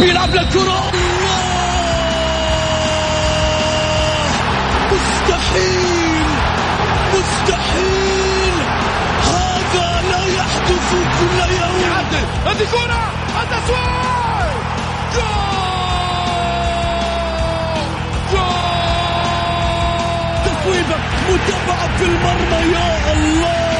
بيلعب 0.00 0.34
للكرة 0.34 0.90
مستحيل 4.92 6.24
مستحيل 7.14 8.54
هذا 9.24 10.02
لا 10.10 10.26
يحدث 10.26 10.90
كل 11.20 11.38
يوم 11.54 11.92
هذه 12.46 12.64
كرة. 12.72 13.02
التسويق 13.42 14.52
جول. 15.14 15.60
جول. 18.32 18.60
تصويبة 20.44 20.96
متابعة 21.28 21.96
في 21.98 22.04
المرمى. 22.04 22.72
يا 22.72 23.12
الله. 23.12 23.79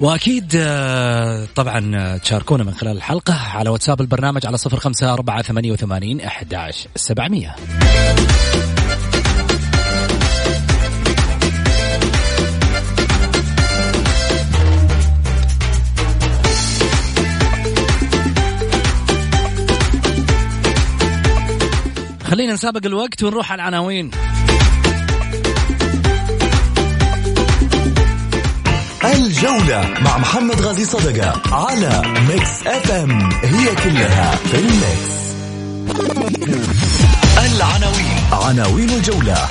وأكيد 0.00 0.52
آه، 0.56 1.46
طبعا 1.54 1.96
آه، 1.96 2.16
تشاركونا 2.16 2.64
من 2.64 2.74
خلال 2.74 2.96
الحلقة 2.96 3.34
على 3.34 3.70
واتساب 3.70 4.00
البرنامج 4.00 4.46
على 4.46 4.56
صفر 4.56 4.76
خمسة 4.76 5.12
أربعة 5.12 5.42
ثمانية 5.42 5.72
وثمانين 5.72 6.20
احداش 6.20 6.88
سبعمئه 6.96 7.54
خلينا 22.24 22.52
نسابق 22.52 22.86
الوقت 22.86 23.22
ونروح 23.22 23.52
على 23.52 23.62
العناوين. 23.62 24.10
الجولة 29.12 29.94
مع 30.00 30.18
محمد 30.18 30.60
غازي 30.60 30.84
صدقة 30.84 31.54
على 31.54 32.02
Mix 32.28 32.66
FM 32.66 33.30
هي 33.32 33.74
كلها 33.74 34.36
في 34.36 34.58
ال 34.58 34.72
mix 34.72 35.16
العناوين. 37.38 38.18
عناوين 38.32 38.90
الجولة. 38.90 39.48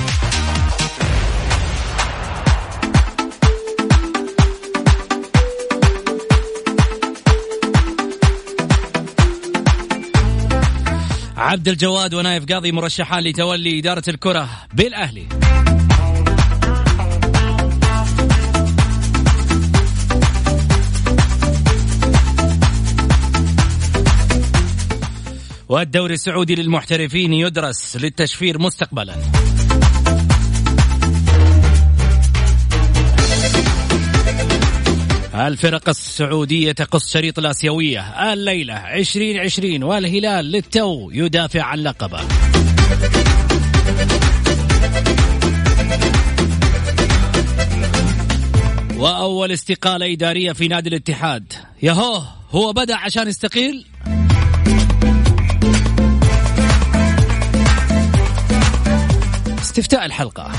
عبد 11.37 11.67
الجواد 11.67 12.13
ونايف 12.13 12.45
قاضي 12.45 12.71
مرشحان 12.71 13.23
لتولي 13.23 13.79
إدارة 13.79 14.03
الكرة 14.07 14.49
بالأهلي. 14.73 15.44
والدوري 25.75 26.13
السعودي 26.13 26.55
للمحترفين 26.55 27.33
يدرس 27.33 27.97
للتشفير 27.97 28.59
مستقبلا. 28.59 29.15
الفرق 35.33 35.89
السعودية 35.89 36.71
تقص 36.71 37.13
شريط 37.13 37.39
الآسيوية 37.39 38.33
الليلة 38.33 38.93
2020 38.93 39.83
والهلال 39.83 40.45
للتو 40.45 41.09
يدافع 41.13 41.63
عن 41.63 41.79
لقبه. 41.79 42.21
وأول 48.97 49.51
استقالة 49.51 50.13
إدارية 50.13 50.51
في 50.51 50.67
نادي 50.67 50.89
الاتحاد. 50.89 51.53
يهو 51.83 52.21
هو 52.51 52.73
بدأ 52.73 52.95
عشان 52.95 53.27
يستقيل؟ 53.27 53.85
استفتاء 59.75 60.05
الحلقة. 60.05 60.51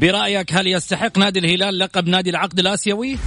برأيك 0.00 0.54
هل 0.54 0.66
يستحق 0.66 1.18
نادي 1.18 1.38
الهلال 1.38 1.78
لقب 1.78 2.08
نادي 2.08 2.30
العقد 2.30 2.58
الآسيوي؟ 2.58 3.18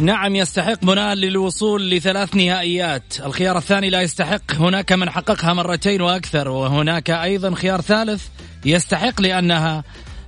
نعم 0.00 0.36
يستحق 0.36 0.84
بناء 0.84 1.14
للوصول 1.14 1.90
لثلاث 1.90 2.34
نهائيات. 2.36 3.14
الخيار 3.26 3.58
الثاني 3.58 3.90
لا 3.90 4.02
يستحق 4.02 4.52
هناك 4.54 4.92
من 4.92 5.10
حققها 5.10 5.52
مرتين 5.52 6.00
وأكثر 6.00 6.48
وهناك 6.48 7.10
أيضا 7.10 7.54
خيار 7.54 7.80
ثالث 7.80 8.24
يستحق 8.64 9.20
لأنها 9.20 9.84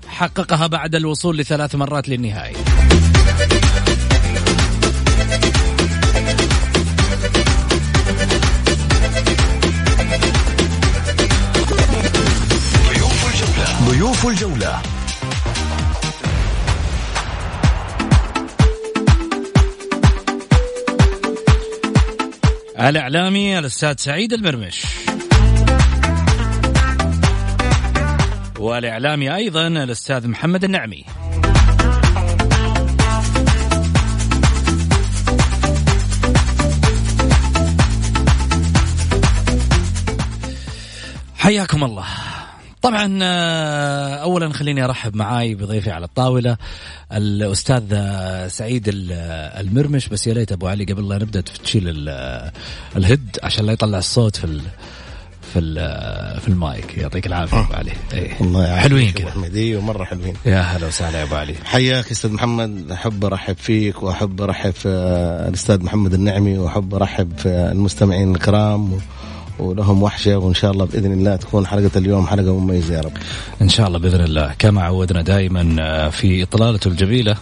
حققها 0.08 0.66
بعد 0.66 0.94
الوصول 0.94 1.38
لثلاث 1.38 1.74
مرات 1.74 2.08
للنهائي. 2.08 2.56
ضيوف 14.18 14.26
الجولة. 14.26 14.82
الإعلامي 22.78 23.58
الأستاذ 23.58 23.94
سعيد 23.96 24.32
المرمش 24.32 24.86
والإعلامي 28.58 29.34
أيضا 29.34 29.66
الأستاذ 29.66 30.28
محمد 30.28 30.64
النعمي. 30.64 31.04
حياكم 41.36 41.84
الله. 41.84 42.27
طبعا 42.82 43.18
آه، 43.22 44.14
اولا 44.14 44.52
خليني 44.52 44.84
أرحب 44.84 45.16
معاي 45.16 45.54
بضيفي 45.54 45.90
على 45.90 46.04
الطاولة 46.04 46.56
الأستاذ 47.12 47.84
آه، 47.92 48.48
سعيد 48.48 48.84
المرمش. 48.88 50.08
بس 50.08 50.26
يا 50.26 50.34
ليت 50.34 50.52
أبو 50.52 50.68
علي 50.68 50.84
قبل 50.84 51.08
لا 51.08 51.16
نبدأ 51.16 51.40
تشيل 51.40 52.08
الهد 52.96 53.38
عشان 53.42 53.66
لا 53.66 53.72
يطلع 53.72 53.98
الصوت 53.98 54.36
في 54.36 54.60
في 55.54 55.60
في 56.40 56.48
المايك. 56.48 56.98
يعطيك 56.98 57.26
العافية 57.26 57.60
أبو 57.60 57.74
علي. 57.74 57.92
إيه. 58.12 58.40
الله 58.40 58.66
يعافيك 58.66 58.82
حلوين 58.82 59.10
كذا. 59.10 59.28
احمد 59.28 59.74
ومرة 59.76 60.04
حلوين. 60.04 60.34
يا 60.46 60.60
هلا 60.60 60.86
وسهلا 60.86 61.18
يا 61.18 61.24
أبو 61.24 61.34
علي. 61.34 61.54
حياك 61.64 62.10
أستاذ 62.10 62.32
محمد. 62.32 62.90
أحب 62.90 63.24
أرحب 63.24 63.56
فيك 63.56 64.02
وأحب 64.02 64.40
أرحب 64.40 64.70
في 64.70 64.88
الأستاذ 65.48 65.82
محمد 65.84 66.14
النعمي 66.14 66.58
وأحب 66.58 66.94
أرحب 66.94 67.38
في 67.38 67.48
المستمعين 67.48 68.34
الكرام 68.34 68.98
ولهم 69.58 70.02
وحشة 70.02 70.36
وإن 70.38 70.54
شاء 70.54 70.70
الله 70.70 70.84
بإذن 70.84 71.12
الله 71.12 71.36
تكون 71.36 71.66
حلقة 71.66 71.98
اليوم 71.98 72.26
حلقة 72.26 72.58
مميزة 72.58 72.94
يا 72.94 73.00
رب. 73.00 73.12
إن 73.62 73.68
شاء 73.68 73.86
الله 73.86 73.98
بإذن 73.98 74.20
الله. 74.20 74.54
كما 74.58 74.82
عودنا 74.82 75.22
دائما 75.22 75.76
آه، 75.80 76.08
في 76.08 76.42
اطلالته 76.42 76.88
الجميلة 76.88 77.36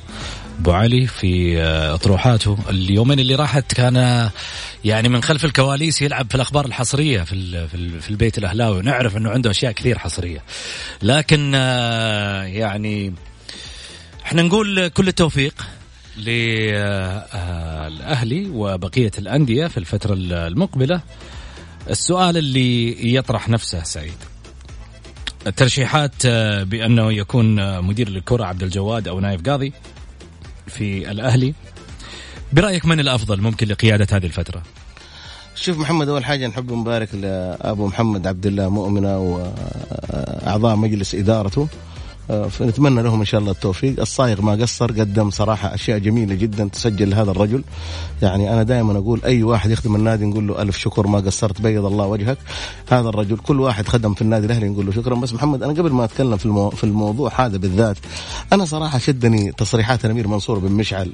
أبو 0.61 0.73
علي 0.73 1.07
في 1.07 1.63
آه، 1.63 1.95
اطروحاته 1.95 2.59
اليومين 2.71 3.21
اللي 3.21 3.35
راحت 3.35 3.73
كان 3.73 4.29
يعني 4.85 5.09
من 5.09 5.23
خلف 5.23 5.45
الكواليس 5.45 6.03
يلعب 6.03 6.27
في 6.29 6.35
الأخبار 6.35 6.67
الحصرية 6.67 7.23
في 7.23 7.69
في 8.01 8.11
البيت 8.11 8.39
الأهلاوي. 8.39 8.79
ونعرف 8.79 9.17
إنه 9.17 9.31
عنده 9.31 9.51
أشياء 9.51 9.73
كثير 9.73 9.99
حصرية. 9.99 10.43
لكن 11.03 11.53
آه، 11.55 12.43
يعني 12.43 13.15
إحنا 14.25 14.43
نقول 14.43 14.89
كل 14.89 15.09
التوفيق 15.09 15.67
للاهلي 16.19 17.67
وبقية 18.53 19.11
الأندية 19.19 19.67
في 19.67 19.77
الفترة 19.79 20.15
المقبلة. 20.19 21.01
السؤال 21.91 22.37
اللي 22.37 23.15
يطرح 23.15 23.49
نفسه 23.49 23.83
سعيد. 23.83 24.17
الترشيحات 25.47 26.13
آه، 26.27 26.63
بأنه 26.63 27.13
يكون 27.13 27.59
آه، 27.59 27.81
مدير 27.81 28.09
للكرة 28.09 28.45
عبد 28.45 28.63
الجواد 28.63 29.09
أو 29.09 29.21
نايف 29.21 29.43
قاضي 29.49 29.73
في 30.67 31.11
الأهلي. 31.11 31.55
برأيك 32.53 32.85
من 32.87 33.01
الأفضل 33.01 33.41
ممكن 33.41 33.69
لقيادة 33.69 34.07
هذه 34.17 34.27
الفترة؟ 34.27 34.63
شوف 35.55 35.79
محمد 35.79 36.09
أول 36.09 36.25
حاجة 36.25 36.47
نحب 36.47 36.73
نبارك 36.73 37.15
لأبو 37.15 37.87
محمد 37.87 38.27
عبد 38.27 38.47
الله 38.47 38.69
مؤمنة 38.69 39.19
وأعضاء 39.19 40.77
مجلس 40.77 41.15
إدارته. 41.15 41.69
فنتمنى 42.29 43.03
لهم 43.03 43.19
إن 43.21 43.25
شاء 43.25 43.41
الله 43.41 43.53
التوفيق. 43.53 44.01
الصايغ 44.01 44.43
ما 44.43 44.53
قصر 44.53 44.93
قدم 44.93 45.31
صراحة 45.31 45.75
أشياء 45.75 45.99
جميلة 45.99 46.35
جدا 46.35 46.69
تسجل 46.73 47.11
لهذا 47.11 47.31
الرجل. 47.31 47.65
يعني 48.23 48.53
أنا 48.53 48.63
دائما 48.63 48.99
أقول 48.99 49.21
أي 49.25 49.43
واحد 49.43 49.71
يخدم 49.71 49.97
النادي 49.97 50.25
نقول 50.25 50.49
له 50.49 50.63
ألف 50.63 50.79
شكر 50.79 51.07
ما 51.07 51.19
قصرت 51.19 51.61
بيض 51.61 51.85
الله 51.85 52.07
وجهك. 52.07 52.39
هذا 52.89 53.09
الرجل 53.09 53.37
كل 53.37 53.61
واحد 53.61 53.89
خدم 53.89 54.15
في 54.15 54.23
النادي 54.23 54.47
الأهلي 54.47 54.69
نقول 54.69 54.87
له 54.87 54.93
شكرا. 54.93 55.15
بس 55.15 55.33
محمد 55.33 55.63
أنا 55.63 55.73
قبل 55.73 55.93
ما 55.93 56.05
أتكلم 56.05 56.37
في 56.37 56.47
المو... 56.47 56.71
في 56.71 56.85
الموضوع 56.85 57.47
هذا 57.47 57.57
بالذات 57.57 57.97
أنا 58.53 58.65
صراحة 58.65 58.99
شدني 58.99 59.53
تصريحات 59.53 60.05
الامير 60.05 60.29
منصور 60.29 60.59
بن 60.59 60.73
مشعل. 60.73 61.13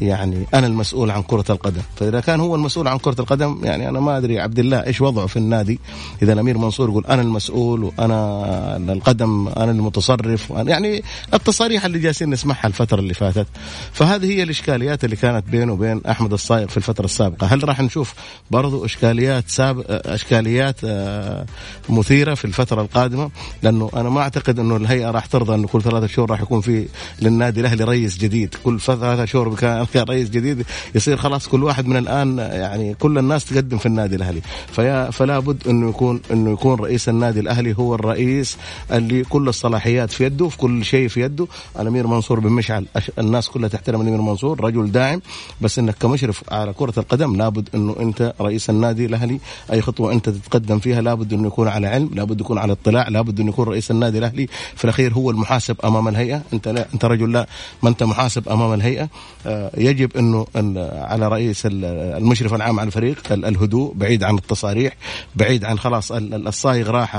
يعني 0.00 0.46
أنا 0.54 0.66
المسؤول 0.66 1.10
عن 1.10 1.22
كرة 1.22 1.44
القدم. 1.50 1.82
فإذا 1.96 2.20
كان 2.20 2.40
هو 2.40 2.54
المسؤول 2.54 2.88
عن 2.88 2.98
كرة 2.98 3.16
القدم 3.20 3.60
يعني 3.62 3.88
أنا 3.88 4.00
ما 4.00 4.18
أدري 4.18 4.40
عبد 4.40 4.58
الله 4.58 4.86
إيش 4.86 5.00
وضعه 5.00 5.26
في 5.26 5.36
النادي. 5.36 5.80
إذا 6.22 6.32
الأمير 6.32 6.58
منصور 6.58 6.88
يقول 6.88 7.06
أنا 7.06 7.22
المسؤول 7.22 7.84
وأنا 7.84 8.76
القدم 8.76 9.48
أنا 9.48 9.70
المتصرف. 9.70 10.50
وأنا 10.50 10.70
يعني 10.70 11.02
التصاريح 11.34 11.84
اللي 11.84 11.98
جالسين 11.98 12.30
نسمعها 12.30 12.66
الفترة 12.66 13.00
اللي 13.00 13.14
فاتت. 13.14 13.46
فهذه 13.92 14.26
هي 14.26 14.42
الإشكاليات 14.42 15.04
اللي 15.04 15.16
كانت 15.16 15.48
بينه 15.48 15.72
وبين 15.72 16.00
أحمد 16.08 16.32
الصايغ 16.32 16.66
في 16.66 16.76
الفترة 16.76 17.04
السابقة. 17.04 17.46
هل 17.46 17.68
راح 17.68 17.80
نشوف 17.80 18.14
برضو 18.50 18.84
إشكاليات 18.84 19.44
ساب 19.48 19.84
إشكاليات 19.88 20.76
آه، 20.84 21.46
مثيرة 21.88 22.34
في 22.34 22.44
الفترة 22.44 22.82
القادمة؟ 22.82 23.30
لأنه 23.62 23.90
أنا 23.96 24.10
ما 24.10 24.20
أعتقد 24.20 24.58
أنه 24.58 24.76
الهيئة 24.76 25.10
راح 25.10 25.26
ترضى 25.26 25.54
انه 25.54 25.66
كل 25.68 25.82
ثلاثة 25.82 26.06
شهور 26.06 26.30
راح 26.30 26.40
يكون 26.40 26.60
في 26.60 26.88
للنادي 27.22 27.60
الأهلي 27.60 27.84
رئيس 27.84 28.18
جديد. 28.18 28.54
كل 28.64 28.80
ثلاثة 28.80 29.24
شهور 29.24 29.54
كان 29.54 29.86
كان 29.94 30.02
رئيس 30.02 30.30
جديد 30.30 30.66
يصير 30.94 31.16
خلاص 31.16 31.48
كل 31.48 31.64
واحد 31.64 31.86
من 31.86 31.96
الآن 31.96 32.38
يعني 32.38 32.94
كل 32.94 33.18
الناس 33.18 33.44
تقدم 33.44 33.78
في 33.78 33.86
النادي 33.86 34.16
الأهلي. 34.16 34.40
فيا 34.72 35.10
فلا 35.10 35.38
بد 35.38 35.68
إنه 35.68 35.88
يكون 35.88 36.20
إنه 36.32 36.52
يكون 36.52 36.80
رئيس 36.80 37.08
النادي 37.08 37.40
الأهلي 37.40 37.74
هو 37.78 37.94
الرئيس 37.94 38.56
اللي 38.92 39.24
كل 39.24 39.48
الصلاحيات 39.48 40.10
في 40.10 40.24
يده 40.24 40.48
في 40.48 40.56
كل 40.56 40.84
شيء 40.84 41.08
في 41.08 41.20
يده. 41.20 41.46
الأمير 41.80 42.06
منصور 42.06 42.40
بن 42.40 42.50
مشعل 42.50 42.86
الناس 43.18 43.48
كلها 43.48 43.68
تحترم 43.68 44.00
الأمير 44.00 44.20
منصور 44.20 44.64
رجل 44.64 44.92
داعم. 44.92 45.20
بس 45.60 45.78
إنك 45.78 45.94
كمشرف 46.00 46.42
على 46.52 46.72
كرة 46.72 46.94
القدم 46.98 47.36
لابد 47.36 47.68
إنه 47.74 47.96
أنت 48.00 48.34
رئيس 48.40 48.70
النادي 48.70 49.06
الأهلي 49.06 49.40
أي 49.72 49.82
خطوة 49.82 50.12
أنت 50.12 50.28
تتقدم 50.28 50.78
فيها 50.78 51.00
لابد 51.00 51.32
إنه 51.32 51.46
يكون 51.46 51.68
على 51.68 51.86
علم 51.86 52.10
لابد 52.14 52.40
يكون 52.40 52.58
على 52.58 52.72
اطلاع 52.72 53.08
لابد 53.08 53.40
إنه 53.40 53.48
يكون 53.48 53.68
رئيس 53.68 53.90
النادي 53.90 54.18
الأهلي. 54.18 54.48
في 54.76 54.84
الأخير 54.84 55.12
هو 55.14 55.30
المحاسب 55.30 55.76
أمام 55.84 56.08
الهيئة. 56.08 56.42
أنت 56.52 56.68
لا 56.68 56.86
أنت 56.94 57.04
رجل 57.04 57.32
لا 57.32 57.46
ما 57.82 57.88
أنت 57.88 58.02
محاسب 58.02 58.48
أمام 58.48 58.72
الهيئة. 58.74 59.08
آه، 59.46 59.70
يجب 59.80 60.16
أنه 60.16 60.46
على 60.94 61.28
رئيس 61.28 61.62
المشرف 61.66 62.54
العام 62.54 62.80
على 62.80 62.86
الفريق 62.86 63.32
الهدوء 63.32 63.94
بعيد 63.94 64.24
عن 64.24 64.34
التصاريح 64.34 64.92
بعيد 65.36 65.64
عن 65.64 65.78
خلاص 65.78 66.12
الصايغ 66.12 66.90
راح 66.90 67.16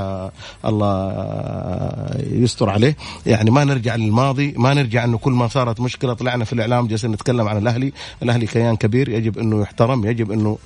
الله 0.66 1.12
يستر 2.20 2.70
عليه. 2.70 2.98
يعني 3.26 3.52
ما 3.52 3.64
نرجع 3.64 3.96
للماضي 3.96 4.54
ما 4.58 4.74
نرجع 4.74 5.04
أنه 5.04 5.18
كل 5.18 5.32
ما 5.32 5.48
صارت 5.48 5.82
مشكلة 5.82 6.14
طلعنا 6.14 6.46
في 6.46 6.54
الإعلام 6.54 6.88
جالسين 6.88 7.12
نتكلم 7.12 7.48
عن 7.48 7.58
الأهلي. 7.58 7.94
الأهلي 8.24 8.48
كيان 8.48 8.76
كبير 8.76 9.10
يجب 9.10 9.38
أنه 9.38 9.62
يحترم 9.62 10.06
يجب 10.06 10.32
أنه 10.32 10.58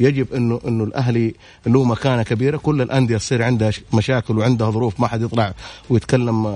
يجب 0.00 0.34
أنه 0.34 0.60
أنه 0.68 0.84
الأهلي 0.84 1.34
له 1.66 1.84
مكانة 1.84 2.22
كبيرة. 2.22 2.56
كل 2.56 2.82
الأندية 2.82 3.16
تصير 3.16 3.42
عندها 3.42 3.70
مشاكل 3.94 4.38
وعندها 4.38 4.70
ظروف 4.70 5.00
ما 5.00 5.06
حد 5.06 5.22
يطلع 5.22 5.54
ويتكلم 5.90 6.46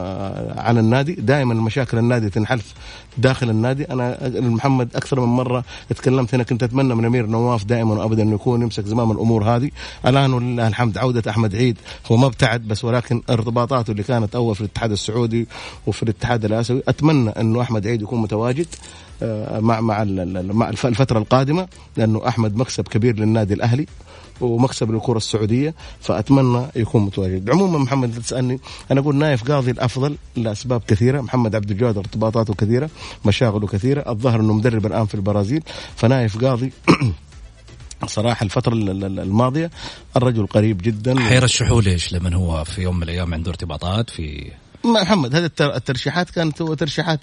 عن 0.56 0.78
النادي. 0.78 1.12
دائما 1.12 1.54
مشاكل 1.54 1.98
النادي 1.98 2.30
تنحل 2.30 2.60
داخل 3.18 3.50
النادي. 3.50 3.84
أنا 3.84 4.18
محمد 4.40 4.96
أكثر 4.96 5.20
من 5.20 5.26
مرة 5.26 5.64
تكلمت 5.88 6.34
هنا 6.34 6.42
كنت 6.42 6.62
أتمنى 6.62 6.94
من 6.94 7.04
أمير 7.04 7.26
نواف 7.26 7.64
دائما 7.64 7.94
وابدا 7.94 8.22
انه 8.22 8.34
يكون 8.34 8.62
يمسك 8.62 8.84
زمام 8.84 9.12
الأمور 9.12 9.44
هذه. 9.44 9.70
الآن 10.06 10.32
ولله 10.32 10.68
الحمد 10.68 10.98
عودة 10.98 11.30
أحمد 11.30 11.56
عيد. 11.56 11.78
هو 12.12 12.16
ما 12.16 12.26
ابتعد 12.26 12.60
بس 12.68 12.84
ولكن 12.84 13.22
ارتباطاته 13.30 13.90
اللي 13.90 14.02
كانت 14.02 14.34
أول 14.34 14.54
في 14.54 14.60
الاتحاد 14.60 14.92
السعودي 14.92 15.48
وفي 15.86 16.02
الاتحاد 16.02 16.44
الآسيوي. 16.44 16.82
أتمنى 16.88 17.30
أنه 17.30 17.60
أحمد 17.60 17.86
عيد 17.86 18.02
يكون 18.02 18.20
متواجد 18.20 18.66
آه، 19.22 19.60
مع 19.60 19.80
مع 19.80 20.04
مع 20.52 20.68
الفترة 20.68 21.18
القادمة 21.18 21.68
لأنه 21.96 22.28
أحمد 22.28 22.56
مكسب 22.56 22.88
كبير 22.88 23.16
للنادي 23.16 23.54
الأهلي. 23.54 23.86
ومكسب 24.40 24.90
للكره 24.90 25.16
السعودية 25.16 25.74
فأتمنى 26.00 26.66
يكون 26.76 27.02
متواجد. 27.02 27.50
عموما 27.50 27.78
محمد 27.78 28.22
تسألني. 28.22 28.60
أنا 28.90 29.00
أقول 29.00 29.16
نايف 29.16 29.50
قاضي 29.50 29.70
الأفضل 29.70 30.16
لأسباب 30.36 30.82
كثيرة. 30.88 31.20
محمد 31.20 31.54
عبد 31.54 31.70
الجواد 31.70 31.98
ارتباطاته 31.98 32.54
كثيرة 32.54 32.90
مشاغله 33.24 33.66
كثيرة 33.66 34.04
الظاهر 34.10 34.40
إنه 34.40 34.52
مدرب 34.52 34.86
الآن 34.86 35.06
في 35.06 35.14
البرازيل. 35.14 35.62
فنايف 35.96 36.44
قاضي 36.44 36.72
صراحة 38.06 38.44
الفترة 38.44 38.74
الماضية 38.74 39.70
الرجل 40.16 40.46
قريب 40.46 40.82
جدا. 40.82 41.20
حيرشحوه 41.20 41.82
ليش 41.82 42.12
لمن 42.12 42.34
هو 42.34 42.64
في 42.64 42.82
يوم 42.82 42.96
من 42.96 43.02
الأيام 43.02 43.34
عنده 43.34 43.50
ارتباطات 43.50 44.10
في 44.10 44.50
محمد 44.84 45.34
هذه 45.34 45.50
الترشيحات 45.60 46.30
كانت 46.30 46.62
هو 46.62 46.74
ترشيحات 46.74 47.20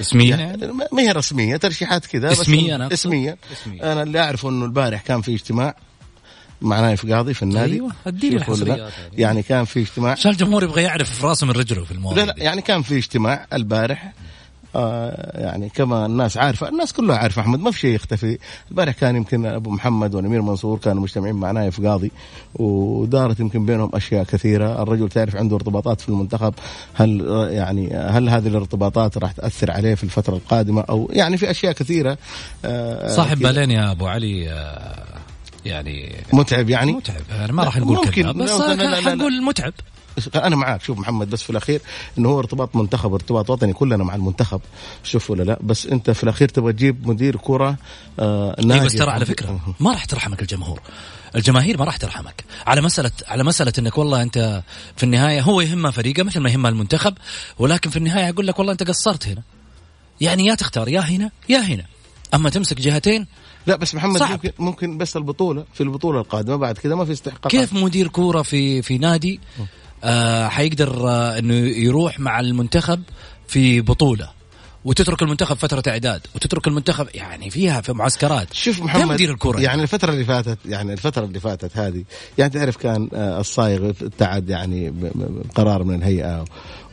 اسميه 0.00 0.34
يعني 0.34 0.66
ما 0.92 1.02
هي 1.02 1.12
رسمية 1.12 1.56
ترشيحات 1.56 2.06
كذا 2.06 2.32
اسمية 2.32 2.76
أنا 2.76 2.92
اسمية. 2.92 3.38
أنا 3.82 4.02
اللي 4.02 4.20
أعرفه 4.20 4.48
إنه 4.48 4.64
البارح 4.64 5.02
كان 5.02 5.20
في 5.20 5.34
اجتماع 5.34 5.76
مع 6.62 6.80
نايف 6.80 7.12
قاضي 7.12 7.34
في 7.34 7.42
النادي. 7.42 7.72
أيوه 7.74 7.92
اديني 8.06 8.36
الحصريات 8.36 8.92
يعني. 9.12 9.42
كان 9.42 9.64
في 9.64 9.80
اجتماع. 9.80 10.12
عشان 10.12 10.30
الجمهور 10.30 10.64
يبغى 10.64 10.82
يعرف 10.82 11.24
راسه 11.24 11.46
من 11.46 11.52
رجله 11.52 11.84
في 11.84 11.92
الموضوع 11.92 12.24
لا 12.24 12.26
لا 12.26 12.34
يعني 12.38 12.62
كان 12.62 12.82
في 12.82 12.98
اجتماع 12.98 13.46
البارح. 13.52 14.12
آه 14.76 15.40
يعني 15.40 15.68
كما 15.68 16.06
الناس 16.06 16.36
عارفة 16.36 16.68
الناس 16.68 16.92
كلها 16.92 17.16
عارفة 17.16 17.42
أحمد 17.42 17.60
ما 17.60 17.70
في 17.70 17.78
شيء 17.78 17.94
يختفي. 17.94 18.38
البارح 18.70 18.94
كان 18.94 19.16
يمكن 19.16 19.46
أبو 19.46 19.70
محمد 19.70 20.14
والأمير 20.14 20.42
منصور 20.42 20.78
كانوا 20.78 21.02
مجتمعين 21.02 21.34
مع 21.34 21.50
نايف 21.50 21.80
قاضي 21.80 22.10
ودارت 22.54 23.40
يمكن 23.40 23.66
بينهم 23.66 23.90
أشياء 23.94 24.24
كثيرة. 24.24 24.82
الرجل 24.82 25.08
تعرف 25.08 25.36
عنده 25.36 25.56
ارتباطات 25.56 26.00
في 26.00 26.08
المنتخب 26.08 26.54
هل 26.94 27.26
يعني 27.50 27.96
هل 27.96 28.28
هذه 28.28 28.48
الارتباطات 28.48 29.18
راح 29.18 29.32
تأثر 29.32 29.70
عليه 29.70 29.94
في 29.94 30.04
الفترة 30.04 30.36
القادمة؟ 30.36 30.80
أو 30.80 31.10
يعني 31.12 31.36
في 31.36 31.50
أشياء 31.50 31.72
كثيرة. 31.72 32.18
آه 32.64 33.16
صاحب 33.16 33.38
بالين 33.38 33.70
يا 33.70 33.90
أبو 33.90 34.06
علي 34.06 34.50
آه 34.50 35.09
يعني 35.66 36.16
متعب 36.32 36.70
يعني؟ 36.70 36.92
متعب. 36.92 37.22
أنا 37.30 37.52
ما 37.52 37.64
راح 37.64 37.76
نقول 37.76 37.96
ممكن. 37.96 38.32
بس 38.32 38.50
حنقول 39.04 39.42
متعب. 39.42 39.72
أنا 40.34 40.56
معك 40.56 40.82
شوف 40.82 40.98
محمد 40.98 41.30
بس 41.30 41.42
في 41.42 41.50
الأخير 41.50 41.80
إنه 42.18 42.28
هو 42.28 42.38
ارتباط 42.38 42.76
منتخب 42.76 43.14
ارتباط 43.14 43.50
وطني 43.50 43.72
كلنا 43.72 44.04
مع 44.04 44.14
المنتخب. 44.14 44.60
شوف 45.04 45.30
ولا 45.30 45.42
لا. 45.42 45.58
بس 45.60 45.86
أنت 45.86 46.10
في 46.10 46.24
الأخير 46.24 46.48
تبغى 46.48 46.72
تجيب 46.72 47.08
مدير 47.08 47.36
كرة 47.36 47.76
آه 48.18 48.56
إيه 48.58 48.80
بس 48.80 48.92
ترى 48.92 49.10
على 49.10 49.26
فكرة 49.26 49.74
ما 49.80 49.92
راح 49.92 50.04
ترحمك 50.04 50.42
الجمهور. 50.42 50.80
الجماهير 51.36 51.78
ما 51.78 51.84
راح 51.84 51.96
ترحمك. 51.96 52.44
على 52.66 52.80
مسألة 52.80 53.10
على 53.28 53.44
مسألة 53.44 53.72
إنك 53.78 53.98
والله 53.98 54.22
أنت 54.22 54.62
في 54.96 55.02
النهاية 55.02 55.40
هو 55.40 55.60
يهمه 55.60 55.90
فريقه 55.90 56.22
مثل 56.22 56.40
ما 56.40 56.50
يهمه 56.50 56.68
المنتخب 56.68 57.14
ولكن 57.58 57.90
في 57.90 57.96
النهاية 57.96 58.26
يقول 58.26 58.46
لك 58.46 58.58
والله 58.58 58.72
أنت 58.72 58.82
قصرت 58.82 59.28
هنا. 59.28 59.42
يعني 60.20 60.46
يا 60.46 60.54
تختار 60.54 60.88
يا 60.88 61.00
هنا 61.00 61.30
يا 61.48 61.58
هنا. 61.58 61.84
أما 62.34 62.50
تمسك 62.50 62.80
جهتين 62.80 63.26
لا 63.66 63.76
بس 63.76 63.94
محمد 63.94 64.18
صعب. 64.18 64.30
ممكن 64.30 64.50
ممكن 64.58 64.98
بس 64.98 65.16
البطولة 65.16 65.64
في 65.74 65.82
البطولة 65.82 66.20
القادمة 66.20 66.56
بعد 66.56 66.78
كذا 66.78 66.94
ما 66.94 67.04
في 67.04 67.12
استحقاقات. 67.12 67.50
كيف 67.50 67.72
مدير 67.72 68.08
كورة 68.08 68.42
في 68.42 68.82
في 68.82 68.98
نادي 68.98 69.40
آه 70.04 70.48
حيقدر 70.48 71.08
آه 71.08 71.38
إنه 71.38 71.54
يروح 71.54 72.20
مع 72.20 72.40
المنتخب 72.40 73.02
في 73.48 73.80
بطولة؟ 73.80 74.39
وتترك 74.84 75.22
المنتخب 75.22 75.56
فترة 75.56 75.82
إعداد 75.88 76.20
وتترك 76.34 76.66
المنتخب 76.66 77.06
يعني 77.14 77.50
فيها 77.50 77.80
في 77.80 77.92
معسكرات. 77.92 78.52
شوف 78.52 78.82
محمد 78.82 79.04
مدير 79.04 79.30
الكوره 79.30 79.60
يعني 79.60 79.82
الفترة 79.82 80.12
اللي 80.12 80.24
فاتت 80.24 80.58
يعني 80.66 80.92
الفترة 80.92 81.24
اللي 81.24 81.40
فاتت 81.40 81.76
هذه 81.76 82.04
يعني 82.38 82.52
تعرف 82.52 82.76
كان 82.76 83.08
آه، 83.14 83.40
الصايغ 83.40 83.88
ابتعد 84.02 84.50
يعني 84.50 84.92
بقرار 85.14 85.84
من 85.84 85.94
الهيئة 85.94 86.44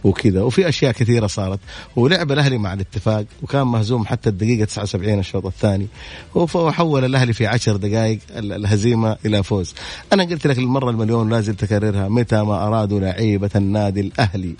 وكذا 0.04 0.42
وفي 0.42 0.70
أشياء 0.70 0.92
كثيرة 0.92 1.28
صارت. 1.28 1.60
ولعب 1.96 2.32
الأهلي 2.32 2.58
مع 2.58 2.74
الاتفاق 2.74 3.26
وكان 3.42 3.68
مهزوم 3.68 4.06
حتى 4.06 4.30
الدقيقة 4.30 4.66
79 4.66 5.20
الشوط 5.20 5.46
الثاني. 5.46 5.88
وحول 6.36 7.06
الأهلي 7.06 7.34
في 7.34 7.48
10 7.48 7.78
دقائق 7.78 8.20
ال- 8.36 8.54
الهزيمة 8.54 9.18
إلى 9.26 9.44
فوز. 9.44 9.74
أنا 10.14 10.24
قلت 10.24 10.48
لك 10.48 10.58
المرة 10.58 10.90
المليون 10.90 11.30
لازم 11.30 11.54
تكررها 11.54 12.08
متى 12.10 12.42
ما 12.44 12.68
أرادوا 12.68 13.00
لعيبة 13.00 13.50
النادي 13.56 14.00
الأهلي 14.02 14.56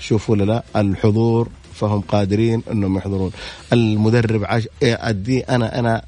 شوفوا 0.00 0.36
لا 0.36 0.64
الحضور 0.76 1.48
فهم 1.76 2.00
قادرين 2.00 2.62
انهم 2.72 2.96
يحضرون. 2.98 3.32
المدرب 3.72 4.44
عش... 4.44 4.68
أدي 4.82 5.40
أنا 5.40 5.78
أنا 5.78 6.02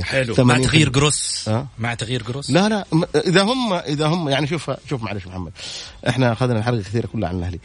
20% 0.00 0.04
حلو. 0.04 0.34
مع 0.38 0.58
80% 0.58 0.62
تغيير 0.62 0.88
جروس. 0.88 1.48
أه؟ 1.48 1.66
مع 1.78 1.94
تغيير 1.94 2.22
جروس. 2.22 2.50
لا 2.50 2.68
لا 2.68 2.84
إذا 3.26 3.42
هم 3.42 3.72
إذا 3.72 4.06
هم 4.06 4.28
يعني 4.28 4.46
شوف 4.46 4.70
شوف 4.88 5.02
معلش 5.02 5.26
محمد. 5.26 5.52
إحنا 6.08 6.32
أخذنا 6.32 6.58
الحلقة 6.58 6.82
كثيره 6.82 7.06
كلها 7.06 7.28
عن 7.28 7.38
الأهلي. 7.38 7.58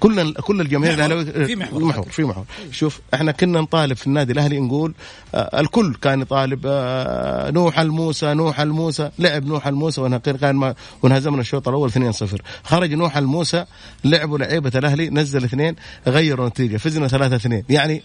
كل 0.00 0.34
كل 0.34 0.60
الجماهير. 0.60 0.94
الاهلاويه 0.94 1.24
في 1.24 1.56
محور. 1.56 1.84
محور 1.84 2.04
في 2.04 2.24
محور 2.24 2.44
شوف 2.70 3.00
إحنا 3.14 3.32
كنا 3.32 3.60
نطالب 3.60 3.96
في 3.96 4.06
النادي 4.06 4.32
الأهلي 4.32 4.60
نقول 4.60 4.94
آه، 5.34 5.60
الكل 5.60 5.94
كان 5.94 6.20
يطالب 6.20 6.60
آه، 6.66 7.50
نوح 7.50 7.78
الموسى 7.78 8.34
نوح 8.34 8.60
الموسى 8.60 9.10
لعب 9.18 9.46
نوح 9.46 9.66
الموسى 9.66 10.20
كان 10.24 10.74
وانهزمنا 11.02 11.40
الشوط 11.40 11.68
الأول 11.68 11.90
2-0 11.90 12.40
خرج 12.64 12.92
نوح 12.92 13.16
الموسى 13.16 13.64
لعبوا 14.04 14.38
لعيبة 14.38 14.72
الأهلي 14.74 15.10
نزل 15.10 15.44
اثنين 15.44 15.76
غيروا 16.06 16.44
النتيجة 16.46 16.76
فزنا 16.76 17.38
3-2 17.38 17.64
يعني 17.68 18.02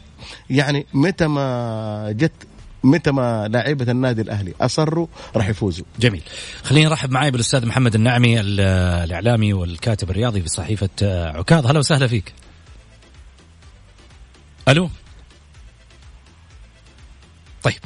يعني 0.49 0.85
متى 0.93 1.27
ما 1.27 2.11
جت 2.11 2.31
متى 2.83 3.11
ما 3.11 3.47
لاعيبه 3.47 3.91
النادي 3.91 4.21
الأهلي 4.21 4.53
أصروا 4.61 5.07
راح 5.35 5.49
يفوزوا. 5.49 5.85
جميل. 5.99 6.21
خليني 6.63 6.85
نرحب 6.85 7.11
معي 7.11 7.31
بالأستاذ 7.31 7.65
محمد 7.65 7.95
النعمي 7.95 8.39
ال- 8.39 8.59
الإعلامي 9.03 9.53
والكاتب 9.53 10.09
الرياضي 10.09 10.41
في 10.41 10.47
صحيفة 10.49 10.89
آه، 11.03 11.37
عكاظ. 11.37 11.67
هلا 11.67 11.79
وسهلا 11.79 12.07
فيك. 12.07 12.33
ألو؟ 14.67 14.89
طيب. 17.63 17.79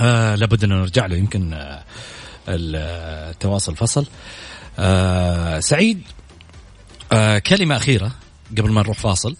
آه 0.00 0.34
لابد 0.34 0.64
أن 0.64 0.70
نرجع 0.70 1.06
له. 1.06 1.16
يمكن 1.16 1.52
آه 1.52 1.84
التواصل 2.48 3.76
فصل. 3.76 4.06
آه 4.78 5.60
سعيد. 5.60 6.02
آه 7.12 7.38
كلمة 7.38 7.76
أخيرة 7.76 8.12
قبل 8.58 8.70
ما 8.70 8.82
نروح 8.82 8.98
فاصل. 8.98 9.36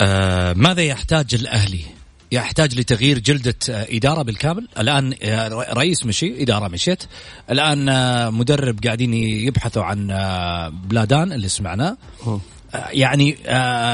آه 0.00 0.52
ماذا 0.52 0.82
يحتاج 0.82 1.34
الأهلي؟ 1.34 1.95
يحتاج 2.32 2.78
لتغيير 2.78 3.18
جلدة 3.18 3.54
آه، 3.70 3.86
إدارة 3.90 4.22
بالكامل. 4.22 4.68
الآن 4.78 5.14
آه، 5.22 5.48
رئيس 5.72 6.06
مشي 6.06 6.42
إدارة 6.42 6.68
مشيت. 6.68 7.02
الآن 7.50 7.88
آه، 7.88 8.30
مدرب 8.30 8.84
قاعدين 8.84 9.14
يبحثوا 9.14 9.82
عن 9.82 10.06
بلادان 10.88 11.32
اللي 11.32 11.48
سمعناه 11.48 11.96
يعني 12.74 13.36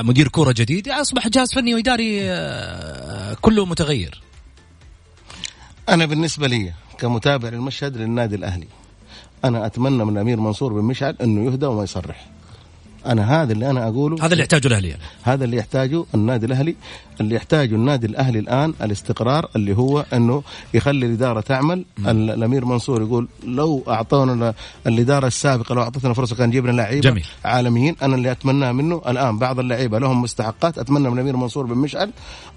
مدير 0.03 0.29
كورة 0.29 0.53
جديد. 0.53 0.89
أصبح 0.89 1.29
جهاز 1.29 1.55
فني 1.55 1.75
وإداري 1.75 2.21
كله 3.41 3.67
متغير. 3.67 4.23
أنا 5.89 6.07
بالنسبة 6.07 6.47
لي 6.49 6.73
كمتابع 6.99 7.49
للمشهد 7.49 7.97
للنادي 7.97 8.35
الأهلي 8.35 8.69
أنا 9.45 9.67
أتمنى 9.67 10.05
من 10.05 10.13
الامير 10.13 10.41
منصور 10.41 10.73
بن 10.73 10.85
مشعل 10.85 11.17
إنه 11.23 11.53
يهدى 11.53 11.67
وما 11.67 11.83
يصرح. 11.83 12.32
أنا 13.07 13.43
هذا 13.43 13.53
اللي 13.53 13.71
أنا 13.71 13.89
أقوله. 13.89 14.17
هذا 14.21 14.33
اللي 14.33 14.41
يحتاجه 14.43 14.67
الأهلي. 14.69 14.89
يعني. 14.89 15.03
هذا 15.23 15.45
اللي 15.45 15.57
يحتاجه 15.57 16.05
النادي 16.15 16.47
الأهلي 16.47 16.77
اللي 17.21 17.35
يحتاجه 17.35 17.75
النادي 17.75 18.07
الأهلي 18.07 18.39
الآن 18.39 18.75
الاستقرار 18.83 19.49
اللي 19.57 19.77
هو 19.77 20.05
إنه 20.13 20.43
يخلي 20.75 21.07
الإدارة 21.07 21.41
تعمل. 21.41 21.85
ال- 21.99 22.31
الأمير 22.31 22.65
منصور 22.65 23.03
يقول 23.03 23.29
لو 23.45 23.85
أعطونا 23.89 24.33
ال- 24.33 24.55
الإدارة 24.87 25.27
السابقة 25.27 25.75
لو 25.75 25.83
أعطتنا 25.83 26.15
فرصة 26.15 26.37
كان 26.37 26.51
جبنا 26.51 26.71
لعيبة. 26.73 27.01
عالميين. 27.45 27.97
أنا 28.03 28.17
اللي 28.17 28.31
اتمناه 28.33 28.73
منه 28.73 29.03
الآن 29.09 29.39
بعض 29.39 29.59
اللعيبة 29.59 29.99
لهم 29.99 30.23
مستحقات. 30.23 30.79
أتمنى 30.79 31.09
من 31.11 31.15
الأمير 31.15 31.37
منصور 31.37 31.67
بن 31.67 31.79
مشعل 31.79 32.11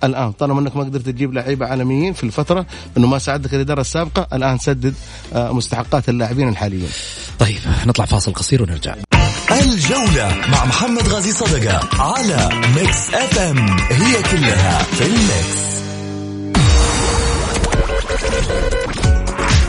الآن 0.04 0.32
طالما 0.32 0.60
إنك 0.60 0.75
ما 0.78 0.84
قدرت 0.84 1.06
تجيب 1.06 1.34
لعيبة 1.34 1.66
عالميين 1.66 2.14
في 2.14 2.24
الفترة 2.24 2.66
إنه 2.98 3.08
ما 3.08 3.18
ساعدك 3.18 3.54
الإدارة 3.54 3.82
السابقة 3.82 4.28
الآن 4.34 4.58
سدد 4.58 4.94
آه، 5.34 5.52
مستحقات 5.52 6.10
اللاعبين 6.10 6.50
الحاليين. 6.50 6.90
طيب 7.40 7.58
نطلع 7.88 8.06
فاصل 8.06 8.34
قصير 8.34 8.64
ونرجع. 8.64 8.96
الجولة 9.52 10.36
مع 10.48 10.66
محمد 10.66 11.08
غازي 11.08 11.32
صدقة 11.32 11.90
على 12.00 12.50
Mix 12.75 13.13
FM 13.13 13.70
هي 13.92 14.24
كلها 14.32 14.84
في 14.84 15.06
ال 15.05 15.17
mix. 15.17 15.65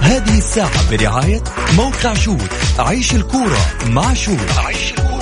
هذه 0.00 0.38
الساعة 0.38 0.90
برعاية 0.90 1.42
موقع 1.76 2.14
Shoot 2.14 2.50
عيش 2.78 3.14
الكورة 3.14 3.58
مع 3.86 4.14
Shoot. 4.14 4.58
عيش 4.58 4.90
الكورة 4.92 5.15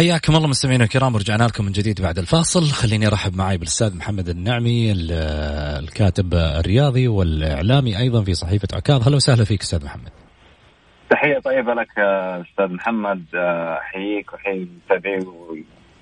حياكم 0.00 0.36
الله 0.36 0.48
مستمعينا 0.48 0.84
الكرام 0.84 1.14
ورجعنا 1.14 1.44
لكم 1.44 1.64
من 1.64 1.72
جديد 1.72 2.02
بعد 2.02 2.18
الفاصل. 2.18 2.62
خليني 2.62 3.06
أرحب 3.06 3.36
معي 3.36 3.56
بالأستاذ 3.58 3.96
محمد 3.96 4.28
النعمي 4.28 4.92
ال- 4.92 5.12
الكاتب 5.84 6.34
الرياضي 6.34 7.08
والإعلامي 7.08 7.98
أيضا 7.98 8.24
في 8.24 8.34
صحيفة 8.34 8.68
عكاظ. 8.74 9.08
هلا 9.08 9.16
وسهلا 9.16 9.44
فيك 9.44 9.60
أستاذ 9.60 9.84
محمد. 9.84 10.08
تحية 11.10 11.38
طيبة 11.38 11.74
لك 11.74 11.98
أستاذ 11.98 12.68
محمد. 12.74 13.24
أحييك 13.80 14.32
وأحيي 14.32 14.68
متابعي 14.86 15.26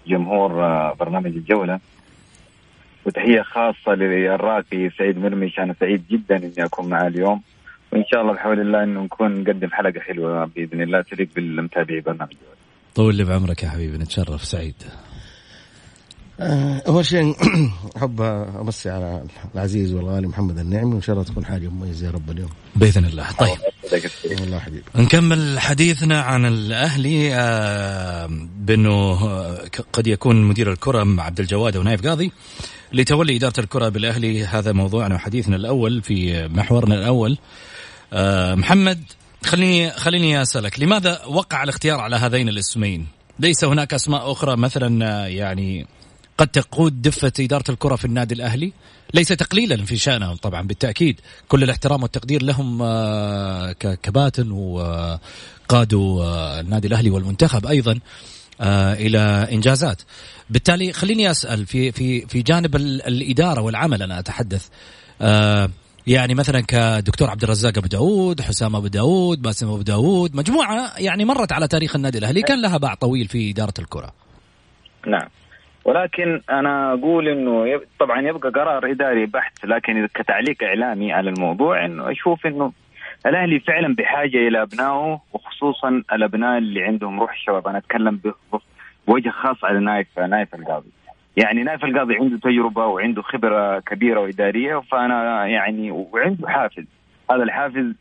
وجمهور 0.07 0.65
آه، 0.65 0.95
برنامج 1.01 1.27
الجولة. 1.27 1.81
وتحية 3.07 3.43
خاصة 3.43 3.93
للراقي 3.95 4.91
سعيد 4.99 5.19
مرمش 5.19 5.59
أنا 5.59 5.75
سعيد 5.81 6.05
جدا 6.11 6.37
إني 6.37 6.65
أكون 6.65 6.89
معاه 6.89 7.07
اليوم. 7.09 7.43
وإن 7.93 8.05
شاء 8.13 8.23
الله 8.23 8.33
بحول 8.33 8.61
الله 8.61 8.83
إنه 8.83 9.01
نكون 9.01 9.41
نقدم 9.41 9.71
حلقة 9.71 10.01
حلوة 10.01 10.45
بإذن 10.45 10.83
الله 10.83 11.01
تليق 11.01 11.29
بالمتابعي 11.37 12.01
برنامج 12.01 12.33
الجولة. 12.33 12.68
طول 12.99 13.15
لي 13.15 13.25
بعمرك 13.25 13.63
يا 13.63 13.69
حبيبي 13.69 13.99
نتشرف 13.99 14.45
سعيد. 14.45 14.75
آه، 16.41 16.83
أول 16.87 17.07
شيء 17.07 17.37
أحب 17.97 18.21
أمسي 18.61 18.91
على 18.91 19.25
العزيز 19.55 19.93
والغالي 19.93 20.27
محمد 20.27 20.59
النعمي 20.59 20.95
وإن 20.95 21.03
شاء 21.03 21.17
الله 21.17 21.29
تكون 21.29 21.45
حاجة 21.45 21.69
مميزة 21.69 22.07
يا 22.07 22.11
رب 22.11 22.31
اليوم. 22.31 22.49
بإذن 22.77 23.05
الله. 23.05 23.33
طيب. 23.33 23.59
والله 24.41 24.59
حبيبي. 24.59 24.85
نكمل 24.95 25.61
حديثنا 25.61 26.21
عن 26.21 26.47
الأهلي. 26.47 27.35
آه، 27.35 28.31
بأنه 28.59 28.93
آه، 28.93 29.65
قد 29.93 30.07
يكون 30.07 30.43
مدير 30.43 30.73
الكرة 30.73 31.05
مع 31.05 31.23
عبد 31.25 31.41
الجواد 31.41 31.77
ونايف 31.77 32.07
قاضي 32.07 32.33
لتولي 32.93 33.37
إدارة 33.37 33.61
الكرة 33.61 33.89
بالأهلي. 33.89 34.45
هذا 34.45 34.73
موضوعنا 34.73 35.15
وحديثنا 35.15 35.57
الأول 35.57 36.03
في 36.03 36.49
محورنا 36.49 36.95
الأول. 36.95 37.39
محمد 38.59 39.03
خليني 39.45 39.91
خليني 39.91 40.43
أسألك 40.43 40.81
لماذا 40.81 41.25
وقع 41.27 41.63
الاختيار 41.63 42.01
على 42.01 42.17
هذين 42.17 42.49
الاسمين؟ 42.49 43.07
ليس 43.39 43.65
هناك 43.65 43.95
أسماء 43.95 44.33
أخرى 44.33 44.57
مثلا 44.57 45.07
آه، 45.25 45.27
يعني 45.27 45.87
قد 46.39 46.49
تقود 46.49 47.03
دفة 47.03 47.33
إدارة 47.41 47.65
الكرة 47.71 47.97
في 47.97 48.05
النادي 48.05 48.35
الأهلي؟ 48.35 48.73
ليس 49.15 49.29
تقليلا 49.29 49.85
في 49.85 49.97
شأنهم 49.97 50.37
طبعا 50.37 50.63
بالتأكيد 50.67 51.21
كل 51.49 51.63
الاحترام 51.63 52.03
والتقدير 52.03 52.43
لهم 52.43 52.83
آه، 52.83 53.73
ككباتن 53.73 54.51
وقادوا 54.51 56.25
آه، 56.25 56.61
النادي 56.61 56.89
الأهلي 56.89 57.11
والمنتخب 57.11 57.67
أيضا 57.67 57.99
آه، 58.61 58.95
إلى 58.95 59.19
إنجازات. 59.53 60.03
بالتالي 60.51 60.93
خليني 60.93 61.31
أسأل 61.31 61.67
في 61.67 61.93
في 61.93 62.27
في 62.27 62.43
جانب 62.43 62.77
ال- 62.77 63.03
الإدارة 63.07 63.61
والعمل 63.61 64.03
أنا 64.03 64.19
أتحدث 64.19 64.67
آه، 65.21 65.71
يعني 66.09 66.35
مثلا 66.35 66.61
كدكتور 66.61 67.31
عبد 67.31 67.43
الرزاق 67.43 67.79
أبو 67.79 67.87
داود 67.87 68.41
حسام 68.41 68.77
أبو 68.77 68.87
داود 68.87 69.43
باسم 69.43 69.69
أبو 69.69 69.83
داود 69.83 70.37
مجموعة 70.37 70.91
يعني 70.99 71.25
مرت 71.25 71.53
على 71.53 71.69
تاريخ 71.69 71.97
النادي 71.97 72.19
الأهلي. 72.19 72.43
كان 72.43 72.63
لها 72.63 72.79
باع 72.79 72.95
طويل 72.95 73.29
في 73.29 73.51
إدارة 73.51 73.75
الكرة. 73.79 74.13
نعم. 75.07 75.29
ولكن 75.85 76.41
أنا 76.51 76.93
أقول 76.93 77.29
إنه 77.29 77.69
يب... 77.69 77.81
طبعا 78.01 78.21
يبقى 78.21 78.51
قرار 78.51 78.91
إداري 78.91 79.27
بحت 79.27 79.65
لكن 79.65 80.07
كتعليق 80.15 80.63
إعلامي 80.63 81.13
على 81.13 81.31
الموضوع 81.31 81.85
إنه 81.85 82.11
أشوف 82.13 82.47
إنه 82.47 82.73
الأهلي 83.27 83.61
فعلا 83.61 83.95
بحاجة 83.95 84.49
إلى 84.49 84.63
أبنائه 84.63 85.21
وخصوصا 85.33 85.89
الأبناء 86.13 86.59
اللي 86.59 86.83
عندهم 86.83 87.21
روح 87.21 87.33
الشباب. 87.33 87.69
أنا 87.69 87.79
أتكلم 87.79 88.21
بوجه 89.09 89.31
خاص 89.31 89.65
على 89.65 89.81
نايف 89.81 90.19
نايف 90.19 90.55
القاضي. 90.55 90.98
يعني 91.39 91.63
نايف 91.63 91.85
القاضي 91.85 92.17
عنده 92.17 92.39
تجربة 92.39 92.87
وعنده 92.87 93.23
خبرة 93.23 93.79
كبيرة 93.79 94.21
وإدارية 94.21 94.83
فأنا 94.91 95.47
يعني 95.47 95.91
وعنده 95.91 96.49
حافز. 96.49 96.85
هذا 97.31 97.43
الحافز 97.43 97.95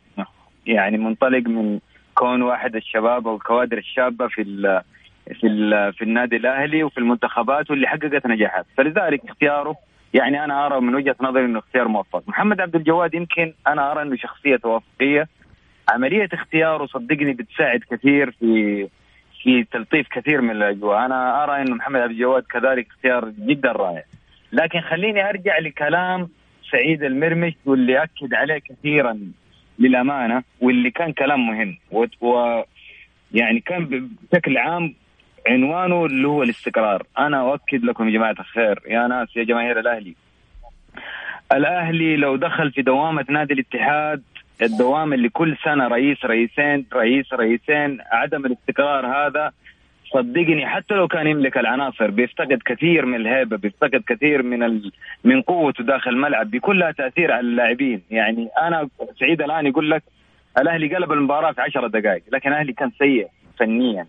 يعني 0.66 0.98
منطلق 0.98 1.48
من 1.48 1.78
كون 2.14 2.42
واحد 2.42 2.76
الشباب 2.76 3.28
أو 3.28 3.36
الكوادر 3.36 3.78
الشابة 3.78 4.28
في 4.28 4.42
ال 4.42 4.82
في 5.40 5.46
ال 5.46 5.92
في 5.92 6.04
النادي 6.04 6.36
الأهلي 6.36 6.82
وفي 6.82 6.98
المنتخبات 6.98 7.70
واللي 7.70 7.86
حققت 7.86 8.26
نجاحات. 8.26 8.66
فلذلك 8.76 9.24
اختياره 9.24 9.76
يعني 10.14 10.44
أنا 10.44 10.66
أرى 10.66 10.80
من 10.80 10.94
وجهة 10.94 11.16
نظري 11.20 11.44
إنه 11.44 11.58
اختيار 11.58 11.88
موفق. 11.88 12.22
محمد 12.28 12.60
عبد 12.60 12.76
الجواد 12.76 13.14
يمكن 13.14 13.52
أنا 13.66 13.92
أرى 13.92 14.02
إنه 14.02 14.16
شخصية 14.16 14.56
توافقية. 14.56 15.28
عملية 15.88 16.28
اختياره 16.32 16.86
صدقني 16.86 17.32
بتساعد 17.32 17.80
كثير 17.90 18.30
في 18.30 18.88
في 19.42 19.64
تلطيف 19.64 20.06
كثير 20.08 20.40
من 20.40 20.50
الأجواء. 20.50 21.06
أنا 21.06 21.44
أرى 21.44 21.62
انه 21.62 21.74
محمد 21.74 22.00
عبد 22.00 22.10
الجواد 22.10 22.42
كذلك 22.42 22.86
اختيار 22.90 23.32
جدا 23.38 23.72
رائع. 23.72 24.04
لكن 24.52 24.80
خليني 24.80 25.28
أرجع 25.28 25.58
لكلام 25.58 26.28
سعيد 26.70 27.02
المرمش 27.02 27.52
واللي 27.64 28.02
أكد 28.02 28.34
عليه 28.34 28.58
كثيرا 28.58 29.18
للأمانة 29.78 30.42
واللي 30.60 30.90
كان 30.90 31.12
كلام 31.12 31.46
مهم. 31.46 31.78
و, 31.90 32.06
و 32.20 32.62
يعني 33.32 33.60
كان 33.60 34.08
بشكل 34.32 34.58
عام 34.58 34.94
عنوانه 35.48 36.06
اللي 36.06 36.28
هو 36.28 36.42
الاستقرار. 36.42 37.06
أنا 37.18 37.40
أؤكد 37.40 37.84
لكم 37.84 38.08
يا 38.08 38.12
جماعة 38.12 38.36
الخير 38.40 38.82
يا 38.86 39.06
ناس 39.06 39.36
يا 39.36 39.44
جماهير 39.44 39.80
الأهلي. 39.80 40.14
الأهلي 41.52 42.16
لو 42.16 42.36
دخل 42.36 42.72
في 42.72 42.82
دوامة 42.82 43.24
نادي 43.28 43.54
الاتحاد 43.54 44.22
الدوام 44.62 45.12
اللي 45.12 45.28
كل 45.28 45.56
سنة 45.64 45.88
رئيس 45.88 46.24
رئيسين 46.24 46.86
رئيس 46.92 47.32
رئيسين 47.32 47.98
عدم 48.12 48.46
الاستقرار 48.46 49.06
هذا 49.06 49.52
صدقني 50.14 50.66
حتى 50.66 50.94
لو 50.94 51.08
كان 51.08 51.26
يملك 51.26 51.58
العناصر 51.58 52.10
بيفتقد 52.10 52.58
كثير 52.64 53.06
من 53.06 53.14
الهيبة 53.14 53.56
بيفتقد 53.56 54.02
كثير 54.06 54.42
من 54.42 54.62
ال... 54.62 54.92
من 55.24 55.42
قوته 55.42 55.84
داخل 55.84 56.10
الملعب 56.10 56.50
بيكون 56.50 56.78
لها 56.78 56.90
تأثير 56.92 57.32
على 57.32 57.40
اللاعبين. 57.40 58.02
يعني 58.10 58.48
أنا 58.62 58.88
سعيد 59.20 59.42
الآن 59.42 59.66
يقول 59.66 59.90
لك 59.90 60.02
الأهلي 60.58 60.94
قلب 60.94 61.12
المباراة 61.12 61.52
في 61.52 61.60
10 61.60 61.86
دقائق 61.86 62.22
لكن 62.32 62.48
الأهلي 62.52 62.72
كان 62.72 62.90
سيء 62.98 63.28
فنيا. 63.58 64.06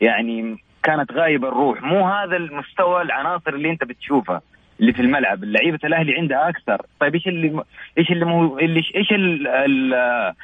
يعني 0.00 0.56
كانت 0.82 1.12
غايبه 1.12 1.48
الروح. 1.48 1.82
مو 1.82 2.08
هذا 2.08 2.36
المستوى 2.36 3.02
العناصر 3.02 3.54
اللي 3.54 3.70
أنت 3.70 3.84
بتشوفها 3.84 4.42
اللي 4.80 4.92
في 4.92 5.02
الملعب 5.02 5.44
لعيبه 5.44 5.78
الأهلي 5.84 6.14
عندها 6.16 6.48
أكثر. 6.48 6.82
طيب 7.00 7.14
إيش 7.14 7.28
اللي 7.28 7.62
إيش 7.98 8.10
اللي 8.10 8.24
مو 8.24 8.58
اللي 8.58 8.82
إيش 8.96 9.12
اللي 9.12 10.38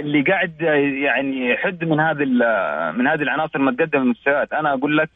اللي 0.00 0.22
قاعد 0.22 0.62
يعني 1.02 1.50
يحد 1.50 1.84
من 1.84 2.00
هذه 2.00 2.24
من 2.92 3.06
هذه 3.06 3.22
العناصر 3.22 3.58
ما 3.58 3.72
تقدم 3.72 4.02
المستويات 4.02 4.52
أنا 4.52 4.72
أقول 4.72 4.96
لك 4.96 5.10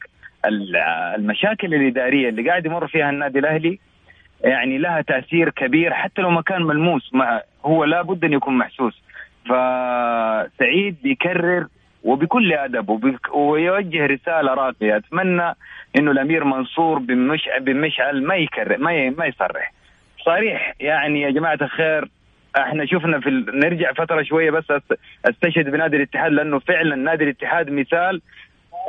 المشاكل 1.15 1.73
الإدارية 1.73 2.29
اللي 2.29 2.49
قاعد 2.49 2.65
يمر 2.65 2.87
فيها 2.87 3.09
النادي 3.09 3.39
الأهلي 3.39 3.79
يعني 4.43 4.77
لها 4.77 5.01
تأثير 5.01 5.49
كبير 5.49 5.93
حتى 5.93 6.21
لو 6.21 6.29
ما 6.29 6.41
كان 6.41 6.63
ملموس. 6.63 7.13
ما 7.13 7.41
هو 7.65 7.83
لابد 7.83 8.25
أن 8.25 8.33
يكون 8.33 8.57
محسوس. 8.57 9.01
فسعيد 9.45 10.95
بيكرر 11.03 11.67
وبكل 12.03 12.53
أدب 12.53 13.19
ويوجه 13.33 14.05
رسالة 14.05 14.53
راقية. 14.53 14.97
أتمنى 14.97 15.55
إنه 15.97 16.11
الأمير 16.11 16.43
منصور 16.43 16.99
بن 16.99 17.17
مش 17.17 17.49
بن 17.61 17.75
مشعل 17.75 18.23
ما 18.23 18.35
يكرر 18.35 18.77
ما 18.77 19.09
ما 19.09 19.25
يصرح. 19.25 19.73
صريح 20.25 20.73
يعني 20.79 21.21
يا 21.21 21.29
جماعة 21.29 21.57
الخير 21.61 22.09
إحنا 22.57 22.85
شفنا 22.85 23.19
في 23.19 23.29
ال... 23.29 23.59
نرجع 23.59 23.93
فترة 23.93 24.23
شوية 24.23 24.51
بس 24.51 24.65
أستشهد 25.25 25.69
بنادي 25.69 25.97
الاتحاد 25.97 26.31
لأنه 26.31 26.59
فعلا 26.59 26.95
نادي 26.95 27.23
الاتحاد 27.23 27.69
مثال. 27.69 28.21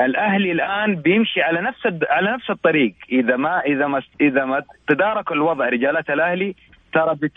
الأهلي 0.01 0.53
الآن 0.53 0.97
بيمشي 0.97 1.43
على 1.43 1.61
نفس 1.61 1.87
الد... 1.87 2.05
على 2.05 2.33
نفس 2.33 2.51
الطريق. 2.51 2.95
إذا 3.13 3.37
ما 3.37 3.61
إذا 3.61 3.87
ما 3.87 4.03
إذا 4.21 4.45
ما 4.45 4.63
تدارك 4.89 5.33
الوضع 5.33 5.69
رجالات 5.69 6.11
الأهلي 6.11 6.55
ترى 6.93 7.15
بت... 7.15 7.33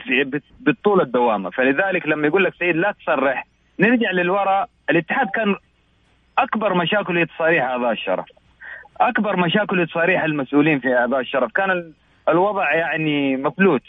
بت... 0.62 0.88
الدوامه 1.02 1.50
فلذلك 1.50 2.08
لما 2.08 2.28
يقول 2.28 2.44
لك 2.44 2.54
سيد 2.54 2.76
لا 2.76 2.92
تصرح 2.92 3.46
نرجع 3.80 4.12
للوراء. 4.12 4.70
الاتحاد 4.90 5.28
كان 5.36 5.56
أكبر 6.38 6.74
مشاكل 6.74 7.28
تصاريح 7.28 7.64
أعضاء 7.64 7.92
الشرف. 7.92 8.26
أكبر 9.02 9.36
مشاكل 9.36 9.88
تصاريح 9.88 10.24
المسؤولين 10.24 10.80
في 10.80 10.98
أعضاء 10.98 11.20
الشرف. 11.20 11.52
كان 11.52 11.92
الوضع 12.30 12.74
يعني 12.74 13.38
مفلوت. 13.38 13.82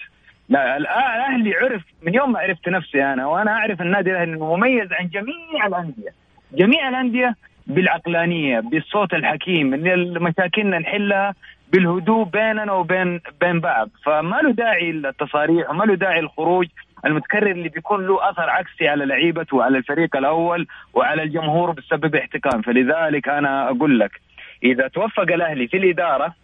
لا 0.48 0.76
الاهلي 0.76 1.54
عرف 1.54 1.82
من 2.02 2.14
يوم 2.14 2.32
ما 2.32 2.38
عرفت 2.38 2.68
نفسي 2.68 3.04
أنا 3.04 3.26
وأنا 3.26 3.50
أعرف 3.50 3.80
النادي 3.80 4.10
الأهلي 4.10 4.36
مميز 4.36 4.92
عن 4.92 5.08
جميع 5.08 5.66
الأندية. 5.66 6.10
جميع 6.52 6.88
الأندية 6.88 7.34
بالعقلانية 7.66 8.60
بالصوت 8.60 9.14
الحكيم 9.14 9.74
إن 9.74 10.22
مشاكلنا 10.22 10.78
نحلها 10.78 11.34
بالهدوء 11.72 12.24
بيننا 12.24 12.72
وبين 12.72 13.20
بين 13.40 13.60
بعض. 13.60 13.88
فما 14.04 14.36
له 14.36 14.52
داعي 14.52 14.90
التصاريح 14.90 15.70
وما 15.70 15.84
له 15.84 15.94
داعي 15.94 16.20
الخروج 16.20 16.66
المتكرر 17.06 17.50
اللي 17.50 17.68
بيكون 17.68 18.06
له 18.06 18.30
أثر 18.30 18.50
عكسي 18.50 18.88
على 18.88 19.04
لعيبته 19.04 19.56
وعلى 19.56 19.78
الفريق 19.78 20.16
الأول 20.16 20.66
وعلى 20.94 21.22
الجمهور 21.22 21.70
بسبب 21.70 22.16
احتكام. 22.16 22.62
فلذلك 22.62 23.28
أنا 23.28 23.70
أقول 23.70 24.00
لك 24.00 24.20
إذا 24.64 24.88
توفق 24.88 25.22
الأهلي 25.32 25.68
في 25.68 25.76
الإدارة 25.76 26.34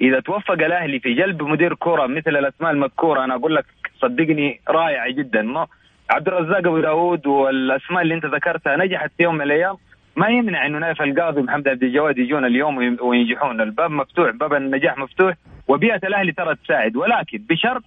إذا 0.00 0.20
توفق 0.20 0.52
الأهلي 0.52 1.00
في 1.00 1.14
جلب 1.14 1.42
مدير 1.42 1.74
كرة 1.74 2.06
مثل 2.06 2.36
الأسماء 2.36 2.70
المذكورة 2.70 3.24
أنا 3.24 3.34
أقول 3.34 3.54
لك 3.54 3.64
صدقني 4.00 4.60
رائعه 4.68 5.10
جدا. 5.10 5.42
ما 5.42 5.66
عبد 6.10 6.28
الرزاق 6.28 6.58
أبو 6.58 6.80
داود 6.80 7.26
والأسماء 7.26 8.02
اللي 8.02 8.14
أنت 8.14 8.26
ذكرتها 8.26 8.76
نجحت 8.76 9.10
في 9.16 9.22
يوم 9.22 9.34
من 9.34 9.42
الأيام. 9.42 9.76
ما 10.16 10.28
يمنع 10.28 10.66
إنه 10.66 10.78
نايف 10.78 11.02
القاضي 11.02 11.40
ومحمد 11.40 11.68
عبد 11.68 11.82
الجواد 11.82 12.18
يجون 12.18 12.44
اليوم 12.44 12.96
وينجحون. 13.00 13.60
الباب 13.60 13.90
مفتوح 13.90 14.30
باب 14.30 14.54
النجاح 14.54 14.98
مفتوح 14.98 15.34
وبيئة 15.68 16.00
الأهلي 16.06 16.32
ترى 16.32 16.54
تساعد. 16.54 16.96
ولكن 16.96 17.38
بشرط 17.50 17.82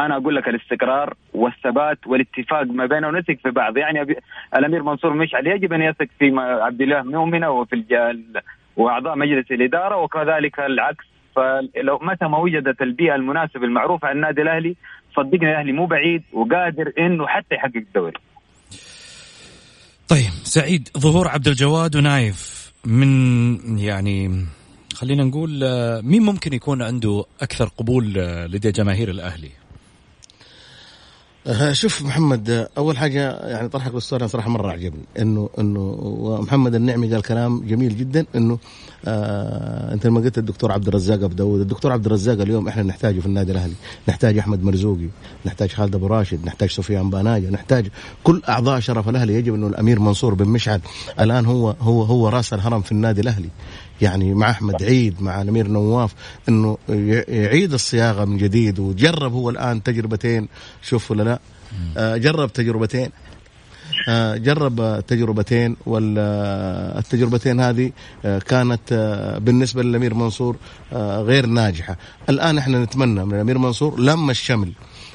أنا 0.00 0.16
أقول 0.16 0.36
لك 0.36 0.48
الاستقرار 0.48 1.14
والثبات 1.34 2.06
والاتفاق 2.06 2.62
ما 2.62 2.86
بينه 2.86 3.08
ونثق 3.08 3.36
في 3.42 3.50
بعض 3.50 3.76
يعني 3.76 4.16
الأمير 4.56 4.82
منصور 4.82 5.14
مشعل 5.14 5.46
يجب 5.46 5.72
أن 5.72 5.82
يثق 5.82 6.08
في 6.18 6.32
عبد 6.38 6.80
الله 6.82 7.02
مؤمنة 7.02 7.50
وفي 7.50 7.84
وأعضاء 8.76 9.16
مجلس 9.16 9.50
الإدارة 9.50 9.96
وكذلك 9.96 10.60
العكس 10.60 11.04
فلو 11.36 11.98
متى 12.02 12.24
ما 12.24 12.38
وجدت 12.38 12.82
البيئة 12.82 13.14
المناسبة 13.14 13.64
المعروفة 13.64 14.08
عن 14.08 14.16
النادي 14.16 14.42
الأهلي 14.42 14.76
صدقني 15.16 15.50
الأهلي 15.50 15.72
مو 15.72 15.86
بعيد 15.86 16.22
وقادر 16.32 16.92
إنه 16.98 17.26
حتى 17.26 17.54
يحقق 17.54 17.76
الدوري. 17.76 18.20
طيب 20.08 20.30
سعيد 20.44 20.88
ظهور 20.98 21.28
عبد 21.28 21.48
الجواد 21.48 21.96
ونايف 21.96 22.72
من 22.84 23.78
يعني 23.78 24.46
خلينا 24.94 25.24
نقول 25.24 25.50
مين 26.02 26.22
ممكن 26.22 26.52
يكون 26.52 26.82
عنده 26.82 27.24
أكثر 27.42 27.68
قبول 27.68 28.04
لدى 28.52 28.70
جماهير 28.70 29.08
الأهلي؟ 29.10 29.59
شوف 31.72 32.02
محمد 32.02 32.68
أول 32.78 32.96
حاجة 32.98 33.46
يعني 33.46 33.68
طرحك 33.68 33.94
للسؤال 33.94 34.30
صراحة 34.30 34.50
مرة 34.50 34.72
عجبني 34.72 35.04
انه 35.18 35.48
إنه 35.58 35.80
ومحمد 36.00 36.74
النعمي 36.74 37.12
قال 37.14 37.22
كلام 37.22 37.60
جميل 37.66 37.96
جدا 37.96 38.26
إنه 38.36 38.58
آه 39.04 39.94
أنت 39.94 40.06
لما 40.06 40.20
قلت 40.20 40.38
الدكتور 40.38 40.72
عبد 40.72 40.88
الرزاق 40.88 41.24
أبو 41.24 41.34
داود 41.34 41.60
الدكتور 41.60 41.92
عبد 41.92 42.06
الرزاق 42.06 42.40
اليوم 42.40 42.68
إحنا 42.68 42.82
نحتاجه 42.82 43.20
في 43.20 43.26
النادي 43.26 43.52
الأهلي 43.52 43.74
نحتاج 44.08 44.38
أحمد 44.38 44.64
مرزوقي 44.64 45.08
نحتاج 45.46 45.72
خالد 45.72 45.94
أبو 45.94 46.06
راشد 46.06 46.46
نحتاج 46.46 46.70
سفيان 46.70 47.10
باناجا 47.10 47.50
نحتاج 47.50 47.86
كل 48.24 48.42
أعضاء 48.48 48.80
شرف 48.80 49.08
الأهلي 49.08 49.34
يجب 49.34 49.54
إنه 49.54 49.66
الأمير 49.66 49.98
منصور 50.00 50.34
بن 50.34 50.48
مشعل 50.48 50.80
الآن 51.20 51.46
هو 51.46 51.74
هو 51.80 52.02
هو 52.02 52.28
رأس 52.28 52.52
الهرم 52.52 52.80
في 52.80 52.92
النادي 52.92 53.20
الأهلي. 53.20 53.48
يعني 54.02 54.34
مع 54.34 54.50
أحمد 54.50 54.82
عيد 54.82 55.22
مع 55.22 55.42
الأمير 55.42 55.68
نواف 55.68 56.14
إنه 56.48 56.78
يعيد 57.28 57.72
الصياغة 57.72 58.24
من 58.24 58.36
جديد 58.36 58.78
وجرب 58.78 59.32
هو 59.32 59.50
الآن 59.50 59.82
تجربتين 59.82 60.48
شوف 60.82 61.10
ولا 61.10 61.22
لا؟ 61.22 61.38
آه 61.96 62.16
جرب 62.16 62.52
تجربتين. 62.52 63.10
آه 64.08 64.36
جرب 64.36 65.04
تجربتين 65.06 65.76
والتجربتين 65.86 67.60
هذه 67.60 67.92
آه، 68.24 68.38
كانت 68.38 68.80
آه، 68.92 69.38
بالنسبة 69.38 69.82
للأمير 69.82 70.14
منصور 70.14 70.56
غير 71.22 71.46
ناجحة. 71.46 71.96
الآن 72.28 72.58
إحنا 72.58 72.84
نتمنى 72.84 73.24
من 73.24 73.34
الأمير 73.34 73.58
منصور 73.58 74.00
لم 74.00 74.30
الشمل. 74.30 74.72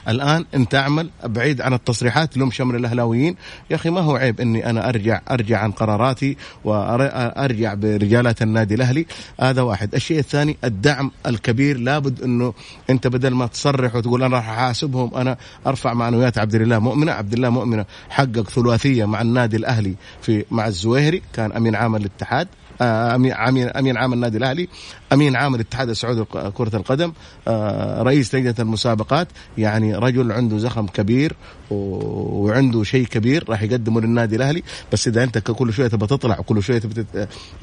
الآن 0.08 0.46
انت 0.56 0.76
اعمل 0.76 1.10
بعيد 1.26 1.62
عن 1.62 1.74
التصريحات 1.74 2.38
لهم 2.38 2.52
شمل 2.52 2.76
الأهلاويين. 2.76 3.36
يا 3.70 3.76
أخي 3.76 3.89
ما 3.89 4.02
هو 4.02 4.15
عيب 4.15 4.41
إني 4.41 4.70
أنا 4.70 4.89
أرجع 4.89 5.22
أرجع 5.32 5.60
عن 5.60 5.72
قراراتي 5.72 6.38
وارجع 6.63 7.74
برجالات 7.74 8.41
النادي 8.41 8.76
الأهلي. 8.76 9.06
هذا 9.39 9.62
واحد. 9.62 9.96
الشيء 9.96 10.20
الثاني 10.20 10.58
الدعم 10.63 11.12
الكبير. 11.26 11.78
لابد 11.78 12.22
إنه 12.22 12.54
أنت 12.89 13.08
بدل 13.08 13.34
ما 13.34 13.48
تصرح 13.48 13.96
وتقول 13.96 14.24
أنا 14.24 14.36
راح 14.36 14.50
أحاسبهم 14.50 15.15
أنا 15.15 15.38
أرفع 15.68 15.94
معنويات 15.94 16.38
عبد 16.38 16.56
الله 16.56 16.80
مؤمنة. 16.80 17.12
عبد 17.12 17.34
الله 17.34 17.50
مؤمنة 17.50 17.86
حقق 18.10 18.50
ثلاثية 18.50 19.06
مع 19.06 19.22
النادي 19.22 19.58
الأهلي 19.58 19.96
في 20.22 20.46
مع 20.52 20.68
الزويهري 20.68 21.22
كان 21.34 21.52
أمين 21.52 21.76
عام 21.76 21.96
الاتحاد. 21.96 22.48
امين 22.81 23.69
أمين 23.69 23.97
عام 23.97 24.13
النادي 24.13 24.38
الأهلي 24.38 24.67
أمين 25.13 25.35
عام 25.35 25.55
الاتحاد 25.55 25.89
السعودي 25.89 26.19
لكره 26.19 26.75
القدم 26.75 27.13
آه، 27.47 28.01
رئيس 28.03 28.35
لجنة 28.35 28.55
المسابقات 28.59 29.27
يعني 29.57 29.95
رجل 29.95 30.31
عنده 30.31 30.57
زخم 30.57 30.88
كبير 30.88 31.35
وعنده 31.71 32.83
شيء 32.83 33.05
كبير 33.05 33.45
راح 33.49 33.61
يقدمه 33.61 34.01
للنادي 34.01 34.35
الأهلي 34.35 34.63
بس 34.93 35.07
إذا 35.07 35.23
أنت 35.23 35.38
كل 35.38 35.73
شوية 35.73 35.88
تبغى 35.88 36.07
تطلع 36.07 36.39
وكل 36.39 36.63
شوية 36.63 36.79
تبغى 36.79 37.05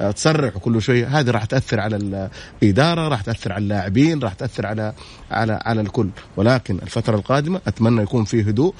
آه، 0.01 0.11
تسرع 0.11 0.51
وكل 0.55 0.81
شوية 0.81 1.19
هذه 1.19 1.31
راح 1.31 1.45
تأثر 1.45 1.79
على 1.79 2.29
الإدارة 2.61 3.07
راح 3.07 3.21
تأثر 3.21 3.53
على 3.53 3.63
اللاعبين 3.63 4.19
راح 4.19 4.33
تأثر 4.33 4.65
على 4.65 4.93
على 5.31 5.59
على 5.65 5.81
الكل. 5.81 6.09
ولكن 6.37 6.79
الفترة 6.83 7.15
القادمة 7.15 7.61
أتمنى 7.67 8.01
يكون 8.01 8.23
في 8.23 8.41
هدوء 8.41 8.73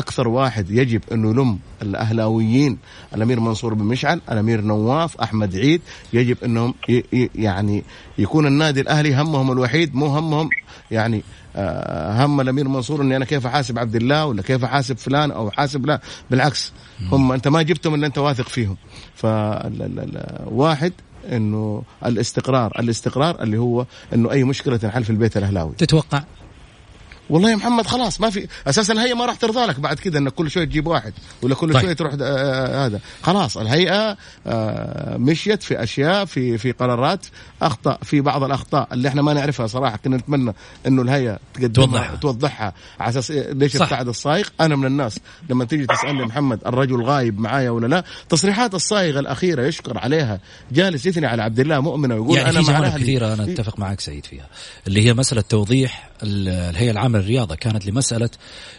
أكثر 0.00 0.28
واحد 0.28 0.70
يجب 0.70 1.02
انه 1.12 1.30
يلم 1.30 1.58
الأهلاويين. 1.82 2.78
الأمير 3.14 3.40
منصور 3.40 3.74
بن 3.74 3.84
مشعل 3.84 4.20
الأمير 4.32 4.60
نواف 4.60 5.16
أحمد 5.20 5.56
عيد 5.56 5.80
يجب 6.12 6.36
أنهم 6.44 6.74
يعني 7.34 7.84
يكون 8.18 8.46
النادي 8.46 8.80
الأهلي 8.80 9.22
همهم 9.22 9.52
الوحيد 9.52 9.94
مو 9.94 10.06
همهم 10.06 10.50
يعني 10.90 11.22
آه، 11.56 12.24
هم 12.24 12.40
الأمير 12.40 12.68
منصور 12.68 13.02
إني 13.02 13.16
أنا 13.16 13.24
كيف 13.24 13.46
أحاسب 13.46 13.78
عبد 13.78 13.96
الله 13.96 14.26
ولا 14.26 14.42
كيف 14.42 14.64
أحاسب 14.64 14.98
فلان 14.98 15.30
أو 15.30 15.48
أحاسب 15.48 15.86
لا. 15.86 16.00
بالعكس 16.30 16.72
هم 17.12 17.32
أنت 17.32 17.48
ما 17.48 17.62
جبتهم 17.62 17.94
إلا 17.94 18.06
أنت 18.06 18.18
واثق 18.18 18.48
فيهم. 18.48 18.76
فواحد 19.14 20.92
إنه 21.32 21.82
الاستقرار 22.06 22.72
الاستقرار 22.78 23.42
اللي 23.42 23.58
هو 23.58 23.86
إنه 24.14 24.30
أي 24.30 24.44
مشكلة 24.44 24.76
تنحل 24.76 25.04
في 25.04 25.10
البيت 25.10 25.36
الأهلاوي. 25.36 25.72
تتوقع؟ 25.78 26.22
والله 27.30 27.50
يا 27.50 27.56
محمد 27.56 27.86
خلاص 27.86 28.20
ما 28.20 28.30
في 28.30 28.48
أساسا 28.66 28.92
الهيئة 28.92 29.14
ما 29.14 29.26
راح 29.26 29.36
ترضى 29.36 29.66
لك 29.66 29.80
بعد 29.80 29.98
كذا 29.98 30.18
انك 30.18 30.32
كل 30.32 30.50
شوية 30.50 30.64
تجيب 30.64 30.86
واحد 30.86 31.12
ولا 31.42 31.54
كل 31.54 31.72
طيب. 31.72 31.82
شوية 31.82 31.92
تروح 31.92 32.12
آه، 32.12 32.16
آه، 32.22 32.86
هذا. 32.86 33.00
خلاص 33.22 33.56
الهيئة 33.56 34.16
آه، 34.46 35.16
مشيت 35.16 35.62
في 35.62 35.82
أشياء 35.82 36.24
في 36.24 36.58
في 36.58 36.72
قرارات 36.72 37.26
أخطأ 37.62 37.98
في 38.02 38.20
بعض 38.20 38.42
الأخطاء 38.44 38.88
اللي 38.92 39.08
إحنا 39.08 39.22
ما 39.22 39.32
نعرفها 39.32 39.66
صراحة 39.66 39.96
كنا 39.96 40.16
نتمنى 40.16 40.54
إنه 40.86 41.02
الهيئة 41.02 41.38
توضحها. 41.74 42.16
توضحها 42.16 42.74
على 43.00 43.08
أساس 43.08 43.30
ليش 43.30 43.76
ابتعد 43.76 44.08
الصايغ. 44.08 44.48
أنا 44.60 44.76
من 44.76 44.86
الناس 44.86 45.18
لما 45.50 45.64
تيجي 45.64 45.86
تسألني 45.86 46.24
محمد 46.24 46.60
الرجل 46.66 47.02
غايب 47.02 47.40
معايا 47.40 47.70
ولا 47.70 47.86
لا 47.86 48.04
تصريحات 48.28 48.74
الصايغة 48.74 49.20
الأخيرة 49.20 49.66
يشكر 49.66 49.98
عليها 49.98 50.40
جالس 50.72 51.06
يثني 51.06 51.26
على 51.26 51.42
عبد 51.42 51.60
الله 51.60 51.80
مؤمنه 51.80 52.14
ويقول 52.14 52.36
يعني 52.36 52.50
أنا 52.50 52.62
في 52.62 52.72
جوانب 52.72 52.98
كثيرة 52.98 53.34
أنا 53.34 53.44
أتفق 53.44 53.78
معك 53.78 54.00
سعيد 54.00 54.26
فيها 54.26 54.46
اللي 54.86 55.06
هي 55.06 55.14
مسألة 55.14 55.40
توضيح 55.40 56.09
الهيئه 56.22 56.90
العامه 56.90 57.18
للرياضه 57.18 57.54
كانت 57.54 57.86
لمسألة 57.86 58.30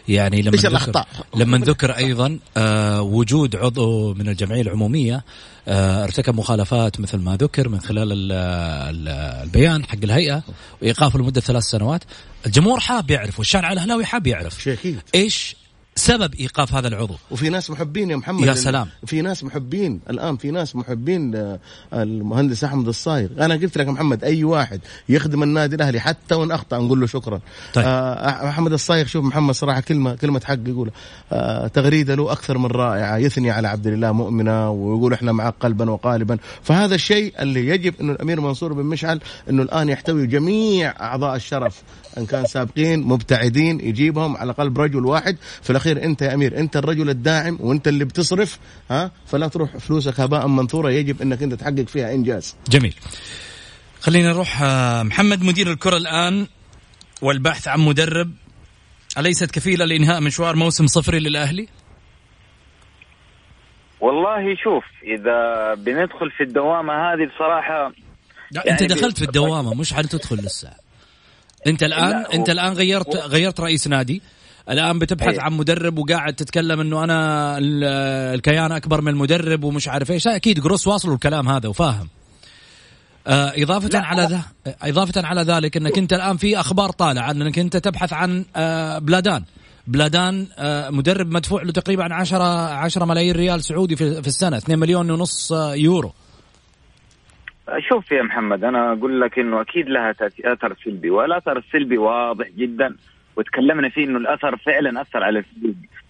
يعني 0.08 0.42
لما 0.42 0.56
ذكر 0.56 0.68
الأخطاء؟ 0.68 1.06
لما 1.36 1.58
ذكر 1.58 1.96
أيضا 1.96 2.38
آه 2.56 3.02
وجود 3.02 3.56
عضو 3.56 4.14
من 4.14 4.28
الجمعية 4.28 4.62
العمومية 4.62 5.24
آه 5.68 6.04
ارتكب 6.04 6.34
مخالفات 6.34 7.00
مثل 7.00 7.18
ما 7.18 7.36
ذكر 7.36 7.68
من 7.68 7.80
خلال 7.80 8.12
ال 8.12 8.32
ال 8.32 9.08
البيان 9.42 9.84
حق 9.84 9.98
الهيئة 10.04 10.42
وإيقافه 10.82 11.18
لمدة 11.18 11.40
ثلاث 11.40 11.62
سنوات. 11.62 12.04
الجمهور 12.46 12.80
حاب 12.80 13.10
يعرف 13.10 13.38
والشارع 13.38 13.72
الأهلاوي 13.72 14.04
حاب 14.04 14.26
يعرف. 14.26 14.68
إيش 15.14 15.56
سبب 15.96 16.34
إيقاف 16.34 16.74
هذا 16.74 16.88
العضو. 16.88 17.14
وفي 17.30 17.48
ناس 17.48 17.70
محبين 17.70 18.10
يا 18.10 18.16
محمد. 18.16 18.46
يا 18.46 18.54
سلام. 18.54 18.88
في 19.06 19.22
ناس 19.22 19.44
محبين. 19.44 20.00
الآن 20.10 20.36
في 20.36 20.50
ناس 20.50 20.76
محبين 20.76 21.56
المهندس 21.92 22.64
أحمد 22.64 22.88
الصايغ. 22.88 23.28
أنا 23.40 23.54
قلت 23.54 23.78
لك 23.78 23.88
محمد 23.88 24.24
أي 24.24 24.44
واحد 24.44 24.80
يخدم 25.08 25.42
النادي 25.42 25.76
الأهلي 25.76 26.00
حتى 26.00 26.34
وإن 26.34 26.50
أخطأ 26.50 26.78
نقول 26.78 27.00
له 27.00 27.06
شكرا. 27.06 27.40
طيب. 27.74 27.84
آه 27.88 28.46
محمد 28.46 28.72
الصايغ 28.72 29.06
شوف 29.06 29.24
محمد 29.24 29.54
صراحة 29.54 29.80
كلمة 29.80 30.14
كلمة 30.14 30.40
حق 30.44 30.58
يقول 30.66 30.90
آه 31.32 31.66
تغريدة 31.66 32.14
له 32.14 32.32
أكثر 32.32 32.58
من 32.58 32.66
رائعة. 32.66 33.16
يثني 33.16 33.50
على 33.50 33.68
عبد 33.68 33.86
الله 33.86 34.12
مؤمنه 34.12 34.70
ويقول 34.70 35.12
إحنا 35.12 35.32
معك 35.32 35.54
قلبا 35.60 35.90
وقالبا. 35.90 36.38
فهذا 36.62 36.94
الشيء 36.94 37.42
اللي 37.42 37.68
يجب 37.68 37.94
إنه 38.00 38.12
الأمير 38.12 38.40
منصور 38.40 38.72
بن 38.72 38.84
مشعل 38.84 39.20
إنه 39.50 39.62
الآن 39.62 39.88
يحتوي 39.88 40.26
جميع 40.26 40.94
أعضاء 41.00 41.36
الشرف. 41.36 41.82
إن 42.18 42.26
كان 42.26 42.46
سابقين 42.46 43.00
مبتعدين 43.02 43.80
يجيبهم 43.80 44.36
على 44.36 44.52
قلب 44.52 44.80
رجل 44.80 45.04
واحد. 45.06 45.36
في 45.62 45.70
الأخير 45.70 46.04
أنت 46.04 46.22
يا 46.22 46.34
أمير 46.34 46.58
أنت 46.58 46.76
الرجل 46.76 47.10
الداعم 47.10 47.58
وأنت 47.60 47.88
اللي 47.88 48.04
بتصرف 48.04 48.58
ها؟ 48.90 49.10
فلا 49.26 49.48
تروح 49.48 49.76
فلوسك 49.76 50.20
هباء 50.20 50.46
منثورا 50.46 50.90
يجب 50.90 51.22
إنك 51.22 51.42
أنت 51.42 51.54
تحقق 51.54 51.88
فيها 51.88 52.14
إنجاز. 52.14 52.56
جميل. 52.68 52.94
خلينا 54.00 54.32
نروح 54.32 54.62
آه، 54.62 55.02
محمد 55.02 55.42
مدير 55.42 55.70
الكرة 55.70 55.96
الآن 55.96 56.46
والبحث 57.22 57.68
عن 57.68 57.80
مدرب. 57.80 58.30
أليست 59.18 59.50
كفيلة 59.50 59.84
لإنهاء 59.84 60.20
مشوار 60.20 60.56
موسم 60.56 60.86
صفري 60.86 61.18
للأهلي؟ 61.18 61.68
والله 64.00 64.56
شوف 64.56 64.84
إذا 65.02 65.74
بندخل 65.74 66.30
في 66.30 66.42
الدوامة 66.42 66.92
هذه 66.92 67.26
بصراحة 67.34 67.92
لا 68.50 68.62
يعني 68.66 68.80
أنت 68.80 68.92
دخلت 68.92 69.18
في 69.18 69.24
الدوامة 69.24 69.74
مش 69.74 69.94
حتدخل 69.94 70.36
لسه 70.36 70.70
انت 71.66 71.82
الان 71.82 72.24
انت 72.34 72.50
الآن 72.50 72.72
غيرت 72.72 73.16
غيرت 73.16 73.60
رئيس 73.60 73.88
نادي. 73.88 74.22
الآن 74.70 74.98
بتبحث 74.98 75.38
عن 75.38 75.52
مدرب 75.52 75.98
وقاعد 75.98 76.34
تتكلم 76.34 76.80
إنه 76.80 77.04
أنا 77.04 77.56
الكيان 78.34 78.72
أكبر 78.72 79.00
من 79.00 79.08
المدرب 79.08 79.64
ومش 79.64 79.88
عارف 79.88 80.10
إيش. 80.10 80.26
أكيد 80.26 80.60
جروس 80.60 80.86
واصل 80.86 81.12
الكلام 81.12 81.48
هذا 81.48 81.68
وفاهم. 81.68 82.08
آه 83.26 83.52
إضافة. 83.56 83.98
على 83.98 84.22
ذا 84.22 84.42
إضافة 84.82 85.26
على 85.26 85.42
ذلك 85.42 85.76
إنك 85.76 85.98
أنت 85.98 86.12
الآن 86.12 86.36
في 86.36 86.60
أخبار 86.60 86.90
طالعة 86.90 87.30
إنك 87.30 87.58
أنت 87.58 87.76
تبحث 87.76 88.12
عن 88.12 88.44
آه 88.56 88.98
بلادان. 88.98 89.44
بلادان 89.86 90.46
آه 90.58 90.90
مدرب 90.90 91.32
مدفوع 91.32 91.62
له 91.62 91.72
تقريبا 91.72 92.14
10 92.14 92.44
10 92.68 93.04
ملايين 93.04 93.34
ريال 93.34 93.64
سعودي 93.64 93.96
في, 93.96 94.22
في 94.22 94.28
السنة 94.28 94.56
2 94.56 94.78
مليون 94.78 95.10
ونص 95.10 95.52
يورو. 95.74 96.12
شوف 97.78 98.12
يا 98.12 98.22
محمد 98.22 98.64
أنا 98.64 98.92
أقول 98.92 99.20
لك 99.20 99.38
إنه 99.38 99.60
أكيد 99.60 99.88
لها 99.88 100.14
أثر 100.44 100.76
سلبي 100.84 101.10
والأثر 101.10 101.58
السلبي 101.58 101.98
واضح 101.98 102.48
جدا 102.48 102.96
وتكلمنا 103.36 103.88
فيه 103.88 104.04
إنه 104.04 104.18
الأثر 104.18 104.56
فعلا 104.56 105.00
أثر 105.00 105.24
على 105.24 105.44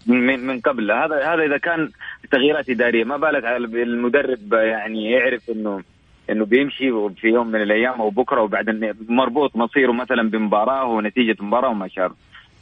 من 0.06 0.46
من 0.46 0.60
قبل. 0.60 0.92
هذا 0.92 1.34
هذا 1.34 1.42
إذا 1.44 1.58
كان 1.58 1.90
تغييرات 2.30 2.70
إدارية 2.70 3.04
ما 3.04 3.16
بالك 3.16 3.44
على 3.44 3.56
المدرب 3.82 4.52
يعني 4.52 5.10
يعرف 5.10 5.50
انه 5.50 5.82
إنه 6.30 6.44
بيمشي 6.44 6.90
في 7.20 7.28
يوم 7.28 7.46
من 7.46 7.62
الأيام 7.62 8.00
أو 8.00 8.10
بكرة 8.10 8.40
وبعدين 8.42 8.94
مربوط 9.08 9.56
مصيره 9.56 9.92
مثلا 9.92 10.30
بمباراة 10.30 10.84
ونتيجة 10.84 11.36
مباراة 11.40 11.68
وما 11.68 11.88
شابه 11.88 12.14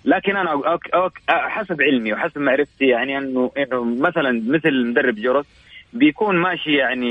لكن 0.04 0.36
أنا 0.36 0.50
أوك 0.50 0.90
أوك 0.94 1.12
حسب 1.28 1.82
علمي 1.82 2.12
وحسب 2.12 2.38
معرفتي 2.38 2.86
يعني 2.86 3.18
انه 3.18 3.50
إنه 3.58 3.84
مثلا 3.84 4.42
مثل 4.46 4.86
مدرب 4.86 5.14
جورس 5.14 5.46
بيكون 5.92 6.36
ماشي 6.36 6.72
يعني 6.72 7.10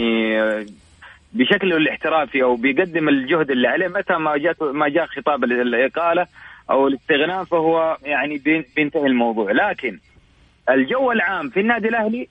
بشكله 1.34 1.78
الاحترافي 1.78 2.44
أو 2.44 2.56
بيقدم 2.56 3.10
الجهد 3.10 3.52
اللي 3.52 3.68
عليه 3.68 3.88
متى 3.88 4.14
ما 4.14 4.38
جاء 4.38 4.56
ما 4.74 4.90
جاء 4.90 5.06
خطاب 5.06 5.44
الإقالة 5.44 6.28
أو 6.70 6.88
الاستغناء 6.88 7.44
فهو 7.44 7.98
يعني 8.04 8.38
بينتهي 8.76 9.06
الموضوع. 9.06 9.52
لكن 9.52 10.00
الجو 10.70 11.12
العام 11.12 11.50
في 11.50 11.60
النادي 11.60 11.88
الاهلي 11.88 12.28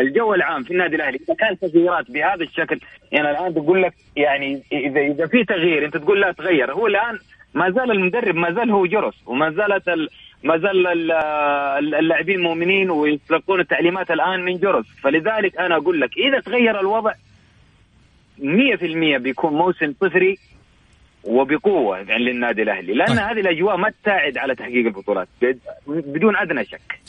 الجو 0.00 0.34
العام 0.34 0.62
في 0.62 0.70
النادي 0.70 0.96
الأهلي 0.96 1.18
إذا 1.28 1.34
كان 1.34 1.58
تغييرات 1.58 2.10
بهذا 2.10 2.42
الشكل 2.44 2.80
يعني 3.12 3.30
الآن 3.30 3.54
تقول 3.54 3.82
لك 3.82 3.94
يعني 4.16 4.62
اذا 4.72 5.00
إذا 5.00 5.26
في 5.26 5.44
تغيير 5.44 5.84
أنت 5.84 5.96
تقول 5.96 6.20
لا 6.20 6.32
تغير. 6.32 6.72
هو 6.72 6.86
الآن 6.86 7.18
ما 7.54 7.70
زال 7.70 7.90
المدرب 7.90 8.34
ما 8.34 8.52
زال 8.52 8.70
هو 8.70 8.86
جرس 8.86 9.14
وما 9.26 9.50
زالت 9.50 9.88
ال... 9.88 10.08
ما 10.44 10.58
زال 10.58 10.86
اللاعبين 11.94 12.40
مؤمنين 12.40 12.90
ويتلقون 12.90 13.60
التعليمات 13.60 14.10
الآن 14.10 14.40
من 14.44 14.58
جرس. 14.58 14.86
فلذلك 15.02 15.58
أنا 15.58 15.76
أقول 15.76 16.00
لك 16.00 16.10
إذا 16.18 16.40
تغير 16.40 16.80
الوضع 16.80 17.12
100% 18.40 19.18
بيكون 19.18 19.52
موسم 19.52 19.94
صفري 20.00 20.38
وبقوة 21.24 21.98
يعني 21.98 22.24
للنادي 22.24 22.62
الأهلي 22.62 22.94
لأن 22.94 23.08
طيب. 23.08 23.18
هذه 23.18 23.40
الأجواء 23.40 23.76
ما 23.76 23.92
تساعد 24.02 24.38
على 24.38 24.54
تحقيق 24.54 24.86
البطولات. 24.86 25.28
بدون 25.86 26.36
أدنى 26.36 26.64
شك. 26.64 27.00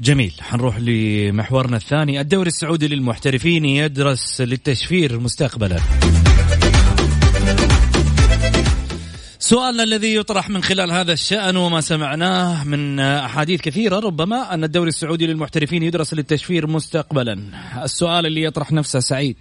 جميل. 0.00 0.32
حنروح 0.40 0.78
لمحورنا 0.80 1.76
الثاني. 1.76 2.20
الدوري 2.20 2.48
السعودي 2.48 2.88
للمحترفين 2.88 3.64
يدرس 3.64 4.40
للتشفير 4.40 5.20
مستقبلا. 5.20 5.76
سؤالنا 9.38 9.82
الذي 9.82 10.14
يطرح 10.14 10.50
من 10.50 10.62
خلال 10.62 10.92
هذا 10.92 11.12
الشأن 11.12 11.56
وما 11.56 11.80
سمعناه 11.80 12.64
من 12.64 13.00
أحاديث 13.00 13.60
كثيرة 13.60 13.98
ربما 13.98 14.54
أن 14.54 14.64
الدوري 14.64 14.88
السعودي 14.88 15.26
للمحترفين 15.26 15.82
يدرس 15.82 16.14
للتشفير 16.14 16.66
مستقبلا. 16.66 17.38
السؤال 17.82 18.26
اللي 18.26 18.42
يطرح 18.42 18.72
نفسه 18.72 19.00
سعيد. 19.00 19.36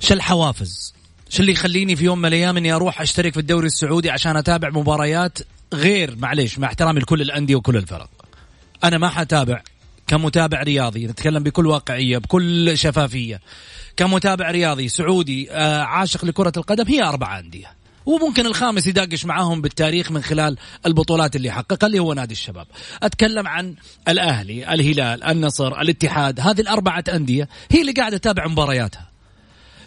شو 0.00 0.14
الحوافز؟ 0.14 0.94
شو 1.28 1.40
اللي 1.40 1.52
يخليني 1.52 1.96
في 1.96 2.04
يوم 2.04 2.18
من 2.18 2.26
الأيام 2.26 2.56
إني 2.56 2.72
أروح 2.72 3.00
أشترك 3.00 3.32
في 3.32 3.40
الدوري 3.40 3.66
السعودي 3.66 4.10
عشان 4.10 4.36
أتابع 4.36 4.70
مباريات 4.70 5.38
غير 5.74 6.16
معليش 6.16 6.58
مع 6.58 6.68
احترامي 6.68 7.00
لكل 7.00 7.22
الأندية 7.22 7.54
وكل 7.54 7.76
الفرق. 7.76 8.10
أنا 8.84 8.98
ما 8.98 9.08
حتابع 9.08 9.62
كمتابع 10.06 10.62
رياضي 10.62 11.06
نتكلم 11.06 11.42
بكل 11.42 11.66
واقعية 11.66 12.18
بكل 12.18 12.78
شفافية. 12.78 13.40
كمتابع 13.96 14.50
رياضي 14.50 14.88
سعودي 14.88 15.50
آه 15.50 15.82
عاشق 15.82 16.24
لكرة 16.24 16.52
القدم 16.56 16.84
هي 16.88 17.02
أربع 17.02 17.38
أندية. 17.38 17.66
وممكن 18.06 18.46
الخامس 18.46 18.86
يداقش 18.86 19.24
معاهم 19.24 19.60
بالتاريخ 19.60 20.12
من 20.12 20.22
خلال 20.22 20.56
البطولات 20.86 21.36
اللي 21.36 21.50
حققها 21.50 21.86
اللي 21.86 21.98
هو 21.98 22.12
نادي 22.12 22.32
الشباب. 22.32 22.66
أتكلم 23.02 23.48
عن 23.48 23.74
الأهلي 24.08 24.74
الهلال 24.74 25.24
النصر 25.24 25.80
الاتحاد 25.80 26.40
هذه 26.40 26.60
الأربعة 26.60 27.04
أندية 27.14 27.48
هي 27.70 27.80
اللي 27.80 27.92
قاعدة 27.92 28.16
تتابع 28.16 28.46
مبارياتها. 28.46 29.15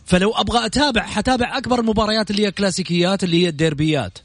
فلو 0.10 0.32
أبغى 0.32 0.65
أتابع 0.65 1.02
حتابع 1.02 1.58
أكبر 1.58 1.80
المباريات 1.80 2.32
اللي 2.32 2.45
هي 2.45 2.52
كلاسيكيات 2.52 3.24
اللي 3.24 3.43
هي 3.43 3.50
الديربيات. 3.50 4.17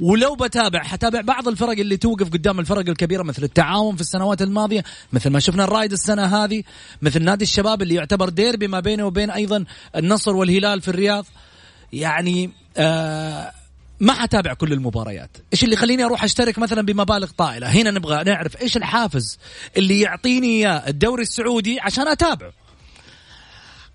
ولو 0.00 0.34
بتابع 0.34 0.82
حتابع 0.82 1.20
بعض 1.20 1.48
الفرق 1.48 1.78
اللي 1.78 1.96
توقف 1.96 2.28
قدام 2.28 2.60
الفرق 2.60 2.88
الكبيرة 2.88 3.22
مثل 3.22 3.42
التعاون 3.42 3.94
في 3.94 4.00
السنوات 4.00 4.42
الماضية 4.42 4.84
مثل 5.12 5.30
ما 5.30 5.40
شفنا 5.40 5.64
الرايد 5.64 5.92
السنة 5.92 6.44
هذه 6.44 6.62
مثل 7.02 7.22
نادي 7.22 7.44
الشباب 7.44 7.82
اللي 7.82 7.94
يعتبر 7.94 8.28
ديربي 8.28 8.68
ما 8.68 8.80
بينه 8.80 9.06
وبين 9.06 9.30
أيضا 9.30 9.64
النصر 9.96 10.36
والهلال 10.36 10.80
في 10.80 10.88
الرياض. 10.88 11.26
يعني 11.92 12.50
آه 12.76 13.52
ما 14.00 14.12
حتابع 14.12 14.54
كل 14.54 14.72
المباريات. 14.72 15.36
إيش 15.52 15.64
اللي 15.64 15.74
يخليني 15.74 16.04
أروح 16.04 16.24
أشترك 16.24 16.58
مثلا 16.58 16.82
بمبالغ 16.82 17.30
طائلة؟ 17.38 17.66
هنا 17.66 17.90
نبغى 17.90 18.24
نعرف 18.24 18.62
إيش 18.62 18.76
الحافز 18.76 19.38
اللي 19.76 20.00
يعطيني 20.00 20.46
إياه 20.46 20.88
الدوري 20.88 21.22
السعودي 21.22 21.80
عشان 21.80 22.08
أتابعه. 22.08 22.61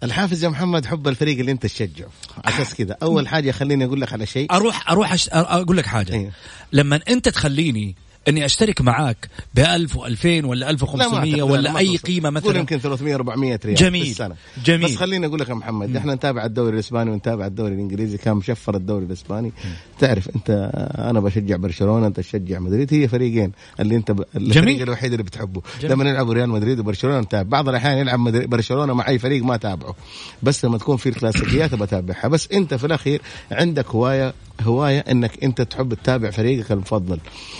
الحافز 0.03 0.43
يا 0.43 0.49
محمد 0.49 0.85
حب 0.85 1.07
الفريق 1.07 1.39
اللي 1.39 1.51
انت 1.51 1.63
تشجعه. 1.65 2.09
أساس 2.45 2.75
كذا. 2.75 2.97
أول 3.03 3.27
حاجة 3.27 3.51
خليني 3.51 3.85
أقول 3.85 4.01
لك 4.01 4.13
على 4.13 4.25
شيء. 4.25 4.51
أروح 4.51 4.91
أروح 4.91 5.13
أش... 5.13 5.29
أقول 5.29 5.77
لك 5.77 5.85
حاجة. 5.85 6.13
أيوه. 6.13 6.31
لما 6.71 6.99
أنت 7.09 7.29
تخليني 7.29 7.95
إني 8.27 8.45
أشترك 8.45 8.81
معاك 8.81 9.29
ب 9.55 9.59
1000 9.59 9.97
و2000 9.97 10.25
ولا 10.25 10.69
1500 10.69 11.43
ولا 11.43 11.77
أي 11.77 11.97
قيمة 11.97 12.29
مثلا. 12.29 12.57
يمكن 12.57 12.77
300 12.77 13.15
400 13.15 13.59
ريال 13.65 13.75
جميل. 13.75 14.05
في 14.05 14.11
السنة. 14.11 14.35
جميل. 14.65 14.85
بس 14.85 14.95
خليني 14.95 15.25
أقول 15.25 15.39
لك 15.39 15.49
يا 15.49 15.53
محمد 15.53 15.95
إحنا 15.95 16.15
نتابع 16.15 16.45
الدوري 16.45 16.73
الإسباني 16.73 17.11
ونتابع 17.11 17.45
الدوري 17.45 17.73
الإنجليزي 17.73 18.17
كان 18.17 18.35
مشفر 18.35 18.75
الدوري 18.75 19.05
الإسباني. 19.05 19.51
تعرف 19.99 20.29
أنت 20.35 20.71
أنا 20.97 21.19
بشجع 21.19 21.55
برشلونة 21.55 22.07
أنت 22.07 22.19
تشجع 22.19 22.59
مدريد 22.59 22.93
هي 22.93 23.07
فريقين 23.07 23.51
اللي 23.79 23.95
أنت 23.95 24.11
ب... 24.11 24.23
الفريق 24.35 24.63
جميل. 24.63 24.83
الوحيد 24.83 25.11
اللي 25.11 25.23
بتحبه. 25.23 25.61
جميل. 25.81 25.93
لما 25.93 26.09
يلعبوا 26.09 26.33
ريال 26.33 26.49
مدريد 26.49 26.79
وبرشلونة 26.79 27.19
نتابع. 27.19 27.49
بعض 27.49 27.69
الأحيان 27.69 27.97
يلعب 27.97 28.19
مدريد 28.19 28.49
برشلونة 28.49 28.93
مع 28.93 29.07
أي 29.07 29.19
فريق 29.19 29.43
ما 29.43 29.57
تابعه. 29.57 29.95
بس 30.43 30.65
لما 30.65 30.77
تكون 30.77 30.97
في 30.97 31.09
الكلاسيكيات 31.09 31.75
بتابعها. 31.75 32.27
بس 32.27 32.51
أنت 32.51 32.73
في 32.73 32.85
الأخير 32.85 33.21
عندك 33.51 33.87
هواية 33.87 34.33
هواية 34.61 34.99
إنك 34.99 35.43
أنت 35.43 35.61
تحب 35.61 35.93
تتابع 35.93 36.31
فريقك 36.31 36.71
المفضل. 36.71 37.19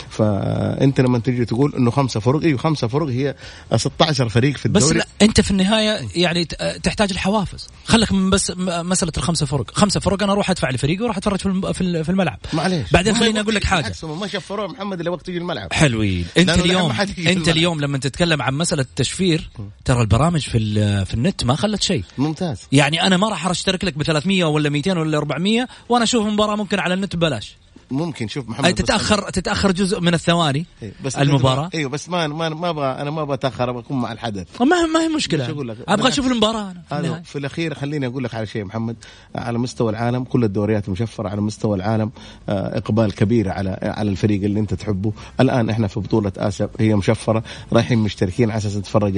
فأنت 0.09 1.01
لما 1.01 1.19
تجي 1.19 1.45
تقول 1.45 1.73
إنه 1.75 1.91
خمسة 1.91 2.19
فرق 2.19 2.41
أيوه 2.43 2.57
خمسة 2.57 2.87
فرق 2.87 3.07
هي 3.07 3.35
16 3.75 4.29
فريق 4.29 4.57
في 4.57 4.69
بس 4.69 4.83
الدوري. 4.83 4.99
لا 4.99 5.07
أنت 5.21 5.41
في 5.41 5.51
النهاية 5.51 6.07
يعني 6.15 6.45
تحتاج 6.83 7.11
الحوافز. 7.11 7.67
خلك 7.85 8.11
من 8.11 8.29
بس 8.29 8.51
مسألة 8.57 9.11
الخمسة 9.17 9.45
فرق. 9.45 9.71
خمسة 9.73 9.99
فرق 9.99 10.23
أنا 10.23 10.31
أروح 10.31 10.49
أدفع 10.49 10.69
لفريقي 10.69 11.01
وأروح 11.01 11.17
أتفرج 11.17 11.39
في 11.39 11.45
الم- 11.45 11.73
في 11.73 11.81
ال- 11.81 12.03
في 12.05 12.09
الملعب. 12.11 12.39
معليش. 12.53 12.91
بعدين 12.91 13.15
خليني 13.15 13.39
أقول 13.39 13.55
لك 13.55 13.63
حاجة. 13.63 13.93
ما 14.03 14.27
شفروه 14.27 14.67
محمد 14.67 14.99
إلا 15.01 15.09
وقت 15.09 15.29
يجي 15.29 15.37
الملعب. 15.37 15.73
حلوين. 15.73 16.25
أنت 16.37 16.49
اليوم 16.49 16.91
أنت 16.91 17.19
الملعب. 17.19 17.49
اليوم 17.49 17.81
لما 17.81 17.97
تتكلم 17.97 18.41
عن 18.41 18.53
مسألة 18.53 18.81
التشفير 18.81 19.49
ترى 19.85 20.01
البرامج 20.01 20.39
في 20.41 20.59
في 21.05 21.13
النت 21.13 21.43
ما 21.43 21.55
خلت 21.55 21.81
شيء. 21.83 22.03
ممتاز. 22.17 22.59
يعني 22.71 23.01
أنا 23.07 23.17
ما 23.17 23.29
راح 23.29 23.47
أشترك 23.47 23.83
لك 23.83 23.97
ب 23.97 24.03
300 24.03 24.43
ولا 24.43 24.69
200 24.69 24.97
ولا 24.99 25.17
400 25.17 25.67
وأنا 25.89 26.03
أشوف 26.03 26.25
مباراة 26.27 26.55
ممكن 26.55 26.79
على 26.87 26.93
النت 26.93 27.15
ببلاش. 27.15 27.56
ممكن 27.91 28.27
شوف 28.27 28.49
محمد 28.49 28.73
تتاخر 28.73 29.29
تتأخر 29.29 29.71
جزء 29.71 29.99
من 29.99 30.13
الثواني 30.13 30.65
إيه، 30.83 30.93
بس 31.05 31.15
المباراة؟ 31.15 31.69
إيوه 31.73 31.89
بس 31.89 32.09
ما 32.09 32.27
ما 32.27 32.49
ما 32.49 32.69
أبغى 32.69 32.87
أنا 32.87 33.11
ما 33.11 33.23
بتاخر 33.23 33.71
بكون 33.71 34.01
مع 34.01 34.11
الحدث. 34.11 34.61
ما 34.61 34.85
ما 34.85 35.01
هي 35.01 35.07
مشكلة. 35.07 35.49
أقول 35.49 35.67
لك؟ 35.67 35.77
أبغى. 35.87 36.07
أشوف 36.07 36.27
المباراة 36.27 36.73
أنا 36.91 37.21
في 37.21 37.37
الأخير 37.37 37.73
خليني 37.73 38.07
أقول 38.07 38.23
لك 38.23 38.35
على 38.35 38.45
شيء 38.45 38.63
محمد. 38.63 38.95
على 39.35 39.57
مستوى 39.57 39.89
العالم 39.89 40.23
كل 40.23 40.43
الدوريات 40.43 40.89
مشفرة 40.89 41.29
على 41.29 41.41
مستوى 41.41 41.77
العالم 41.77 42.11
آه، 42.49 42.77
إقبال 42.77 43.15
كبير 43.15 43.49
على 43.49 43.79
على 43.81 44.09
الفريق 44.09 44.43
اللي 44.43 44.59
أنت 44.59 44.73
تحبه. 44.73 45.13
الآن 45.39 45.69
إحنا 45.69 45.87
في 45.87 45.99
بطولة 45.99 46.31
آسيا 46.37 46.69
هي 46.79 46.95
مشفرة 46.95 47.43
رايحين 47.73 47.97
مشتركين 47.97 48.49
على 48.49 48.57
أساس 48.57 48.77
نتفرج 48.77 49.15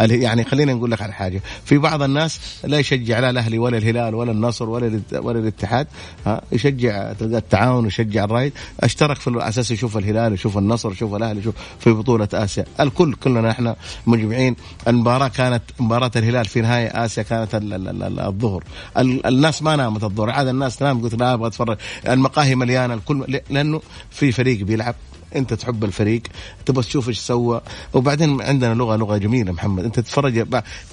يعني 0.00 0.44
خلينا 0.44 0.74
نقول 0.74 0.90
لك 0.90 1.02
على 1.02 1.12
حاجة. 1.12 1.42
في 1.64 1.78
بعض 1.78 2.02
الناس 2.02 2.40
لا 2.64 2.78
يشجع 2.78 3.18
لا 3.18 3.30
الأهلي 3.30 3.58
ولا 3.58 3.78
الهلال 3.78 4.14
ولا 4.14 4.32
النصر 4.32 4.68
ولا 4.68 5.00
ولا 5.12 5.38
الاتحاد 5.38 5.86
ها 6.26 6.42
يشجع 6.52 7.12
تلقى 7.12 7.38
التعاون 7.38 7.73
ويشجع 7.78 8.24
الرايد 8.24 8.52
أشترك 8.80 9.16
في 9.16 9.30
على 9.30 9.48
أساس 9.48 9.70
يشوف 9.70 9.96
الهلال 9.96 10.32
يشوف 10.32 10.58
النصر 10.58 10.92
يشوف 10.92 11.14
الأهلي 11.14 11.40
يشوف 11.40 11.54
في 11.80 11.90
بطولة 11.90 12.28
آسيا. 12.34 12.64
الكل 12.80 13.14
كلنا 13.14 13.50
إحنا 13.50 13.76
مجمعين. 14.06 14.56
المباراة 14.88 15.28
كانت 15.28 15.62
مباراة 15.80 16.10
الهلال 16.16 16.44
في 16.44 16.60
نهاية 16.60 17.04
آسيا 17.04 17.22
كانت 17.22 17.54
ال- 17.54 17.72
ال- 17.74 18.02
ال- 18.02 18.20
الظهر. 18.20 18.64
ال- 18.98 19.26
الناس 19.26 19.62
ما 19.62 19.76
نامت 19.76 20.04
الظهر. 20.04 20.30
عاد 20.30 20.46
الناس 20.48 20.76
تنام 20.76 21.02
قلت 21.02 21.14
لا 21.14 21.32
أبغى 21.34 21.46
أتفرج. 21.48 21.76
المقاهي 22.08 22.54
مليانة 22.54 22.94
الكل 22.94 23.40
لأنه 23.50 23.80
في 24.10 24.32
فريق 24.32 24.64
بيلعب. 24.64 24.94
انت 25.36 25.54
تحب 25.54 25.84
الفريق 25.84 26.22
تبغى 26.66 26.82
تشوف 26.82 27.08
إيش 27.08 27.18
سوى. 27.18 27.60
وبعدين 27.92 28.42
عندنا 28.42 28.74
لغة 28.74 28.96
لغة 28.96 29.16
جميلة 29.16 29.52
محمد. 29.52 29.84
انت 29.84 30.00
تتفرج 30.00 30.38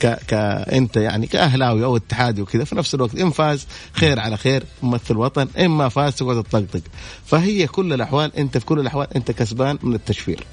ك 0.02 0.06
ك 0.06 0.34
انت 0.74 0.98
يعني 0.98 1.28
كأهلاوي 1.28 1.84
أو 1.84 1.98
اتحادي 1.98 2.42
وكذا 2.42 2.64
في 2.64 2.76
نفس 2.76 2.96
الوقت 2.96 3.16
إن 3.16 3.30
فاز 3.30 3.68
خير 3.94 4.20
على 4.20 4.38
خير 4.38 4.64
ممثل 4.84 5.18
وطن 5.18 5.48
إن 5.60 5.68
ما 5.68 5.90
فاز 5.90 6.16
تقعد 6.16 6.44
تطقطق. 6.44 6.82
فهي 7.26 7.68
كل 7.68 7.94
الأحوال 7.94 8.36
انت 8.38 8.58
في 8.58 8.66
كل 8.66 8.80
الأحوال 8.80 9.08
انت 9.16 9.32
كسبان 9.32 9.78
من 9.84 9.96
التشفير. 9.96 10.44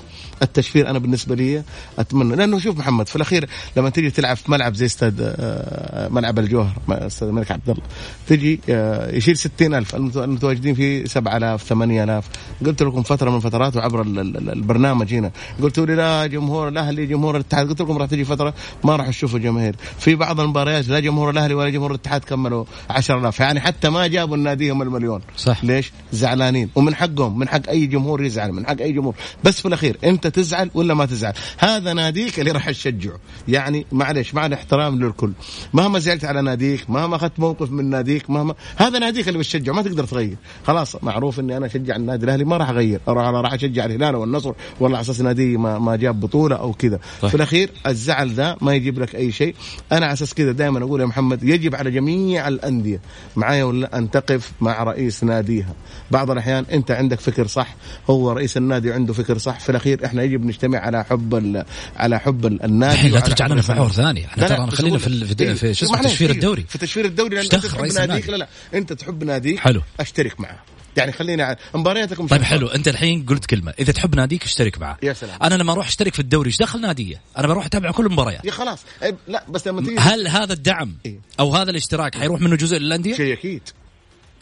التشفير 0.43 0.91
أنا 0.91 0.99
بالنسبة 0.99 1.35
لي 1.35 1.63
أتمنى. 1.99 2.37
لأنه 2.37 2.59
شوف 2.59 2.79
محمد 2.79 3.09
في 3.09 3.17
الأخير 3.17 3.49
لما 3.77 3.91
تيجي 3.91 4.11
تلعب 4.11 4.37
في 4.37 4.51
ملعب 4.51 4.75
زي 4.75 4.87
استاد 4.87 5.17
آه، 5.21 6.09
ملعب 6.09 6.39
الجوهر 6.39 6.73
استاد 6.91 7.29
الملك 7.29 7.51
عبد 7.51 7.71
الله 7.71 7.83
تجي 8.29 8.61
آه، 8.69 9.17
يشيل 9.17 9.37
60000 9.37 9.95
المت- 9.95 10.17
المتواجدين 10.17 10.75
فيه 10.75 11.05
7000 11.05 11.63
8000 11.63 12.25
قلت 12.67 12.83
لكم 12.83 13.03
فترة 13.03 13.31
من 13.31 13.41
فترات 13.41 13.77
وعبر 13.77 14.03
ال- 14.03 14.19
ال- 14.19 14.51
البرنامج 14.51 15.15
هنا 15.15 15.31
قلتوا 15.63 15.87
لي 15.87 15.95
لا 15.95 16.27
جمهور 16.27 16.69
الأهلي 16.69 17.07
جمهور 17.07 17.35
الاتحاد. 17.37 17.69
قلت 17.69 17.81
لكم 17.83 17.99
راح 17.99 18.09
تجي 18.09 18.25
فترة 18.25 18.55
ما 18.85 18.97
راح 18.97 19.09
تشوفوا 19.09 19.39
جماهير. 19.39 19.77
في 19.99 20.15
بعض 20.15 20.41
المباريات 20.41 20.89
لا 20.89 21.01
جمهور 21.01 21.31
الأهلي 21.31 21.55
ولا 21.55 21.71
جمهور 21.71 21.91
الاتحاد 21.91 22.25
كملوا 22.25 22.65
10000 22.91 23.41
يعني 23.41 23.61
حتى 23.61 23.89
ما 23.89 24.07
جابوا 24.07 24.37
الناديهم 24.37 24.83
المليون. 24.83 25.21
صح. 25.37 25.65
ليش؟ 25.65 25.93
زعلانين. 26.13 26.71
ومن 26.75 26.95
حقهم 26.95 27.39
من 27.39 27.49
حق 27.49 27.69
أي 27.69 27.87
جمهور 27.87 28.25
يزعل 28.25 28.53
من 28.53 28.67
حق 28.67 28.81
أي 28.81 28.93
جمهور. 28.93 29.15
بس 29.45 29.61
في 29.61 29.69
الأخير 29.69 29.97
أنت 30.05 30.27
تزعل 30.29 30.71
ولا 30.75 30.95
ما 30.95 31.07
تزعل؟ 31.07 31.33
هذا 31.59 31.93
ناديك 31.93 32.41
اللي 32.41 32.51
راح 32.51 32.71
تشجعه 32.71 33.19
يعني 33.49 33.87
معلش 33.93 34.35
مع 34.35 34.47
الاحترام 34.47 35.05
للكل. 35.05 35.33
مهما 35.73 35.99
زعلت 35.99 36.25
على 36.25 36.43
ناديك 36.43 36.91
مهما 36.91 37.17
أخذت 37.17 37.41
موقف 37.41 37.71
من 37.71 37.91
ناديك 37.91 38.31
مهما 38.31 38.55
هذا 38.77 38.99
ناديك 38.99 39.29
اللي 39.29 39.39
بتشجعه 39.39 39.75
ما 39.75 39.83
تقدر 39.83 40.05
تغير. 40.05 40.37
خلاص 40.67 40.97
معروف 41.03 41.41
إني 41.41 41.57
أنا 41.57 41.67
أشجع 41.67 41.97
النادي 41.97 42.25
الأهلي 42.25 42.45
ما 42.45 42.57
راح 42.57 42.69
أغير. 42.69 43.01
أروح 43.09 43.25
أنا 43.27 43.41
راح 43.41 43.53
أشجع 43.53 43.85
الهلال 43.85 44.17
والنصر 44.17 44.53
والله 44.81 44.97
على 44.99 45.05
أساس 45.05 45.21
نادي 45.21 45.57
ما, 45.57 45.79
ما 45.79 45.97
جاب 45.97 46.21
بطولة 46.21 46.57
أو 46.57 46.73
كذا. 46.73 46.99
في 47.21 47.35
الأخير 47.35 47.71
الزعل 47.87 48.35
ده 48.35 48.57
ما 48.61 48.75
يجيب 48.75 48.99
لك 48.99 49.15
أي 49.15 49.33
شيء. 49.33 49.55
أنا 49.93 50.07
على 50.07 50.13
أساس 50.13 50.35
كذا 50.35 50.53
دائما 50.53 50.79
أقول 50.79 51.01
يا 51.01 51.07
محمد 51.07 51.43
يجب 51.43 51.75
على 51.75 51.91
جميع 51.91 52.49
الأندية 52.49 53.01
معايا 53.37 53.65
ولا 53.65 53.99
أن 53.99 54.11
تقف 54.11 54.53
مع 54.61 54.83
رئيس 54.83 55.25
ناديها. 55.25 55.75
بعض 56.11 56.31
الأحيان 56.31 56.65
أنت 56.73 56.91
عندك 56.91 57.21
فكر 57.21 57.47
صح 57.47 57.77
هو 58.11 58.33
رئيس 58.33 58.57
النادي 58.57 58.93
عنده 58.93 59.13
فكر 59.13 59.39
صح. 59.39 59.61
في 59.61 59.71
الأخير 59.71 60.05
إحنا 60.05 60.18
يجب 60.23 60.45
نجتمع 60.45 60.79
على 60.79 61.05
حب 61.05 61.35
ال- 61.35 61.65
على 61.97 62.21
حب 62.21 62.47
ال- 62.47 62.63
النادي 62.63 62.95
الحين 62.95 63.13
لا 63.13 63.21
ترجع 63.21 63.47
لنا 63.47 63.63
في. 63.63 63.73
محور 63.73 63.93
ثاني. 63.93 64.27
إحنا 64.27 64.49
ترى 64.49 64.71
خلينا 64.71 64.99
في 64.99 65.55
في, 65.55 65.75
شو 65.75 65.87
اسمه 65.87 66.03
تشفير 66.03 66.31
الدوري. 66.31 66.65
في 66.69 66.79
تشفير 66.79 67.05
الدوري 67.05 67.35
لأن 67.37 67.45
أنت 67.45 67.55
تحب 67.57 67.85
ناديك؟ 67.85 68.29
لا 68.29 68.37
لا 68.37 68.49
أنت 68.75 68.93
تحب 68.93 69.25
ناديك 69.25 69.59
حلو. 69.59 69.83
أشترك 70.01 70.41
معه. 70.41 70.63
يعني 70.97 71.13
خليني 71.13 71.43
ع- 71.43 71.57
مبارياتكم 71.75 72.27
طيب. 72.27 72.43
حلو. 72.43 72.67
أنت 72.67 72.89
الحين 72.89 73.23
قلت 73.27 73.47
كلمة. 73.47 73.75
إذا 73.79 73.93
تحب 73.93 74.15
ناديك 74.15 74.45
اشترك 74.45 74.79
معه. 74.79 74.99
يا 75.03 75.13
سلام. 75.13 75.39
أنا 75.43 75.55
لما 75.55 75.73
أروح 75.73 75.87
أشترك 75.87 76.15
في 76.15 76.21
الدوري 76.21 76.49
إيش 76.49 76.59
دخل 76.59 76.81
ناديه 76.81 77.21
أنا 77.39 77.47
بروح 77.47 77.67
أتابع 77.67 77.91
كل 77.91 78.07
المباريات 78.07 78.45
يا 78.45 78.51
خلاص. 78.51 78.79
إيه، 79.03 79.17
لا 79.29 79.45
بس 79.49 79.67
لما 79.69 79.81
تيجي 79.83 79.97
هل 79.99 80.29
هذا 80.29 80.53
الدعم 80.53 80.95
إيه. 81.07 81.19
أو 81.41 81.55
هذا 81.57 81.71
الاشتراك 81.71 82.15
حيروح 82.15 82.41
منه 82.41 82.57
جزء 82.57 82.77
للأندية؟ 82.79 83.15
شيء 83.17 83.33
أكيد 83.33 83.63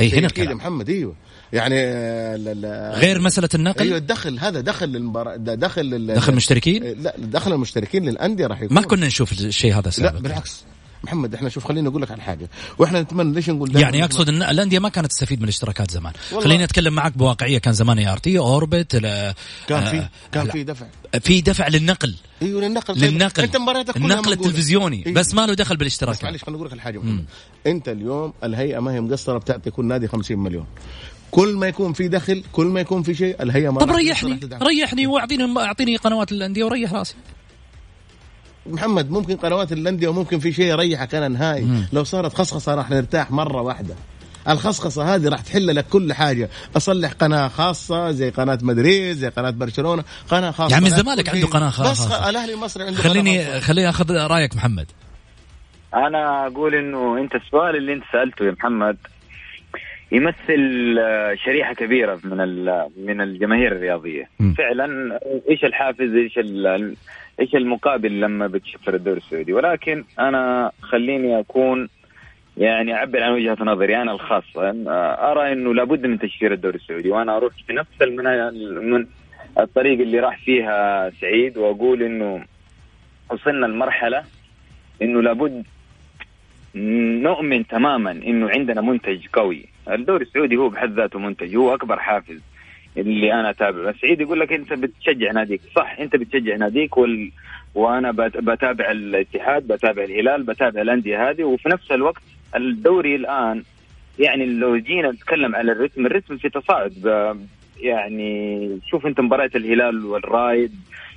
أي 0.00 0.18
هنا 0.18 0.26
الكلام. 0.26 0.56
محمد 0.56 0.90
أيوه. 0.90 1.14
يعني 1.52 1.74
آه، 1.78 2.36
لا- 2.36 2.54
لا- 2.54 2.92
غير 2.98 3.20
مسألة 3.20 3.48
النقل؟ 3.54 3.80
أيوه 3.82 3.96
الدخل 3.98 4.38
هذا 4.38 4.60
دخل 4.60 4.86
للمباراه 4.88 5.36
ده 5.36 5.54
دخل 5.54 5.82
لل... 5.84 6.14
دخل 6.14 6.34
مشتركين 6.34 6.82
لا 7.02 7.14
دخل 7.18 7.52
المشتركين 7.52 8.04
للأندية 8.04 8.46
راح 8.46 8.62
يكون. 8.62 8.74
ما 8.74 8.82
كنا 8.82 9.06
نشوف 9.06 9.32
الشيء 9.32 9.72
هذا 9.74 9.82
لا 9.82 9.90
سابقا. 9.90 10.18
بالعكس. 10.20 10.64
محمد 11.04 11.34
إحنا 11.34 11.48
شوف 11.48 11.64
خليني 11.64 11.88
أقول 11.88 12.02
لك 12.02 12.10
على 12.10 12.22
حاجة. 12.22 12.48
وإحنا 12.78 13.00
نتمنى 13.02 13.34
ليش 13.34 13.50
نقول 13.50 13.76
يعني 13.76 14.04
أقصد 14.04 14.28
إن 14.28 14.42
الأندية 14.42 14.78
ما 14.78 14.88
كانت 14.88 15.06
تستفيد 15.06 15.38
من 15.38 15.44
الاشتراكات 15.44 15.90
زمان. 15.90 16.12
خليني 16.40 16.64
أتكلم 16.64 16.94
معك 16.94 17.18
بواقعية. 17.18 17.58
كان 17.58 17.72
زمان 17.74 17.98
ART 17.98 18.38
Orbit 18.38 18.96
لا- 18.96 19.34
كان 19.66 19.82
آه، 19.82 19.90
في 19.90 20.08
كان 20.32 20.46
لا. 20.46 20.52
في 20.52 20.62
دفع. 20.64 20.86
في 21.20 21.40
دفع 21.40 21.68
للنقل. 21.68 22.14
أيوه 22.42 22.60
للنقل. 22.60 22.94
طيب، 23.00 23.04
للنقل. 23.12 23.42
أنت 23.42 23.56
مبارياتك 23.56 23.96
النقل. 23.96 24.32
التلفزيوني. 24.32 25.06
إيه. 25.06 25.14
بس 25.14 25.34
ما 25.34 25.46
له 25.46 25.54
دخل 25.54 25.76
بالاشتراكات 25.76 26.24
معلش 26.24 26.42
خليني 26.44 26.56
أقول 26.56 26.66
لك 26.68 26.74
الحاجة. 26.74 27.00
أنت 27.66 27.88
اليوم 27.88 28.32
الهيئة 28.44 28.78
ما 28.78 28.94
هي 28.94 29.00
مقصرة 29.00 29.38
بتعطي 29.38 29.70
كل 29.70 29.84
نادي 29.84 30.08
50 30.08 30.38
مليون. 30.38 30.66
كل 31.30 31.54
ما 31.54 31.66
يكون 31.66 31.92
في 31.92 32.08
دخل 32.08 32.44
كل 32.52 32.66
ما 32.66 32.80
يكون 32.80 33.02
في 33.02 33.14
شيء 33.14 33.42
الهيئة 33.42 33.70
ما 33.70 33.80
طب 33.80 33.90
ريحني. 33.90 34.40
ريحني 34.62 35.06
واعطيني 35.06 35.58
اعطيني 35.58 35.96
قنوات 35.96 36.32
الأندية 36.32 36.64
وريح 36.64 36.92
راسي. 36.92 37.14
محمد 38.66 39.10
ممكن 39.10 39.36
قنوات 39.36 39.72
الأندية 39.72 40.08
وممكن 40.08 40.38
في 40.38 40.52
شيء 40.52 40.66
يريحك 40.66 41.14
أنا 41.14 41.28
نهائي. 41.28 41.86
لو 41.92 42.04
صارت 42.04 42.34
خصخصة 42.34 42.74
راح 42.74 42.90
نرتاح 42.90 43.30
مرة 43.30 43.62
واحدة. 43.62 43.94
الخصخصة 44.48 45.14
هذه 45.14 45.28
راح 45.28 45.40
تحل 45.40 45.76
لك 45.76 45.86
كل 45.86 46.12
حاجة. 46.12 46.50
أصلح 46.76 47.12
قناة 47.12 47.48
خاصة 47.48 48.10
زي 48.10 48.30
قناة 48.30 48.58
مدريد 48.62 49.16
زي 49.16 49.28
قناة 49.28 49.50
برشلونة. 49.50 50.04
قناة 50.28 50.50
خاصة 50.50 50.78
لا 50.78 50.86
الزمالك 50.86 51.28
عنده 51.28 51.46
قناة 51.46 51.70
خاصة. 51.70 52.08
بس 52.08 52.28
الأهلي 52.28 52.54
المصري 52.54 52.84
عنده 52.84 53.00
قناة 53.00 53.12
خليني 53.12 53.44
خاصة. 53.44 53.60
خليني 53.60 53.88
أخذ 53.88 54.10
رأيك 54.10 54.56
محمد. 54.56 54.86
أنا 55.94 56.46
أقول 56.46 56.74
إنه 56.74 57.18
أنت 57.18 57.34
السؤال 57.34 57.76
اللي 57.76 57.92
أنت 57.92 58.02
سألته 58.12 58.44
يا 58.44 58.50
محمد. 58.50 58.96
يمثل 60.12 60.96
آه، 61.00 61.34
شريحة 61.34 61.74
كبيرة 61.74 62.20
من 62.24 62.38
من 62.96 63.20
الجماهير 63.20 63.72
الرياضية. 63.72 64.28
م. 64.40 64.52
فعلا 64.52 65.18
إيش 65.50 65.64
الحافز 65.64 66.14
إيش 66.14 66.38
إيش 67.40 67.54
المقابل 67.54 68.20
لما 68.20 68.46
بتشفر 68.46 68.94
الدوري 68.94 69.18
السعودي؟ 69.18 69.52
ولكن 69.52 70.04
أنا 70.18 70.72
خليني 70.80 71.40
أكون 71.40 71.88
يعني 72.56 72.94
أعبر 72.94 73.22
عن 73.22 73.32
وجهة 73.32 73.56
نظري 73.60 73.96
أنا 73.96 74.12
الخاصة. 74.12 74.74
أرى 75.30 75.52
إنه 75.52 75.74
لابد 75.74 76.06
من 76.06 76.18
تشفير 76.18 76.52
الدوري 76.52 76.76
السعودي 76.76 77.10
وأنا 77.10 77.36
أروح 77.36 77.52
في 77.66 77.72
نفس 77.72 78.02
من 78.02 79.06
الطريق 79.60 80.00
اللي 80.00 80.20
راح 80.20 80.38
فيها 80.44 81.10
سعيد 81.10 81.56
وأقول 81.58 82.02
إنه 82.02 82.44
وصلنا 83.30 83.66
لمرحلة 83.66 84.24
إنه 85.02 85.22
لابد 85.22 85.64
نؤمن 87.22 87.66
تماما 87.66 88.10
إنه 88.10 88.50
عندنا 88.50 88.80
منتج 88.80 89.26
قوي. 89.32 89.75
الدوري 89.90 90.24
السعودي 90.24 90.56
هو 90.56 90.68
بحد 90.68 90.92
ذاته 90.92 91.18
منتج 91.18 91.56
هو 91.56 91.74
أكبر 91.74 91.98
حافز 91.98 92.40
اللي 92.96 93.32
أنا 93.32 93.50
أتابعه. 93.50 93.94
سعيد 94.02 94.20
يقول 94.20 94.40
لك 94.40 94.52
أنت 94.52 94.72
بتشجع 94.72 95.32
ناديك. 95.32 95.60
صح 95.76 95.96
أنت 96.00 96.16
بتشجع 96.16 96.56
ناديك 96.56 96.96
وال... 96.96 97.30
وأنا 97.74 98.10
بتابع 98.36 98.90
الاتحاد 98.90 99.66
بتابع 99.66 100.04
الهلال 100.04 100.42
بتابع 100.42 100.80
الأندية 100.80 101.30
هذه. 101.30 101.44
وفي 101.44 101.68
نفس 101.68 101.92
الوقت 101.92 102.22
الدوري 102.56 103.16
الآن 103.16 103.62
يعني 104.18 104.46
لو 104.46 104.76
جينا 104.76 105.10
نتكلم 105.10 105.54
على 105.54 105.72
الرتم 105.72 106.06
الرتم 106.06 106.36
في 106.36 106.48
تصاعد. 106.48 106.92
يعني 107.80 108.68
شوف 108.90 109.06
أنت 109.06 109.20
مباريات 109.20 109.56
الهلال 109.56 110.04
والرايد 110.04 110.72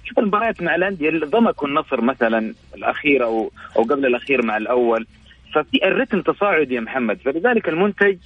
شوف 0.05 0.19
المباريات 0.19 0.61
مع 0.61 0.75
الأندية 0.75 1.09
ضمك 1.09 1.63
والنصر 1.63 2.01
مثلا 2.01 2.53
الأخير 2.75 3.23
أو 3.23 3.51
أو 3.77 3.83
قبل 3.83 4.05
الأخير 4.05 4.45
مع 4.45 4.57
الأول. 4.57 5.07
ففي 5.53 5.87
الرتم 5.87 6.21
تصاعد 6.21 6.71
يا 6.71 6.79
محمد. 6.79 7.17
فلذلك 7.25 7.69
المنتج 7.69 8.17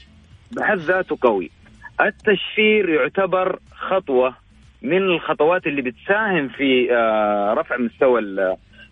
بحد 0.56 0.78
ذاته 0.78 1.18
قوي. 1.22 1.50
التشفير 2.02 2.90
يعتبر 2.90 3.60
خطوة 3.76 4.36
من 4.82 4.98
الخطوات 4.98 5.68
اللي 5.68 5.82
بتساهم 5.82 6.48
في 6.48 6.96
آه، 6.96 7.54
رفع 7.54 7.78
مستوى 7.78 8.20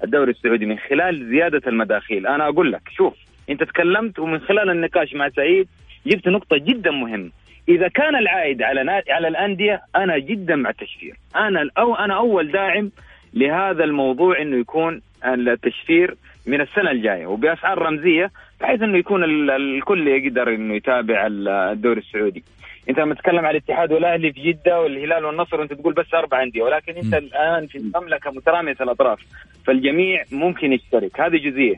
الدوري 0.03 0.31
السعودي 0.31 0.65
من 0.65 0.77
خلال 0.79 1.29
زيادة 1.29 1.61
المداخيل. 1.67 2.27
أنا 2.27 2.47
أقول 2.47 2.71
لك 2.71 2.81
شوف 2.97 3.13
أنت 3.49 3.63
تكلمت 3.63 4.19
ومن 4.19 4.39
خلال 4.39 4.69
النقاش 4.69 5.13
مع 5.13 5.29
سعيد 5.29 5.67
جبت 6.07 6.27
نقطة 6.27 6.57
جدا 6.57 6.91
مهمة. 6.91 7.29
إذا 7.69 7.87
كان 7.87 8.15
العائد 8.15 8.61
على 8.61 9.03
على 9.09 9.27
الأندية 9.27 9.81
أنا 9.95 10.17
جدا 10.17 10.55
مع 10.55 10.69
التشفير. 10.69 11.15
أنا 11.35 11.69
أو 11.77 11.95
أنا 11.95 12.17
أول 12.17 12.51
داعم 12.51 12.91
لهذا 13.33 13.83
الموضوع 13.83 14.41
إنه 14.41 14.57
يكون 14.57 15.01
التشفير 15.25 16.15
من 16.47 16.61
السنة 16.61 16.91
الجاية. 16.91 17.25
وبأسعار 17.25 17.77
رمزية 17.77 18.31
بحيث 18.61 18.81
إنه 18.81 18.97
يكون 18.97 19.23
الكل 19.49 20.07
يقدر 20.07 20.55
إنه 20.55 20.75
يتابع 20.75 21.27
الدوري 21.27 21.99
السعودي. 21.99 22.43
أنت 22.89 22.99
لما 22.99 23.15
تتكلم 23.15 23.45
على 23.45 23.57
الاتحاد 23.57 23.91
والأهلي 23.91 24.33
في 24.33 24.41
جدة 24.51 24.81
والهلال 24.81 25.25
والنصر 25.25 25.59
وانت 25.59 25.73
تقول 25.73 25.93
بس 25.93 26.13
أربع 26.13 26.43
أندية 26.43 26.63
ولكن 26.63 26.95
أنت 26.95 27.15
م. 27.15 27.17
الآن 27.17 27.67
في 27.67 27.77
المملكة 27.77 28.31
مترامية 28.31 28.75
الأطراف 28.81 29.19
فالجميع 29.65 30.23
ممكن 30.31 30.73
يشترك 30.73 31.19
هذه 31.19 31.37
جزئية. 31.37 31.75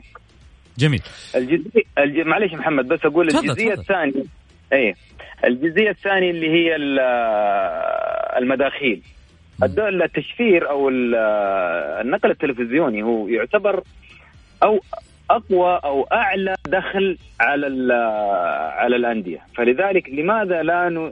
جميل. 0.78 1.02
الجزئيه 1.36 1.82
الج... 1.98 2.20
معلش 2.20 2.52
محمد 2.54 2.88
بس 2.88 3.00
أقول 3.04 3.28
الجزئية 3.28 3.72
الثانية 3.72 4.24
إيه 4.72 4.94
الجزئية 5.44 5.90
الثانية 5.90 6.30
اللي 6.30 6.50
هي 6.50 6.76
المداخيل 8.38 9.02
التشفير 9.78 10.70
أو 10.70 10.88
النقل 10.88 12.30
التلفزيوني 12.30 13.02
هو 13.02 13.28
يعتبر 13.28 13.82
أو 14.62 14.80
أقوى 15.30 15.80
أو 15.84 16.02
أعلى 16.02 16.54
دخل 16.68 17.18
على 17.40 17.94
على 18.76 18.96
الأندية. 18.96 19.38
فلذلك 19.56 20.10
لماذا 20.10 20.62
لا 20.62 21.10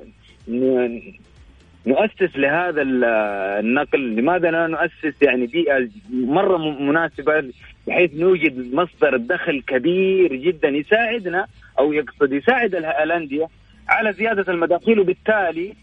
نؤسس 1.87 2.37
لهذا 2.37 2.83
النقل؟ 2.83 4.16
لماذا 4.16 4.51
لا 4.51 4.66
نؤسس 4.66 5.22
يعني 5.22 5.46
بيئة 5.46 5.88
مرة 6.11 6.57
مناسبة 6.57 7.44
بحيث 7.87 8.14
نوجد 8.14 8.75
مصدر 8.75 9.16
دخل 9.16 9.62
كبير 9.66 10.35
جدا 10.35 10.68
يساعدنا 10.68 11.46
أو 11.79 11.92
يقصد 11.92 12.33
يساعد 12.33 12.75
الأندية 12.75 13.48
على 13.88 14.12
زيادة 14.12 14.53
المداخيل 14.53 15.01
وبالتالي 15.01 15.75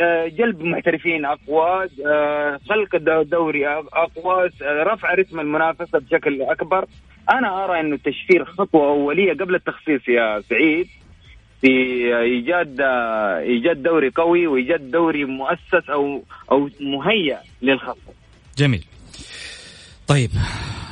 آه، 0.00 0.26
جلب 0.26 0.62
محترفين 0.62 1.24
أقوى 1.24 1.88
آه، 2.06 2.60
خلق 2.68 2.94
الدوري 2.94 3.68
أقوى 3.68 4.50
رفع 4.62 5.14
رتم 5.14 5.40
المنافسة 5.40 5.98
بشكل 5.98 6.42
أكبر. 6.42 6.84
أنا 7.32 7.64
أرى 7.64 7.80
انه 7.80 7.94
التشفير 7.94 8.44
خطوة 8.44 8.88
أولية 8.88 9.32
قبل 9.32 9.54
التخصيص 9.54 10.08
يا 10.08 10.40
سعيد. 10.50 10.86
في 11.60 11.68
إيجاد 12.22 12.80
إيجاد 13.40 13.82
دوري 13.82 14.10
قوي 14.10 14.46
وإيجاد 14.46 14.90
دوري 14.90 15.24
مؤسس 15.24 15.90
أو 15.90 16.22
أو 16.52 16.70
مهيئ 16.80 17.36
للخطوه 17.62 18.14
جميل. 18.58 18.84
طيب 20.06 20.30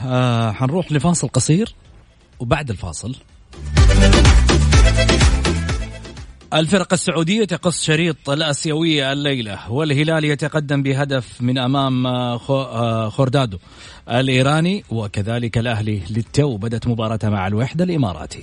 آه 0.07 0.53
حنروح 0.53 0.93
لفاصل 0.93 1.29
قصير 1.29 1.75
وبعد 2.41 2.71
الفاصل. 2.71 3.15
الفرق 6.55 6.93
السعودية 6.93 7.45
تقص 7.45 7.85
شريط 7.85 8.31
الآسيوية 8.31 9.13
الليلة 9.13 9.73
والهلال 9.73 10.25
يتقدم 10.25 10.83
بهدف 10.83 11.43
من 11.43 11.59
أمام 11.59 12.07
آه، 12.07 12.41
آه، 12.51 13.09
خوردادو 13.09 13.59
الإيراني 14.11 14.85
وكذلك 14.91 15.59
الأهلي 15.59 16.03
للتو 16.11 16.57
بدت 16.57 16.87
مباراته 16.87 17.29
مع 17.31 17.47
الوحدة 17.47 17.85
الإماراتي. 17.85 18.43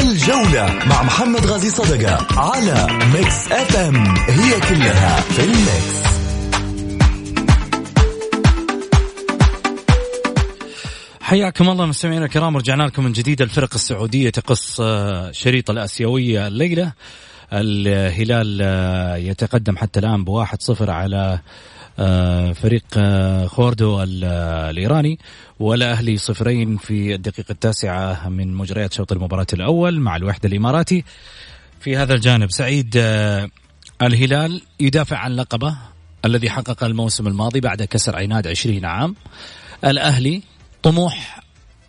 الجولة 0.00 0.78
مع 0.86 1.02
محمد 1.02 1.46
غازي 1.46 1.70
صدقة 1.70 2.26
على 2.40 2.86
Mix 3.14 3.52
FM 3.52 3.96
هي 4.16 4.60
كلها 4.60 5.20
في 5.20 5.44
ال 5.44 5.62
mix 5.62 6.17
حياكم 11.28 11.68
الله 11.68 11.86
مستمعينا 11.86 12.24
الكرام 12.24 12.54
ورجعنا 12.54 12.82
لكم 12.82 13.04
من 13.04 13.12
جديد. 13.12 13.42
الفرق 13.42 13.74
السعودية 13.74 14.30
تقص 14.30 14.80
آه، 14.80 15.30
شريط 15.32 15.70
الآسيوية 15.70 16.46
الليلة. 16.46 16.92
الهلال 17.52 18.58
آه، 18.62 19.16
يتقدم 19.16 19.76
حتى 19.76 20.00
الآن 20.00 20.24
بواحد 20.24 20.62
صفر 20.62 20.90
على 20.90 21.40
آه، 21.98 22.52
فريق 22.52 22.84
خوردو 23.46 24.02
الإيراني. 24.02 25.18
والأهلي 25.60 26.16
صفرين 26.16 26.76
في 26.76 27.14
الدقيقة 27.14 27.52
التاسعة 27.52 28.28
من 28.28 28.54
مجريات 28.54 28.92
شوط 28.92 29.12
المباراة 29.12 29.46
الأول 29.52 30.00
مع 30.00 30.16
الوحدة 30.16 30.48
الإماراتي. 30.48 31.04
في 31.80 31.96
هذا 31.96 32.14
الجانب 32.14 32.50
سعيد 32.50 32.96
الهلال 34.02 34.62
يدافع 34.80 35.16
عن 35.16 35.36
لقبه 35.36 35.76
الذي 36.24 36.50
حقق 36.50 36.84
الموسم 36.84 37.26
الماضي 37.26 37.60
بعد 37.60 37.82
كسر 37.82 38.16
عناد 38.16 38.46
عشرين 38.46 38.84
عام. 38.84 39.14
الأهلي 39.84 40.42
طموح 40.82 41.40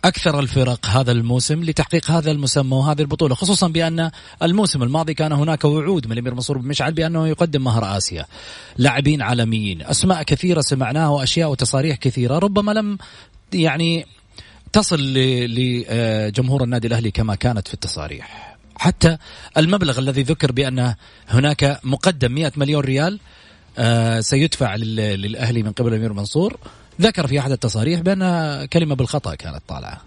أكثر 0.04 0.40
الفرق 0.40 0.86
هذا 0.86 1.12
الموسم 1.12 1.64
لتحقيق 1.64 2.10
هذا 2.10 2.30
المسمى 2.30 2.76
وهذه 2.76 3.00
البطولة 3.00 3.34
خصوصا 3.34 3.68
بأن 3.68 4.10
الموسم 4.42 4.82
الماضي 4.82 5.14
كان 5.14 5.32
هناك 5.32 5.64
وعود 5.64 6.06
من 6.06 6.12
الأمير 6.12 6.34
منصور 6.34 6.58
بن 6.58 6.68
مشعل 6.68 6.92
بأنه 6.92 7.28
يقدم 7.28 7.64
مهر 7.64 7.96
آسيا. 7.96 8.26
لاعبين 8.76 9.22
عالميين 9.22 9.82
أسماء 9.82 10.22
كثيرة 10.22 10.60
سمعناها 10.60 11.08
وأشياء 11.08 11.50
وتصاريح 11.50 11.96
كثيرة 11.96 12.38
ربما 12.38 12.72
لم 12.72 12.98
يعني 13.52 14.06
تصل 14.72 15.14
لجمهور 15.14 16.64
النادي 16.64 16.86
الأهلي 16.86 17.10
كما 17.10 17.34
كانت 17.34 17.68
في 17.68 17.74
التصاريح. 17.74 18.56
حتى 18.76 19.16
المبلغ 19.56 19.98
الذي 19.98 20.22
ذكر 20.22 20.52
بأن 20.52 20.94
هناك 21.28 21.80
مقدم 21.84 22.32
100 22.32 22.52
مليون 22.56 22.84
ريال 22.84 23.20
آه، 23.78 24.20
سيدفع 24.20 24.74
للأهلي 24.74 25.62
من 25.62 25.72
قبل 25.72 25.88
الأمير 25.88 26.12
منصور. 26.12 26.56
ذكر 27.00 27.26
في 27.26 27.38
أحد 27.38 27.50
التصاريح 27.50 28.00
بأن 28.00 28.64
كلمة 28.64 28.94
بالخطأ 28.94 29.34
كانت 29.34 29.62
طالعة. 29.68 30.00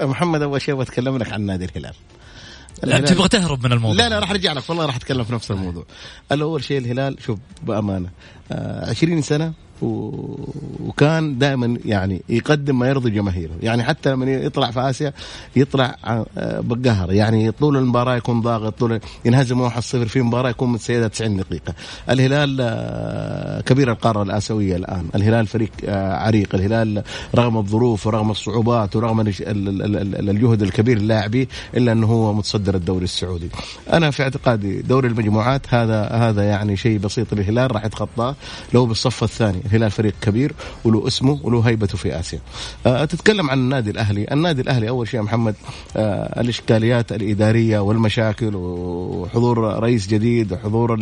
محمد 0.00 0.42
أول 0.42 0.62
شيء 0.62 0.74
بتكلم 0.74 1.18
لك 1.18 1.32
عن 1.32 1.42
نادي 1.42 1.64
الهلال. 1.64 1.94
لا 2.82 3.00
تبغى 3.00 3.28
تهرب 3.28 3.66
من 3.66 3.72
الموضوع. 3.72 4.04
لا 4.04 4.08
لا 4.08 4.18
راح 4.18 4.30
أرجع 4.30 4.52
لك 4.52 4.70
والله 4.70 4.86
راح 4.86 4.96
أتكلم 4.96 5.24
في 5.24 5.32
نفس 5.32 5.50
الموضوع. 5.50 5.84
الأول 6.32 6.64
شيء 6.64 6.78
الهلال 6.78 7.16
شوف 7.22 7.38
بأمانة 7.62 8.10
20 8.50 9.22
سنة 9.22 9.52
وكان 9.82 11.38
دائما 11.38 11.78
يعني 11.84 12.22
يقدم 12.28 12.78
ما 12.78 12.88
يرضي 12.88 13.10
جماهيره. 13.10 13.52
يعني 13.62 13.84
حتى 13.84 14.10
لما 14.10 14.26
يطلع 14.26 14.70
في 14.70 14.80
آسيا 14.80 15.12
يطلع 15.56 15.96
آه، 16.04 16.60
بقهر 16.60 17.12
يعني 17.12 17.50
طول 17.50 17.76
المباراة 17.76 18.16
يكون 18.16 18.40
ضاغط 18.40 18.78
طول 18.78 19.00
ينهزم 19.24 19.70
1-0 19.70 19.80
في 19.80 20.22
مباراة 20.22 20.50
يكون 20.50 20.72
متسيدها 20.72 21.08
90 21.08 21.36
دقيقة. 21.36 21.74
الهلال 22.10 22.58
آه، 22.60 23.60
كبير 23.60 23.90
القارة 23.90 24.22
الآسيوية 24.22 24.76
الآن. 24.76 25.08
الهلال 25.14 25.46
فريق 25.46 25.70
آه، 25.84 26.14
عريق. 26.14 26.54
الهلال 26.54 27.02
رغم 27.34 27.56
الظروف 27.56 28.06
ورغم 28.06 28.30
الصعوبات 28.30 28.96
ورغم 28.96 29.20
الجهد 29.20 30.62
الكبير 30.62 30.96
اللاعبي 30.96 31.48
إلا 31.76 31.92
أنه 31.92 32.06
هو 32.06 32.32
متصدر 32.34 32.74
الدوري 32.74 33.04
السعودي. 33.04 33.48
أنا 33.92 34.10
في 34.10 34.22
اعتقادي 34.22 34.82
دوري 34.82 35.08
المجموعات 35.08 35.74
هذا 35.74 36.02
هذا 36.02 36.42
يعني 36.42 36.76
شيء 36.76 36.98
بسيط. 36.98 37.34
للهلال 37.34 37.74
راح 37.74 37.84
يتخطاه. 37.84 38.35
لو 38.74 38.86
بالصف 38.86 39.24
الثاني 39.24 39.60
الهلال 39.66 39.90
فريق 39.90 40.14
كبير 40.20 40.52
وله 40.84 41.06
اسمه 41.06 41.40
وله 41.42 41.60
هيبته 41.60 41.98
في 41.98 42.20
آسيا. 42.20 42.40
أه 42.86 43.04
تتكلم 43.04 43.50
عن 43.50 43.58
النادي 43.58 43.90
الأهلي. 43.90 44.26
النادي 44.32 44.62
الأهلي 44.62 44.88
أول 44.88 45.08
شيء 45.08 45.20
يا 45.20 45.24
محمد 45.24 45.54
أه 45.96 46.40
الإشكاليات 46.40 47.12
الإدارية 47.12 47.78
والمشاكل 47.78 48.56
وحضور 48.56 49.58
رئيس 49.58 50.06
جديد 50.06 50.52
وحضور 50.52 50.98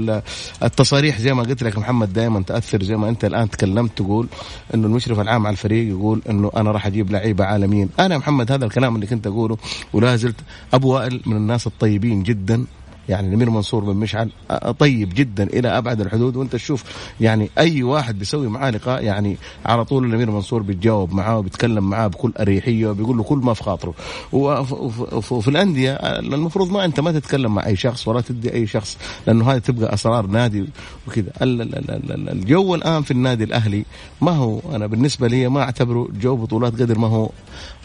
التصاريح 0.63 1.21
زي 1.21 1.35
ما 1.35 1.43
قلت 1.43 1.63
لك 1.63 1.79
محمد 1.79 2.13
دائما 2.13 2.43
تأثر. 2.43 2.83
زي 2.83 2.97
ما 2.97 3.09
أنت 3.09 3.25
الآن 3.25 3.51
تكلمت 3.51 3.99
تقول 3.99 4.27
إنه 4.75 4.87
المشرف 4.87 5.21
العام 5.21 5.47
على 5.47 5.53
الفريق 5.53 5.89
يقول 5.89 6.23
إنه 6.31 6.51
أنا 6.57 6.71
راح 6.71 6.87
أجيب 6.87 7.11
لعيبة 7.11 7.45
عالميين. 7.45 7.89
أنا 8.01 8.19
محمد 8.19 8.53
هذا 8.53 8.65
الكلام 8.65 8.95
اللي 8.95 9.07
كنت 9.07 9.27
أقوله 9.27 9.57
ولا 9.93 10.17
زلت 10.17 10.37
ابو 10.73 10.95
وائل 10.95 11.21
من 11.27 11.37
الناس 11.37 11.67
الطيبين 11.67 12.23
جدا. 12.23 12.65
يعني 13.09 13.29
الأمير 13.29 13.51
منصور 13.51 13.85
بن 13.85 13.97
مشعل 13.97 14.31
طيب 14.79 15.15
جدا 15.15 15.45
إلى 15.45 15.69
أبعد 15.79 16.01
الحدود. 16.01 16.37
وأنت 16.37 16.53
تشوف 16.53 16.85
يعني 17.21 17.51
أي 17.59 17.83
واحد 17.83 18.19
بيسوي 18.19 18.49
معاه 18.49 18.71
لقاء 18.71 19.05
يعني 19.05 19.37
على 19.67 19.85
طول 19.85 20.05
الأمير 20.05 20.31
منصور 20.31 20.63
بيتجاوب 20.63 21.15
معاه 21.15 21.39
وبيتكلم 21.39 21.91
معاه 21.91 22.07
بكل 22.07 22.33
أريحية 22.41 22.87
وبيقول 22.87 23.17
له 23.17 23.23
كل 23.23 23.39
ما 23.39 23.55
في 23.55 23.63
خاطره. 23.63 23.95
وفي 24.33 25.49
الأندية 25.49 25.93
المفروض 25.95 26.71
ما 26.73 26.85
أنت 26.85 27.01
ما 27.01 27.13
تتكلم 27.13 27.55
مع 27.55 27.67
أي 27.67 27.77
شخص 27.77 28.09
ولا 28.09 28.21
تدي 28.21 28.53
أي 28.55 28.67
شخص 28.67 28.99
لأنه 29.27 29.53
هذه 29.53 29.59
تبقى 29.59 29.95
أسرار 29.95 30.27
نادي 30.27 30.65
وكذا. 31.09 31.33
الجو 31.43 32.75
الآن 32.75 33.03
في 33.03 33.11
النادي 33.11 33.45
الأهلي 33.45 33.85
ما 34.21 34.33
هو 34.33 34.61
أنا 34.75 34.87
بالنسبة 34.87 35.29
لي 35.29 35.49
ما 35.49 35.63
أعتبره 35.63 36.09
جو 36.21 36.37
بطولات 36.37 36.73
قدر 36.73 36.99
ما 36.99 37.09
هو. 37.09 37.31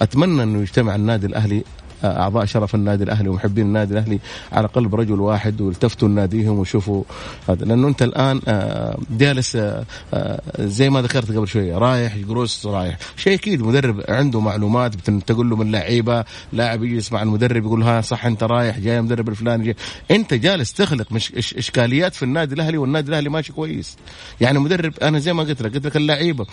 أتمنى 0.02 0.44
أنه 0.44 0.62
يجتمع 0.62 0.96
النادي 0.96 1.26
الأهلي 1.26 1.64
أعضاء 2.04 2.46
شرف 2.46 2.76
النادي 2.76 3.04
الأهلي 3.04 3.30
ومحبين 3.30 3.66
النادي 3.66 3.94
الأهلي 3.94 4.20
على 4.52 4.68
قلب 4.68 4.96
رجل 4.96 5.20
واحد 5.20 5.62
والتفتوا 5.62 6.08
لناديهم 6.08 6.60
وشوفوا 6.60 7.04
هذا. 7.50 7.66
لأنه 7.66 7.88
أنت 7.88 8.02
الآن 8.02 8.42
آه، 8.48 8.98
جالس 9.12 9.56
آه، 9.56 9.84
آه، 10.14 10.42
زي 10.60 10.90
ما 10.90 11.02
ذكرت 11.02 11.32
قبل 11.32 11.48
شوية 11.48 11.78
رايح 11.78 12.18
جروس 12.18 12.66
رايح. 12.66 12.98
شيء 13.18 13.34
أكيد 13.34 13.62
مدرب 13.62 14.04
عنده 14.10 14.40
معلومات 14.40 14.96
تقول 15.28 15.50
له 15.50 15.56
من 15.56 15.72
لعيبة 15.72 16.26
لاعب 16.54 16.84
يجي 16.84 16.96
يسمع 16.96 17.22
المدرب 17.22 17.66
يقول 17.66 17.84
ها 17.84 18.02
صح 18.02 18.26
أنت 18.26 18.44
رايح 18.44 18.80
جاي 18.80 19.00
المدرب 19.00 19.30
الفلاني 19.30 19.66
جاي. 19.66 19.76
أنت 20.12 20.34
جالس 20.34 20.74
تخلق 20.74 21.12
مش 21.12 21.34
إشكاليات 21.58 22.16
في 22.16 22.24
النادي 22.24 22.56
الأهلي 22.56 22.78
والنادي 22.78 23.10
الأهلي 23.10 23.30
ماشي 23.30 23.54
كويس. 23.54 23.98
يعني 24.42 24.60
مدرب 24.60 24.94
أنا 25.02 25.20
زي 25.20 25.34
ما 25.34 25.44
قلت 25.44 25.62
لك 25.62 25.74
قلت 25.74 25.86
لك 25.86 25.98
اللعيبة 25.98 26.46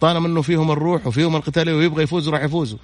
طالما 0.00 0.26
إنه 0.26 0.42
فيهم 0.42 0.70
الروح 0.70 1.06
وفيهم 1.06 1.36
القتالية 1.36 1.74
ويبغى 1.74 2.02
يفوزوا 2.02 2.32
راح 2.32 2.42
يفوزوا. 2.42 2.78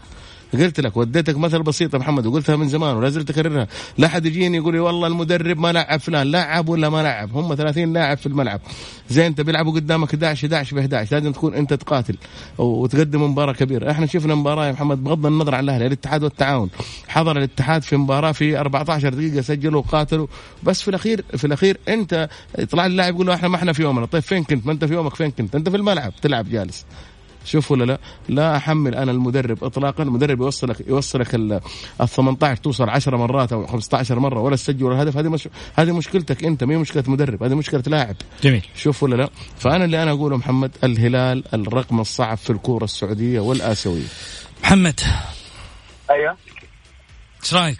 قلت 0.53 0.81
لك 0.81 0.97
وديتك 0.97 1.37
مثل 1.37 1.63
بسيط 1.63 1.95
يا 1.95 1.99
محمد 1.99 2.27
وقلتها 2.27 2.57
من 2.57 2.69
زمان 2.69 2.97
ولا 2.97 3.09
زلت 3.09 3.31
أكررها. 3.31 3.67
لا 3.99 4.09
حد 4.09 4.27
يجيني 4.27 4.57
يقول 4.57 4.75
لي 4.75 4.81
والله 4.81 5.07
المدرب 5.07 5.59
ما 5.59 5.73
لعب 5.73 6.01
فلان 6.01 6.31
لعب 6.31 6.69
ولا 6.69 6.89
ما 6.89 7.03
لعب؟ 7.03 7.37
هم 7.37 7.55
30 7.55 7.93
لاعب 7.93 8.19
في 8.19 8.27
الملعب. 8.27 8.61
زين 9.11 9.25
انت 9.25 9.41
بيلعبوا 9.41 9.73
قدامك 9.73 10.09
11 10.09 10.47
11 10.47 10.77
ب 10.77 10.79
11 10.79 11.17
لازم 11.17 11.33
تكون 11.33 11.55
أنت 11.55 11.75
تقاتل 11.75 12.17
وتقدم 12.59 13.23
مباراة 13.23 13.53
كبيرة. 13.53 13.91
إحنا 13.91 14.07
شفنا 14.07 14.35
مباراة 14.35 14.67
يا 14.67 14.73
محمد 14.73 15.05
بغض 15.05 15.27
النظر 15.27 15.55
عن 15.55 15.65
الأهلي 15.65 15.87
الاتحاد 15.87 16.23
والتعاون. 16.23 16.71
حضر 17.09 17.39
الاتحاد 17.39 17.83
في 17.83 17.97
مباراة 17.97 18.33
في 18.33 18.61
14 18.61 19.15
دقيقة 19.15 19.41
سجلوا 19.41 19.81
وقاتلوا. 19.81 20.27
بس 20.63 20.83
في 20.83 20.89
الاخير 20.89 21.25
في 21.37 21.47
الأخير 21.47 21.79
أنت 21.89 22.29
يطلع 22.59 22.87
اللاعب 22.87 23.15
يقول 23.15 23.27
له 23.27 23.35
إحنا 23.35 23.49
ما 23.49 23.57
إحنا 23.57 23.73
في 23.73 23.83
يومنا. 23.83 24.07
طيب 24.07 24.23
فين 24.23 24.45
كنت؟ 24.45 24.67
ما 24.67 24.73
أنت 24.73 24.85
في 24.85 24.95
يومك 24.95 25.15
فين 25.15 25.31
كنت؟ 25.31 25.55
أنت 25.55 25.69
في 25.69 25.77
الملعب 25.77 26.13
تلعب 26.23 26.49
جالس. 26.49 26.85
شوف 27.47 27.71
ولا 27.71 27.85
لا؟ 27.85 27.99
لا 28.29 28.57
أحمل 28.57 28.95
أنا 28.95 29.13
المدرب 29.13 29.65
اطلاقا. 29.65 30.03
المدرب 30.03 30.41
يوصلك 30.41 30.89
يوصلك 30.89 31.35
ال 31.35 31.61
18 32.07 32.63
توصل 32.63 32.89
10 32.89 33.17
مرات 33.17 33.53
أو 33.53 33.67
15 33.67 34.19
مرة 34.19 34.41
ولا 34.41 34.57
تسجل 34.57 34.93
الهدف 34.93 35.17
هذه 35.17 35.29
مش 35.29 35.49
هذه 35.75 35.97
مشكلتك 35.97 36.45
أنت 36.45 36.65
ما 36.65 36.75
هي 36.75 36.79
مشكلة 36.79 37.05
مدرب 37.07 37.43
هذه 37.43 37.55
مشكلة 37.55 37.83
لاعب. 37.87 38.17
جميل. 38.43 38.67
شوف 38.77 39.03
ولا 39.03 39.17
لا؟ 39.17 39.29
فأنا 39.59 39.85
اللي 39.85 40.03
أنا 40.03 40.11
أقوله 40.11 40.37
محمد 40.37 40.71
الهلال 40.85 41.45
الرقم 41.55 42.01
الصعب 42.01 42.37
في 42.37 42.51
الكورة 42.51 42.85
السعودية 42.85 43.41
والآسيوية. 43.41 44.07
محمد. 44.63 45.01
أيوه. 46.11 46.37
إيش 47.43 47.55
رأيك؟ 47.55 47.79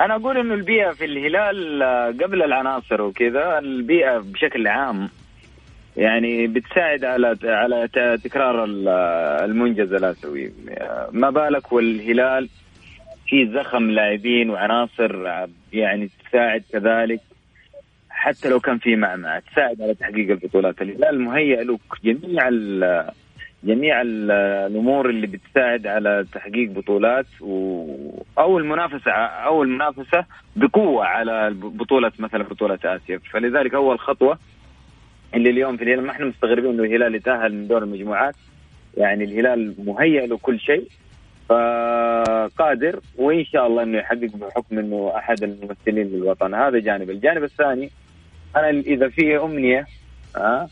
أنا 0.00 0.16
أقول 0.16 0.38
إنه 0.38 0.54
البيئة 0.54 0.92
في 0.92 1.04
الهلال 1.04 1.82
قبل 2.22 2.42
العناصر 2.42 3.02
وكذا 3.02 3.58
البيئة 3.58 4.18
بشكل 4.18 4.66
عام 4.66 5.10
يعني 5.96 6.46
بتساعد 6.46 7.04
على 7.04 7.36
على 7.44 7.88
تكرار 8.24 8.64
المنجز 9.44 9.92
الاسيوي 9.92 10.52
ما 11.12 11.30
بالك 11.30 11.72
والهلال 11.72 12.48
في 13.26 13.46
زخم 13.54 13.90
لاعبين 13.90 14.50
وعناصر 14.50 15.46
يعني 15.72 16.10
تساعد 16.28 16.62
كذلك. 16.72 17.20
حتى 18.10 18.48
لو 18.48 18.60
كان 18.60 18.78
في 18.78 18.96
معمعة 18.96 19.42
تساعد 19.52 19.82
على 19.82 19.94
تحقيق 19.94 20.30
البطولات. 20.30 20.82
الهلال 20.82 21.20
مهيئ 21.20 21.64
له 21.64 21.78
جميع 22.04 22.48
جميع 23.64 24.02
الأمور 24.02 25.10
اللي 25.10 25.26
بتساعد 25.26 25.86
على 25.86 26.26
تحقيق 26.32 26.70
بطولات 26.70 27.26
و... 27.40 27.86
أو 28.38 28.58
المنافسة 28.58 29.10
أو 29.12 29.62
المنافسة 29.62 30.24
بقوة 30.56 31.04
على 31.04 31.50
بطولة 31.54 32.12
مثلا 32.18 32.42
بطولة 32.42 32.78
آسيا. 32.84 33.20
فلذلك 33.32 33.74
أول 33.74 33.98
خطوة 33.98 34.38
اللي 35.36 35.50
اليوم 35.50 35.76
في 35.76 35.84
الهلال 35.84 36.04
ما 36.04 36.10
إحنا 36.10 36.26
مستغربين 36.26 36.70
إنه 36.70 36.82
الهلال 36.84 37.14
يتأهل 37.14 37.54
من 37.54 37.66
دور 37.66 37.82
المجموعات. 37.82 38.34
يعني 38.96 39.24
الهلال 39.24 39.74
مهيئ 39.78 40.26
له 40.26 40.38
كل 40.38 40.60
شيء. 40.60 40.88
فقادر 41.48 43.00
وإن 43.16 43.44
شاء 43.44 43.66
الله 43.66 43.82
إنه 43.82 43.98
يحقق 43.98 44.36
بحكم 44.36 44.78
إنه 44.78 45.12
أحد 45.16 45.42
الممثلين 45.42 46.06
للوطن. 46.06 46.54
هذا 46.54 46.78
جانب. 46.78 47.10
الجانب 47.10 47.44
الثاني 47.44 47.90
أنا 48.56 48.68
إذا 48.68 49.08
في 49.08 49.36
أمنية 49.36 49.86
أه 50.36 50.68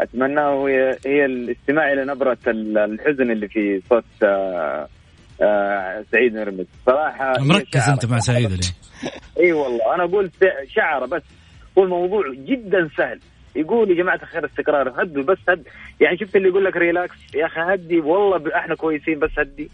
اتمناه 0.00 0.68
هي 0.68 0.96
هي 1.06 1.24
الاستماع 1.24 1.92
إلى 1.92 2.04
نبرة 2.04 2.38
الحزن 2.46 3.30
اللي 3.30 3.48
في 3.48 3.82
صوت 3.90 4.04
أه 4.22 4.88
أه 5.42 6.04
سعيد 6.12 6.34
مرمز 6.34 6.66
صراحة 6.86 7.32
مركز 7.40 7.88
أنت 7.88 8.06
مع 8.06 8.18
سعيد 8.18 8.50
ليه؟ 8.60 8.72
إي 9.40 9.52
والله 9.52 9.94
أنا 9.94 10.04
أقول 10.04 10.30
شعره 10.66 11.06
بس. 11.06 11.22
هو 11.78 11.84
الموضوع 11.84 12.22
جدا 12.34 12.88
سهل. 12.96 13.20
يقول 13.58 13.90
يا 13.90 13.94
جماعة 13.94 14.20
الخير 14.22 14.44
استقرار 14.46 15.02
هدوا 15.02 15.22
بس 15.22 15.38
هد 15.48 15.66
يعني 16.00 16.18
شفت 16.18 16.36
اللي 16.36 16.48
يقول 16.48 16.64
لك 16.64 16.76
ريلاكس 16.76 17.34
يا 17.34 17.46
أخي 17.46 17.60
هدي 17.60 18.00
والله 18.00 18.56
إحنا 18.56 18.74
كويسين 18.74 19.18
بس 19.18 19.30
هدي. 19.38 19.70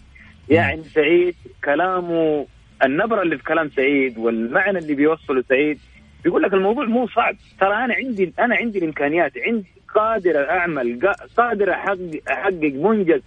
يعني 0.49 0.83
سعيد 0.83 1.35
كلامه 1.65 2.47
النبرة 2.85 3.23
اللي 3.23 3.39
في 3.39 3.45
كلام 3.45 3.71
سعيد 3.77 4.19
والمعنى 4.19 4.79
اللي 4.79 4.95
بيوصله 4.95 5.45
سعيد 5.49 5.79
بيقول 6.25 6.43
لك 6.43 6.55
الموضوع 6.55 6.85
مو 6.85 7.09
صعب. 7.09 7.37
ترى 7.61 7.75
أنا 7.75 7.95
عندي 7.95 8.33
أنا 8.39 8.57
عندي 8.57 8.79
الإمكانيات 8.79 9.33
عندي 9.47 9.67
قادر 9.95 10.51
أعمل 10.51 11.01
قادر 11.37 11.71
أحقق 11.71 12.21
أحقق 12.31 12.73
منجز 12.75 13.23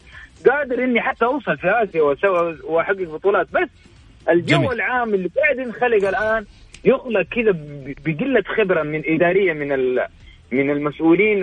قادر 0.50 0.84
إني 0.84 1.02
حتى 1.02 1.26
أوصل 1.26 1.58
في 1.58 1.70
آسيا 1.70 2.02
وأحقق 2.64 3.02
بطولات. 3.14 3.48
بس 3.54 3.70
الجو 4.30 4.58
جميل. 4.58 4.72
العام 4.72 5.14
اللي 5.14 5.30
قاعد 5.38 5.58
ينخلق 5.60 6.08
الآن 6.08 6.46
يخلق 6.86 7.22
كذا 7.22 7.56
بقلة 8.06 8.44
خبرة 8.58 8.84
من 8.84 9.02
إدارية 9.06 9.54
من 9.54 9.72
من 10.52 10.70
المسؤولين 10.70 11.42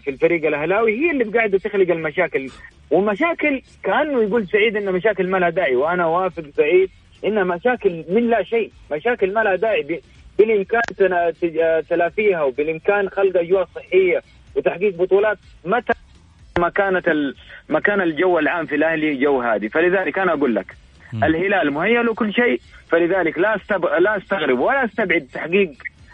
في 0.00 0.10
الفريق 0.10 0.46
الأهلاوي 0.46 0.92
هي 1.00 1.10
اللي 1.10 1.24
قاعدة 1.24 1.58
تخلق 1.58 1.90
المشاكل. 1.90 2.48
ومشاكل 2.90 3.62
كأنه 3.82 4.22
يقول 4.22 4.46
سعيد 4.46 4.76
إن 4.76 4.92
مشاكل 4.92 5.26
ما 5.26 5.38
لها 5.38 5.50
داعي 5.50 5.76
وأنا 5.76 6.06
وافق 6.06 6.44
سعيد 6.56 6.90
انها 7.24 7.44
مشاكل 7.44 8.04
من 8.08 8.30
لا 8.30 8.42
شيء. 8.42 8.70
مشاكل 8.92 9.32
ما 9.34 9.40
لها 9.40 9.56
داعي. 9.56 10.00
بالإمكان 10.38 10.82
تلافيها 11.88 12.42
وبالإمكان 12.42 13.08
خلق 13.08 13.36
أجواء 13.36 13.68
صحية 13.74 14.22
وتحقيق 14.56 14.94
بطولات 14.96 15.38
متى 15.64 15.92
ما 16.58 16.68
كانت 16.68 17.08
ال... 17.08 17.34
ما 17.68 17.80
كان 17.80 18.00
الجو 18.00 18.38
العام 18.38 18.66
في 18.66 18.74
الأهلي 18.74 19.14
جو 19.14 19.40
هادي. 19.40 19.68
فلذلك 19.68 20.18
أنا 20.18 20.32
أقول 20.32 20.54
لك 20.54 20.66
الهلال 21.14 21.70
مهيأ 21.72 22.02
له 22.02 22.14
كل 22.14 22.32
شيء 22.34 22.60
فلذلك 22.88 23.38
لا 23.38 23.56
استب... 23.56 23.86
لا 23.86 24.16
أستغرب 24.16 24.58
ولا 24.58 24.84
أستبعد 24.84 25.28
تحقيق 25.34 25.72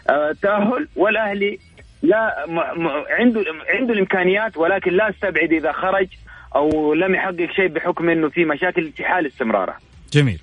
التاهل 0.09 0.81
آه، 0.81 0.87
والأهلي 0.95 1.59
لا 2.03 2.45
م... 2.47 2.81
م... 2.83 2.87
عنده 3.19 3.41
عنده 3.69 3.93
الإمكانيات 3.93 4.57
ولكن 4.57 4.91
لا 4.91 5.09
استبعد 5.09 5.53
إذا 5.53 5.71
خرج 5.71 6.07
أو 6.55 6.93
لم 6.93 7.15
يحقق 7.15 7.51
شيء 7.55 7.67
بحكم 7.67 8.09
إنه 8.09 8.29
في 8.29 8.45
مشاكل 8.45 8.91
في 8.91 9.03
حال 9.03 9.27
استمراره. 9.27 9.75
جميل. 10.13 10.39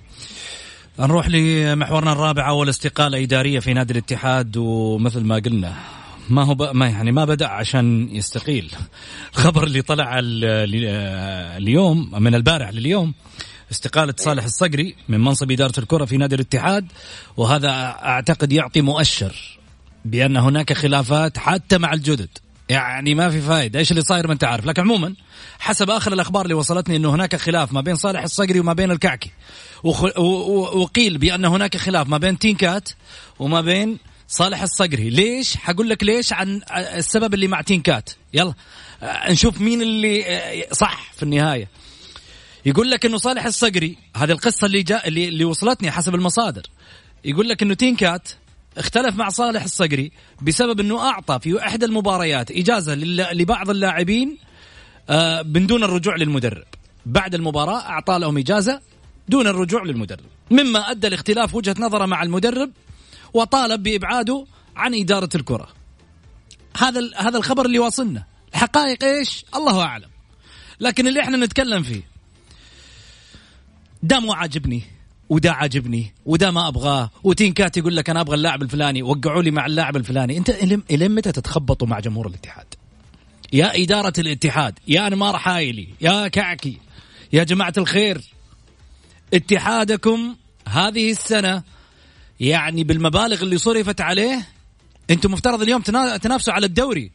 نروح 0.99 1.27
لمحورنا 1.29 2.11
الرابع 2.11 2.49
أول 2.49 2.69
استقالة 2.69 3.23
إدارية 3.23 3.59
في 3.59 3.73
نادي 3.73 3.93
الاتحاد 3.93 4.57
ومثل 4.57 5.23
ما 5.23 5.35
قلنا 5.35 5.73
ما 6.29 6.43
هو 6.43 6.53
ب... 6.53 6.61
ما 6.75 6.89
يعني 6.89 7.11
ما 7.11 7.25
بدأ 7.25 7.47
عشان 7.47 8.09
يستقيل 8.11 8.71
الخبر 9.33 9.63
اللي 9.63 9.81
طلع 9.81 10.19
ال... 10.19 10.45
اليوم 11.57 12.11
من 12.19 12.35
البارح 12.35 12.69
لليوم 12.69 13.13
استقالة 13.71 14.13
صالح 14.17 14.43
الصقري 14.43 14.95
من 15.09 15.19
منصب 15.19 15.51
إدارة 15.51 15.79
الكرة 15.79 16.05
في 16.05 16.17
نادي 16.17 16.35
الاتحاد 16.35 16.85
وهذا 17.37 17.69
أعتقد 18.03 18.51
يعطي 18.51 18.81
مؤشر 18.81 19.56
بأن 20.07 20.37
هناك 20.37 20.73
خلافات 20.73 21.37
حتى 21.37 21.77
مع 21.77 21.93
الجدد. 21.93 22.29
يعني 22.69 23.15
ما 23.15 23.29
في 23.29 23.41
فائدة 23.41 23.79
إيش 23.79 23.91
اللي 23.91 24.01
صاير 24.01 24.27
ما 24.27 24.33
انت 24.33 24.43
عارف 24.43 24.65
لكن 24.65 24.81
عموما 24.81 25.15
حسب 25.59 25.89
آخر 25.89 26.13
الأخبار 26.13 26.43
اللي 26.43 26.53
وصلتني 26.53 26.95
إنه 26.95 27.15
هناك 27.15 27.35
خلاف 27.35 27.73
ما 27.73 27.81
بين 27.81 27.95
صالح 27.95 28.23
الصقري 28.23 28.59
وما 28.59 28.73
بين 28.73 28.91
الكعكي. 28.91 29.31
وقيل 29.83 31.17
بأن 31.17 31.45
هناك 31.45 31.77
خلاف 31.77 32.07
ما 32.07 32.17
بين 32.17 32.39
تينكات 32.39 32.89
وما 33.39 33.61
بين 33.61 33.97
صالح 34.27 34.61
الصقري. 34.61 35.09
ليش؟ 35.09 35.57
حقول 35.57 35.89
لك 35.89 36.03
ليش 36.03 36.33
عن 36.33 36.61
السبب 36.71 37.33
اللي 37.33 37.47
مع 37.47 37.61
تينكات. 37.61 38.09
يلا 38.33 38.53
نشوف 39.29 39.61
مين 39.61 39.81
اللي 39.81 40.65
صح 40.71 41.11
في 41.13 41.23
النهاية. 41.23 41.67
يقول 42.65 42.91
لك 42.91 43.05
إنه 43.05 43.17
صالح 43.17 43.45
الصقري 43.45 43.97
هذه 44.15 44.31
القصة 44.31 44.65
اللي 44.65 44.83
جاء 44.83 45.07
اللي, 45.07 45.27
اللي 45.27 45.45
وصلتني 45.45 45.91
حسب 45.91 46.15
المصادر. 46.15 46.63
يقول 47.25 47.49
لك 47.49 47.61
إنه 47.63 47.73
تينكات 47.73 48.29
اختلف 48.77 49.15
مع 49.15 49.29
صالح 49.29 49.63
الصقري 49.63 50.11
بسبب 50.41 50.79
انه 50.79 50.99
اعطى 50.99 51.39
في 51.41 51.61
احدى 51.61 51.85
المباريات 51.85 52.51
اجازة 52.51 52.95
لبعض 52.95 53.69
اللاعبين 53.69 54.37
آه، 55.09 55.41
من 55.41 55.67
دون 55.67 55.83
الرجوع 55.83 56.15
للمدرب. 56.15 56.63
بعد 57.05 57.35
المباراة 57.35 57.79
اعطى 57.79 58.19
لهم 58.19 58.37
اجازة 58.37 58.81
دون 59.29 59.47
الرجوع 59.47 59.83
للمدرب. 59.83 60.25
مما 60.51 60.91
أدى 60.91 61.09
لاختلاف 61.09 61.55
وجهة 61.55 61.75
نظره 61.79 62.05
مع 62.05 62.23
المدرب 62.23 62.71
وطالب 63.33 63.83
بإبعاده 63.83 64.45
عن 64.75 64.95
إدارة 64.95 65.29
الكرة. 65.35 65.67
هذا 66.77 67.09
هذا 67.15 67.37
الخبر 67.37 67.65
اللي 67.65 67.79
واصلنا. 67.79 68.23
الحقائق 68.53 69.03
إيش؟ 69.03 69.45
الله 69.55 69.81
أعلم. 69.81 70.09
لكن 70.79 71.07
اللي 71.07 71.21
إحنا 71.21 71.37
نتكلم 71.37 71.83
فيه. 71.83 72.01
ده 74.03 74.19
مو 74.19 74.33
عاجبني. 74.33 74.96
وده 75.29 75.51
عاجبني 75.53 76.13
وده 76.25 76.51
ما 76.51 76.67
أبغاه 76.67 77.09
وتين 77.23 77.53
كات 77.53 77.77
يقول 77.77 77.95
لك 77.95 78.09
أنا 78.09 78.21
أبغى 78.21 78.35
اللاعب 78.35 78.61
الفلاني 78.61 79.03
وقعوا 79.03 79.41
لي 79.41 79.51
مع 79.51 79.65
اللاعب 79.65 79.97
الفلاني. 79.97 80.37
أنت 80.37 80.49
إلى 80.91 81.07
متى 81.07 81.31
تتخبطوا 81.31 81.87
مع 81.87 81.99
جمهور 81.99 82.27
الاتحاد؟ 82.27 82.65
يا 83.53 83.83
إدارة 83.83 84.13
الاتحاد 84.17 84.79
يا 84.87 85.07
أنمار 85.07 85.37
حايلي 85.37 85.87
يا 86.01 86.27
كعكي 86.27 86.77
يا 87.33 87.43
جماعة 87.43 87.73
الخير. 87.77 88.21
اتحادكم 89.33 90.35
هذه 90.67 91.11
السنة 91.11 91.63
يعني 92.39 92.83
بالمبالغ 92.83 93.41
اللي 93.41 93.57
صرفت 93.57 94.01
عليه 94.01 94.47
أنتم 95.09 95.31
مفترض 95.31 95.61
اليوم 95.61 95.81
تنافسوا 96.21 96.53
على 96.53 96.65
الدوري. 96.65 97.11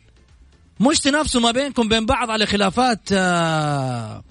مش 0.81 0.99
تنافسوا 0.99 1.41
ما 1.41 1.51
بينكم 1.51 1.89
بين 1.89 2.07
بعض 2.07 2.31
على 2.31 2.47
خلافات 2.47 3.01
آه 3.13 4.25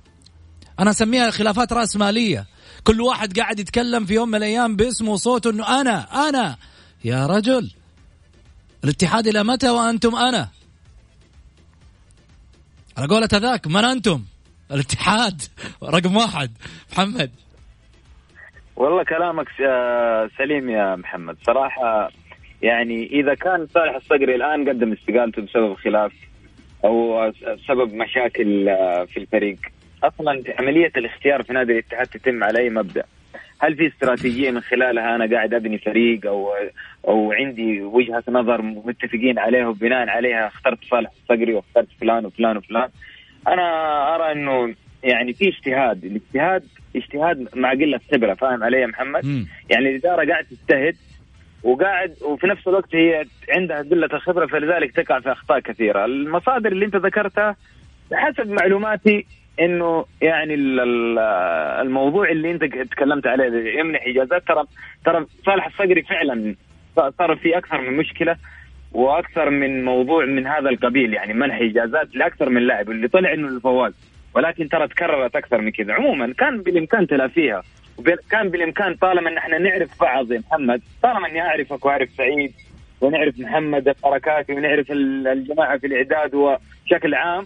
أنا 0.79 0.91
أسميها 0.91 1.32
خلافات 1.32 1.73
راس 1.73 1.95
ماليه 1.95 2.47
كل 2.84 3.01
واحد 3.01 3.39
قاعد 3.39 3.59
يتكلم 3.59 4.05
في 4.05 4.13
يوم 4.13 4.29
من 4.29 4.36
الأيام 4.36 4.75
باسمه 4.75 5.11
وصوته 5.11 5.49
إنه 5.49 5.82
أنا 5.82 6.29
أنا. 6.29 6.57
يا 7.03 7.25
رجل. 7.25 7.71
الاتحاد 8.84 9.27
إلى 9.27 9.43
متى 9.43 9.69
وأنتم 9.69 10.15
أنا؟ 10.15 10.49
على 12.97 13.07
قولة 13.07 13.29
هذاك 13.34 13.67
من 13.67 13.86
أنتم؟ 13.86 14.23
الاتحاد. 14.71 15.41
رقم 15.95 16.15
واحد. 16.15 16.51
محمد. 16.91 17.32
والله 18.75 19.03
كلامك 19.03 19.47
سليم 20.38 20.69
يا 20.69 20.95
محمد. 20.95 21.38
صراحة 21.45 22.11
يعني 22.61 23.05
إذا 23.05 23.34
كان 23.34 23.67
صالح 23.73 23.95
الصقري 23.95 24.36
الآن 24.36 24.69
قدم 24.69 24.91
استقالته 24.91 25.41
بسبب 25.41 25.73
خلاف 25.73 26.11
أو 26.86 27.32
سبب 27.67 27.93
مشاكل 27.93 28.69
آه، 28.69 29.05
في 29.05 29.17
الفريق 29.17 29.57
أصلا 30.04 30.43
عملية 30.60 30.91
الاختيار 30.97 31.43
في 31.43 31.54
نادي 31.54 31.72
الاتحاد 31.72 32.08
تتم 32.08 32.43
على 32.43 32.60
أي 32.60 32.70
مبدأ 32.70 33.04
هل 33.60 33.76
في 33.76 33.88
استراتيجية 33.88 34.52
من 34.52 34.62
خلالها 34.62 35.16
أنا 35.16 35.36
قاعد 35.36 35.54
أبني 35.54 35.78
فريق 35.78 36.26
أو 36.26 36.54
أو 37.08 37.32
عندي 37.32 37.82
وجهة 37.82 38.24
نظر 38.28 38.62
متفقين 38.62 39.39
عليها 39.39 39.68
وبناء 39.68 40.10
عليها 40.10 40.47
اخترت 40.47 40.80
صالح 40.89 41.12
الصقري 41.22 41.54
واخترت 41.54 41.88
فلان 42.02 42.26
وفلان 42.26 42.58
وفلان 42.58 42.89
أنا 43.47 43.62
أرى 44.16 44.32
إنه 44.32 44.76
يعني 45.04 45.34
في 45.34 45.47
اجتهاد 45.47 46.06
الاجتهاد 46.06 46.64
اجتهاد 46.95 47.47
مع 47.56 47.72
قلة 47.72 47.99
خبرة 48.14 48.34
فاهم 48.34 48.64
علي 48.64 48.82
يا 48.82 48.88
محمد؟ 48.88 49.26
م. 49.26 49.45
يعني 49.70 49.89
الإدارة 49.89 50.32
قاعد 50.32 50.45
تجتهد 50.45 50.95
وقاعد 51.64 52.16
وفي 52.22 52.47
نفس 52.47 52.68
الوقت 52.68 52.95
هي 52.95 53.26
عندها 53.49 53.82
قلة 53.82 54.10
الخبرة 54.14 54.45
فلذلك 54.45 54.91
تقع 54.91 55.20
في 55.20 55.32
أخطاء 55.32 55.60
كثيرة، 55.60 56.06
المصادر 56.06 56.72
اللي 56.72 56.86
أنت 56.86 56.95
ذكرتها 56.95 57.56
بحسب 58.12 58.49
معلوماتي 58.49 59.26
إنه 59.60 60.06
يعني 60.22 60.54
الموضوع 61.82 62.30
اللي 62.30 62.52
أنت 62.52 62.64
تكلمت 62.64 63.28
عليه 63.28 63.80
يمنح 63.80 64.04
إجازات. 64.08 64.47
ترى 64.47 64.64
ترى 65.06 65.26
صالح 65.45 65.66
الصقري 65.66 66.02
فعلا 66.02 66.56
صار 66.95 67.36
في 67.36 67.58
أكثر 67.58 67.82
من 67.82 67.97
مشكلة 67.97 68.36
وأكثر 68.91 69.49
من 69.49 69.86
موضوع 69.86 70.26
من 70.26 70.47
هذا 70.47 70.70
القبيل 70.70 71.14
يعني 71.14 71.34
منح 71.34 71.60
إجازات 71.62 72.16
لأكثر 72.16 72.49
من 72.49 72.62
لاعب 72.62 72.91
اللي 72.91 73.08
طلع 73.08 73.34
إنه 73.34 73.47
الفواز 73.47 73.93
ولكن 74.34 74.70
ترى 74.70 74.88
تكررت 74.88 75.36
أكثر 75.36 75.62
من 75.62 75.72
كذا. 75.72 75.93
عموما 75.93 76.34
كان 76.38 76.62
بالإمكان 76.62 77.08
تلافيها 77.08 77.64
وكان 77.97 78.49
بالإمكان 78.49 78.95
طالما 78.95 79.30
إن 79.30 79.38
إحنا 79.38 79.58
نعرف 79.58 80.02
بعض 80.02 80.32
يا 80.32 80.39
محمد 80.52 80.82
طالما 81.04 81.28
إني 81.28 81.41
اعرفك 81.41 81.86
واعرف 81.86 82.10
سعيد 82.10 82.54
ونعرف 83.02 83.39
محمد 83.39 83.88
الحركاتي 83.88 84.54
ونعرف 84.54 84.91
الجماعة 84.91 85.78
في 85.78 85.88
الإعداد 85.88 86.36
وبشكل 86.36 87.14
عام 87.16 87.45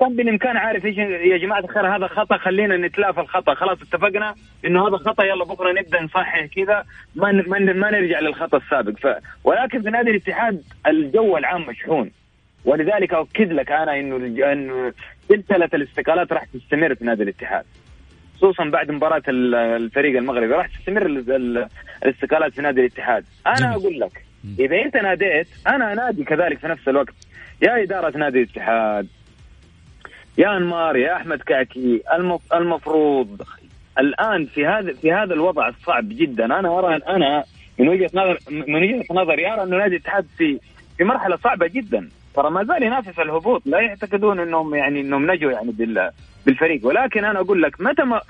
كان 0.00 0.16
بالإمكان 0.16 0.56
عارف 0.56 0.84
إيش 0.84 0.96
يا 0.98 1.36
جماعة 1.36 1.60
الخير 1.60 1.96
هذا 1.96 2.06
خطأ 2.06 2.36
خلينا 2.36 2.76
نتلافى 2.76 3.20
الخطأ. 3.20 3.54
خلاص 3.54 3.78
اتفقنا 3.82 4.34
إنه 4.64 4.88
هذا 4.88 4.96
خطأ 4.96 5.24
يلا 5.24 5.44
بكرة 5.44 5.72
نبدأ 5.72 6.02
نصحح 6.02 6.44
كذا 6.44 6.84
ما 7.14 7.32
ما, 7.32 7.58
ما 7.58 7.90
نرجع 7.90 8.20
للخطأ 8.20 8.56
السابق. 8.56 8.98
ف 8.98 9.06
ولكن 9.44 9.82
في 9.82 9.90
نادي 9.90 10.10
الاتحاد 10.10 10.62
الجو 10.86 11.36
العام 11.36 11.66
مشحون. 11.66 12.10
ولذلك 12.64 13.14
أؤكد 13.14 13.52
لك 13.52 13.72
أنا 13.72 14.00
إنه 14.00 14.16
إنه 14.52 14.92
سلسلة 15.28 15.70
الاستقالات 15.74 16.32
راح 16.32 16.44
تستمر 16.44 16.94
في 16.94 17.04
نادي 17.04 17.22
الاتحاد. 17.22 17.64
خصوصا 18.36 18.64
بعد 18.64 18.90
مباراة 18.90 19.22
الفريق 19.28 20.16
المغربي 20.18 20.52
راح 20.52 20.66
تستمر 20.66 21.06
الاستقالات 22.04 22.52
في 22.52 22.62
نادي 22.62 22.80
الاتحاد. 22.80 23.24
أنا 23.46 23.72
أقول 23.72 24.00
لك 24.00 24.24
إذا 24.58 24.82
أنت 24.82 24.96
ناديت 24.96 25.48
أنا 25.66 25.92
انادي 25.92 26.24
كذلك 26.24 26.58
في 26.58 26.68
نفس 26.68 26.88
الوقت. 26.88 27.14
يا 27.62 27.82
إدارة 27.82 28.18
نادي 28.18 28.38
الاتحاد 28.38 29.06
يا 30.38 30.56
انمار 30.56 30.96
يا 30.96 31.16
احمد 31.16 31.42
كعكي 31.42 32.02
المفروض 32.54 33.42
الآن 33.98 34.46
في 34.46 34.66
هذا 34.66 34.92
في 34.92 35.12
هذا 35.12 35.34
الوضع 35.34 35.68
الصعب 35.68 36.08
جدا. 36.08 36.44
أنا 36.44 36.78
أرى 36.78 36.96
أنا 36.96 37.44
من 37.78 37.88
وجهة 37.88 38.10
نظر 38.14 38.38
من 38.50 38.74
وجهة 38.74 39.04
نظري 39.10 39.52
أرى 39.52 39.62
انه 39.62 39.76
نادي 39.76 39.96
الاتحاد 39.96 40.26
في 40.38 40.58
في 40.98 41.04
مرحلة 41.04 41.36
صعبة 41.36 41.66
جدا. 41.66 42.08
ترى 42.34 42.50
ما 42.50 42.64
زال 42.64 42.82
ينافس 42.82 43.18
الهبوط. 43.18 43.62
لا 43.66 43.80
يعتقدون 43.80 44.40
إنهم 44.40 44.74
يعني 44.74 45.00
إنهم 45.00 45.30
نجوا 45.30 45.52
يعني 45.52 45.72
بالفريق. 46.46 46.86
ولكن 46.86 47.24
أنا 47.24 47.40
أقول 47.40 47.62
لك 47.62 47.80
متى 47.80 48.02
ما 48.02 48.20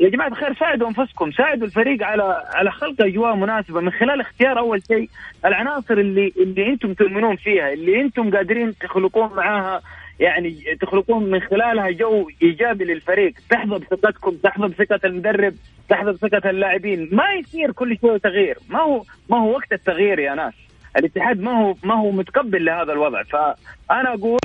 يا 0.00 0.08
جماعة 0.08 0.28
الخير 0.28 0.54
ساعدوا 0.54 0.88
أنفسكم. 0.88 1.32
ساعدوا 1.32 1.66
الفريق 1.66 2.02
على 2.02 2.42
على 2.54 2.70
خلق 2.70 3.02
أجواء 3.02 3.34
مناسبة. 3.34 3.80
من 3.80 3.90
خلال 3.90 4.20
اختيار 4.20 4.58
أول 4.58 4.82
شيء 4.86 5.08
العناصر 5.44 5.94
اللي 5.94 6.32
اللي 6.36 6.66
أنتم 6.66 6.94
تؤمنون 6.94 7.36
فيها 7.36 7.72
اللي 7.72 8.00
أنتم 8.00 8.36
قادرين 8.36 8.78
تخلقون 8.78 9.36
معاها 9.36 9.80
يعني 10.20 10.56
تخلقون 10.80 11.30
من 11.30 11.40
خلالها 11.40 11.90
جو 11.90 12.30
إيجابي 12.42 12.84
للفريق. 12.84 13.34
تحظى 13.50 13.78
بثقتكم 13.78 14.36
تحظى 14.36 14.68
بثقة 14.68 15.00
المدرب 15.04 15.54
تحظى 15.88 16.12
بثقة 16.12 16.50
اللاعبين. 16.50 17.08
ما 17.12 17.24
يصير 17.40 17.72
كل 17.72 17.98
شوية 18.00 18.18
تغيير. 18.18 18.58
ما 18.68 18.80
هو 18.80 19.04
ما 19.30 19.38
هو 19.38 19.50
وقت 19.50 19.72
التغيير 19.72 20.18
يا 20.18 20.34
ناس. 20.34 20.54
الاتحاد 20.96 21.40
ما 21.40 21.50
هو 21.50 21.74
ما 21.84 21.94
هو 21.94 22.10
متقبل 22.10 22.64
لهذا 22.64 22.92
الوضع. 22.92 23.22
فأنا 23.22 24.14
أقول 24.14 24.38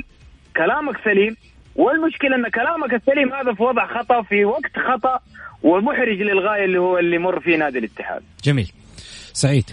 كلامك 0.56 0.96
سليم. 1.04 1.36
والمشكلة 1.76 2.36
إن 2.36 2.48
كلامك 2.48 2.94
السليم 2.94 3.32
هذا 3.32 3.54
في 3.54 3.62
وضع 3.62 3.86
خطأ 3.86 4.22
في 4.22 4.44
وقت 4.44 4.78
خطأ 4.88 5.20
ومحرج 5.62 6.22
للغاية 6.22 6.64
اللي 6.64 6.78
هو 6.78 6.98
اللي 6.98 7.18
مر 7.18 7.40
فيه 7.40 7.56
نادي 7.56 7.78
الاتحاد. 7.78 8.22
جميل. 8.44 8.72
سعيد. 9.32 9.70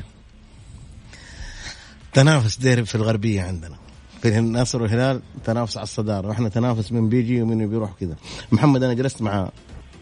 تنافس 2.13 2.57
ديرب 2.57 2.83
في 2.83 2.95
الغربية 2.95 3.41
عندنا. 3.41 3.80
في 4.21 4.37
النصر 4.39 4.81
والهلال 4.81 5.21
تنافس 5.45 5.77
على 5.77 5.83
الصدارة. 5.83 6.27
وإحنا 6.27 6.49
تنافس 6.49 6.91
من 6.91 7.09
بيجي 7.09 7.41
ومن 7.41 7.67
بيروح 7.67 7.91
كذا 7.99 8.15
محمد 8.51 8.83
أنا 8.83 8.93
جلست 8.93 9.21
مع 9.21 9.49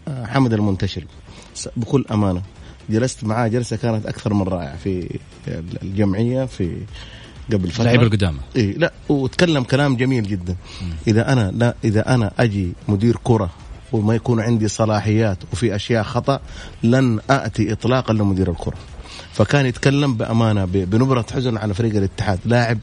آه، 0.08 0.26
حمد 0.26 0.52
المنتشر. 0.52 1.04
بكل 1.76 2.04
أمانة. 2.12 2.42
جلست 2.90 3.24
معاه 3.24 3.48
جلسة 3.48 3.76
كانت 3.76 4.06
أكثر 4.06 4.34
من 4.34 4.42
رائعة 4.42 4.76
في 4.76 5.18
الجمعية 5.82 6.44
في 6.44 6.76
قبل 7.52 7.70
فترة. 7.70 7.84
لعيبه 7.84 8.02
القدامى. 8.02 8.38
إي 8.56 8.72
لا 8.72 8.92
وتكلم 9.08 9.62
كلام 9.62 9.96
جميل 9.96 10.22
جدا. 10.22 10.56
إذا 11.06 11.32
أنا 11.32 11.50
لا 11.54 11.74
إذا 11.84 12.14
أنا 12.14 12.32
أجي 12.38 12.72
مدير 12.88 13.16
كرة 13.24 13.50
وما 13.92 14.14
يكون 14.14 14.40
عندي 14.40 14.68
صلاحيات 14.68 15.38
وفي 15.52 15.74
أشياء 15.74 16.02
خطأ 16.02 16.40
لن 16.82 17.20
آتي 17.30 17.72
اطلاقا 17.72 18.12
لمدير 18.12 18.50
الكرة. 18.50 18.76
فكان 19.32 19.66
يتكلم 19.66 20.14
بأمانة 20.14 20.64
بنبرة 20.64 21.26
حزن 21.32 21.56
على 21.56 21.74
فريق 21.74 21.96
الاتحاد. 21.96 22.38
لاعب 22.44 22.78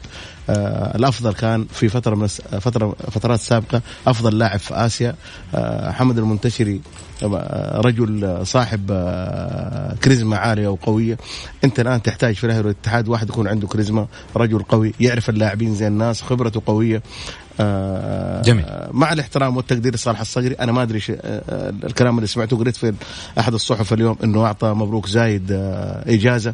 الأفضل 0.49 1.33
كان 1.33 1.65
في 1.71 1.89
فترة 1.89 2.15
من 2.15 2.27
فترة 2.59 2.95
فترات 3.11 3.39
سابقة 3.39 3.81
أفضل 4.07 4.37
لاعب 4.37 4.59
في 4.59 4.73
آسيا 4.73 5.15
آه 5.55 5.91
حمد 5.91 6.17
المنتشري 6.17 6.81
آه، 7.23 7.81
رجل 7.81 8.39
صاحب 8.47 8.89
آه، 8.91 9.95
كاريزما 10.01 10.37
عالية 10.37 10.67
وقوية. 10.67 11.17
أنت 11.63 11.79
الآن 11.79 12.01
تحتاج 12.01 12.35
في 12.35 12.43
الاهلي 12.43 12.61
والاتحاد 12.61 13.07
واحد 13.07 13.29
يكون 13.29 13.47
عنده 13.47 13.67
كاريزما 13.67 14.07
رجل 14.35 14.59
قوي 14.59 14.93
يعرف 14.99 15.29
اللاعبين 15.29 15.75
زي 15.75 15.87
الناس 15.87 16.21
خبرته 16.21 16.61
قوية. 16.65 17.03
آه، 17.59 18.41
جميل. 18.41 18.65
مع 18.91 19.13
الاحترام 19.13 19.57
والتقدير 19.57 19.93
لصالح 19.93 20.19
الصقري 20.19 20.53
أنا 20.53 20.71
ما 20.71 20.81
أدري 20.83 21.01
آه، 21.09 21.73
الكلام 21.83 22.15
اللي 22.17 22.27
سمعته 22.27 22.57
قريت 22.57 22.75
في 22.75 22.93
أحد 23.39 23.53
الصحف 23.53 23.93
اليوم 23.93 24.17
إنه 24.23 24.45
أعطى 24.45 24.67
مبروك 24.67 25.07
زايد 25.07 25.51
آه، 25.51 26.03
إجازة. 26.13 26.53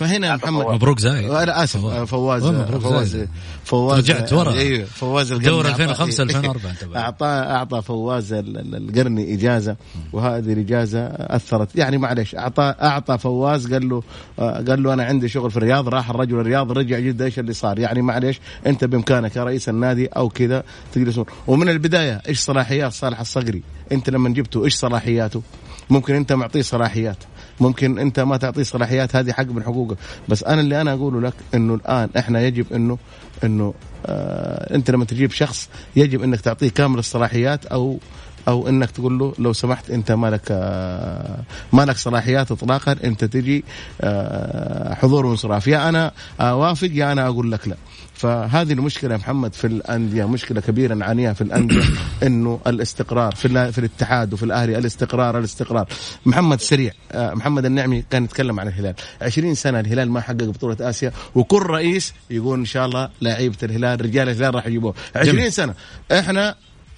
فهنا 0.00 0.26
يا 0.26 0.36
محمد 0.36 0.66
مبروك 0.66 0.98
زايد. 0.98 1.30
أنا 1.30 1.64
آسف 1.64 1.86
فواز 1.86 2.44
فواز. 2.82 3.26
فواز 3.64 3.98
رجعت 3.98 4.32
ورا. 4.32 4.52
أيوه 4.52 4.84
فواز 4.84 5.32
دور 5.32 5.66
2005 5.66 6.22
2004 6.22 6.70
انت 6.70 6.96
اعطى 6.96 7.26
أعطى 7.26 7.82
فواز 7.82 8.32
القرني 8.32 9.34
إجازة 9.34 9.76
وهذه 10.12 10.52
الإجازة 10.52 11.06
أثرت. 11.06 11.76
يعني 11.76 11.98
معلش 11.98 12.34
اعطى 12.34 12.74
أعطى 12.82 13.18
فواز 13.18 13.72
قال 13.72 13.88
له 13.88 14.02
قال 14.38 14.82
له 14.82 14.92
أنا 14.92 15.04
عندي 15.04 15.28
شغل 15.28 15.50
في 15.50 15.56
الرياض 15.56 15.88
راح 15.88 16.10
الرجل 16.10 16.40
الرياض 16.40 16.72
رجع 16.72 16.98
جده 16.98 17.24
إيش 17.24 17.38
اللي 17.38 17.52
صار؟ 17.52 17.78
يعني 17.78 18.02
معلش 18.02 18.40
أنت 18.66 18.84
بإمكانك 18.84 19.36
يا 19.36 19.44
رئيس 19.44 19.68
النادي 19.68 20.06
أو 20.06 20.28
كذا 20.28 20.44
كذا 20.44 20.64
تجلسون 20.92 21.24
ومن 21.46 21.68
البداية 21.68 22.22
إيش 22.28 22.38
صلاحيات 22.38 22.92
صالح 22.92 23.20
الصقري؟ 23.20 23.62
أنت 23.92 24.10
لما 24.10 24.28
جبته 24.28 24.64
إيش 24.64 24.74
صلاحياته؟ 24.74 25.42
ممكن 25.90 26.14
أنت 26.14 26.32
معطيه 26.32 26.62
صلاحيات. 26.62 27.16
ممكن 27.60 27.98
انت 27.98 28.20
ما 28.20 28.36
تعطيه 28.36 28.62
صلاحيات 28.62 29.16
هذه 29.16 29.32
حق 29.32 29.46
من 29.46 29.62
حقوقه 29.62 29.96
بس 30.28 30.44
أنا 30.44 30.60
اللي 30.60 30.80
أنا 30.80 30.92
أقوله 30.92 31.20
لك 31.20 31.34
إنه 31.54 31.74
الآن 31.74 32.08
إحنا 32.18 32.42
يجب 32.42 32.72
انه 32.72 32.98
إنه 33.44 33.74
آه 34.06 34.74
أنت 34.74 34.90
لما 34.90 35.04
تجيب 35.04 35.30
شخص 35.30 35.68
يجب 35.96 36.22
إنك 36.22 36.40
تعطيه 36.40 36.68
كامل 36.68 36.98
الصلاحيات 36.98 37.66
أو 37.66 37.98
أو 38.48 38.68
إنك 38.68 38.90
تقول 38.90 39.18
له 39.18 39.34
لو 39.38 39.52
سمحت 39.52 39.90
أنت 39.90 40.12
مالك 40.12 40.42
آه، 40.50 41.38
مالك 41.72 41.96
صلاحيات 41.96 42.50
اطلاقا 42.52 42.96
أنت 43.04 43.24
تجي 43.24 43.64
آه، 44.00 44.94
حضور 44.94 45.26
وانصراف. 45.26 45.66
يا 45.68 45.88
أنا 45.88 46.12
أوافق 46.40 46.88
يا 46.92 47.12
أنا 47.12 47.26
أقول 47.26 47.52
لك 47.52 47.68
لا. 47.68 47.76
فهذه 48.14 48.72
المشكلة 48.72 49.12
يا 49.12 49.18
محمد 49.18 49.54
في 49.54 49.66
الأندية 49.66 50.28
مشكلة 50.28 50.60
كبيرة 50.60 50.94
نعانيها 50.94 51.32
في 51.32 51.40
الأندية 51.40 51.82
إنه 52.26 52.60
الاستقرار 52.66 53.34
في 53.34 53.72
في 53.72 53.78
الاتحاد 53.78 54.32
وفي 54.32 54.42
الأهلي 54.42 54.78
الاستقرار 54.78 55.38
الاستقرار. 55.38 55.86
محمد 56.26 56.60
سريع 56.60 56.92
آه، 57.12 57.34
محمد 57.34 57.64
النعمي 57.64 58.04
كان 58.10 58.24
يتكلم 58.24 58.60
عن 58.60 58.68
الهلال. 58.68 58.94
20 59.22 59.54
سنة 59.54 59.80
الهلال 59.80 60.10
ما 60.10 60.20
حقق 60.20 60.44
بطولة 60.44 60.76
آسيا 60.80 61.12
وكل 61.34 61.62
رئيس 61.62 62.14
يقول 62.30 62.58
إن 62.58 62.64
شاء 62.64 62.86
الله 62.86 63.08
لعيبة 63.22 63.56
الهلال 63.62 64.04
رجال 64.04 64.28
الهلال 64.28 64.54
راح 64.54 64.66
يجيبوه. 64.66 64.94
20 65.16 65.50
سنة. 65.50 65.74
إحنا 66.12 66.54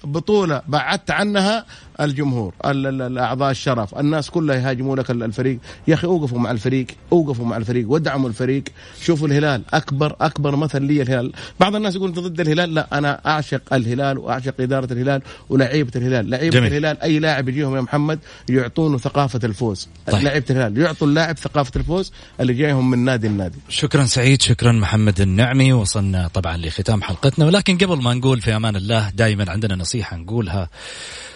بطولة 0.07 0.61
بعدت 0.67 1.11
عنها 1.11 1.65
الجمهور 2.01 2.53
الأعضاء 2.65 3.51
الشرف. 3.51 3.99
الناس 3.99 4.29
كلها 4.29 4.55
يهاجموا 4.55 4.95
لك 4.95 5.11
الفريق. 5.11 5.59
يا 5.87 5.93
أخي 5.93 6.07
أوقفوا 6.07 6.39
مع 6.39 6.51
الفريق 6.51 6.87
أوقفوا 7.11 7.45
مع 7.45 7.57
الفريق 7.57 7.91
ودعموا 7.91 8.29
الفريق. 8.29 8.63
شوفوا 9.01 9.27
الهلال 9.27 9.61
أكبر 9.73 10.15
أكبر 10.21 10.55
مثل 10.55 10.81
لي 10.81 11.01
الهلال. 11.01 11.31
بعض 11.59 11.75
الناس 11.75 11.95
يقول 11.95 12.09
أنت 12.09 12.19
ضد 12.19 12.39
الهلال؟ 12.39 12.73
لا 12.73 12.97
أنا 12.97 13.21
أعشق 13.25 13.73
الهلال 13.73 14.17
وأعشق 14.17 14.53
إدارة 14.59 14.93
الهلال 14.93 15.21
ولعيبة 15.49 15.91
الهلال. 15.95 16.29
لعيبة 16.29 16.59
جميل. 16.59 16.71
الهلال 16.71 17.01
أي 17.01 17.19
لاعب 17.19 17.49
يجيهم 17.49 17.75
يا 17.75 17.81
محمد 17.81 18.19
يعطونه 18.49 18.97
ثقافة 18.97 19.39
الفوز. 19.43 19.87
طيب. 20.11 20.23
لعيبة 20.23 20.45
الهلال 20.49 20.77
يعطوا 20.77 21.07
اللاعب 21.07 21.37
ثقافة 21.37 21.71
الفوز 21.75 22.11
اللي 22.39 22.53
جايهم 22.53 22.89
من 22.89 22.99
نادي 23.05 23.27
النادي 23.27 23.57
شكرا 23.69 24.05
سعيد 24.05 24.41
شكرا 24.41 24.71
محمد 24.71 25.21
النعمي. 25.21 25.73
وصلنا 25.73 26.27
طبعا 26.27 26.57
لختام 26.57 27.01
حلقتنا. 27.01 27.45
ولكن 27.45 27.77
قبل 27.77 28.01
ما 28.03 28.13
نقول 28.13 28.41
في 28.41 28.55
أمان 28.55 28.75
الله 28.75 29.09
دائما 29.09 29.51
عندنا 29.51 29.75
نصيحة. 29.75 29.96
نقولها. 30.13 30.69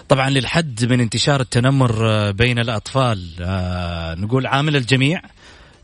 طبعا 0.10 0.30
للحد 0.30 0.86
من 0.86 1.02
انتشار 1.02 1.42
التنمر 1.42 2.10
آه، 2.10 2.32
بين 2.32 2.60
الأطفال 2.60 3.30
آه، 3.42 4.16
نقول 4.16 4.48
عامل 4.48 4.76
الجميع 4.76 5.22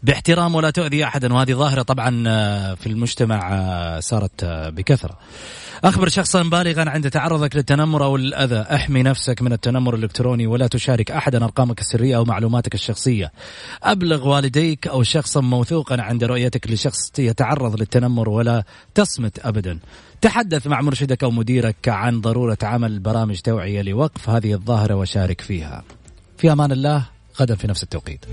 باحترام 0.03 0.55
ولا 0.55 0.69
تؤذي 0.69 1.03
أحدا. 1.03 1.33
وهذه 1.33 1.53
ظاهرة 1.53 1.81
طبعا 1.81 2.23
آه، 2.27 2.73
في 2.73 2.87
المجتمع 2.87 3.99
صارت 3.99 4.45
بكثرة. 4.45 5.17
أخبر 5.83 6.09
شخصا 6.09 6.43
بالغا 6.43 6.89
عند 6.89 7.09
تعرضك 7.09 7.55
للتنمر 7.55 8.03
أو 8.03 8.15
الأذى. 8.15 8.59
أحمي 8.59 9.03
نفسك 9.03 9.41
من 9.41 9.53
التنمر 9.53 9.95
الإلكتروني 9.95 10.47
ولا 10.47 10.67
تشارك 10.67 11.11
أحدا 11.11 11.43
أرقامك 11.43 11.79
السرية 11.79 12.17
أو 12.17 12.25
معلوماتك 12.25 12.73
الشخصية. 12.73 13.31
أبلغ 13.83 14.27
والديك 14.27 14.87
أو 14.87 15.03
شخصا 15.03 15.41
موثوقا 15.41 16.01
عند 16.01 16.23
رؤيتك 16.23 16.71
لشخص 16.71 17.19
يتعرض 17.19 17.79
للتنمر 17.79 18.29
ولا 18.29 18.63
تصمت 18.95 19.39
أبدا. 19.39 19.79
تحدث 20.21 20.67
مع 20.67 20.81
مرشدك 20.81 21.23
أو 21.23 21.31
مديرك 21.31 21.87
عن 21.87 22.21
ضرورة 22.21 22.57
عمل 22.63 22.99
برامج 22.99 23.39
توعية 23.39 23.81
لوقف 23.81 24.29
هذه 24.29 24.53
الظاهرة 24.53 24.95
وشارك 24.95 25.41
فيها. 25.41 25.83
في 26.37 26.51
أمان 26.51 26.71
الله 26.71 27.05
غدا 27.41 27.55
في 27.55 27.67
نفس 27.67 27.83
التوقيت. 27.83 28.25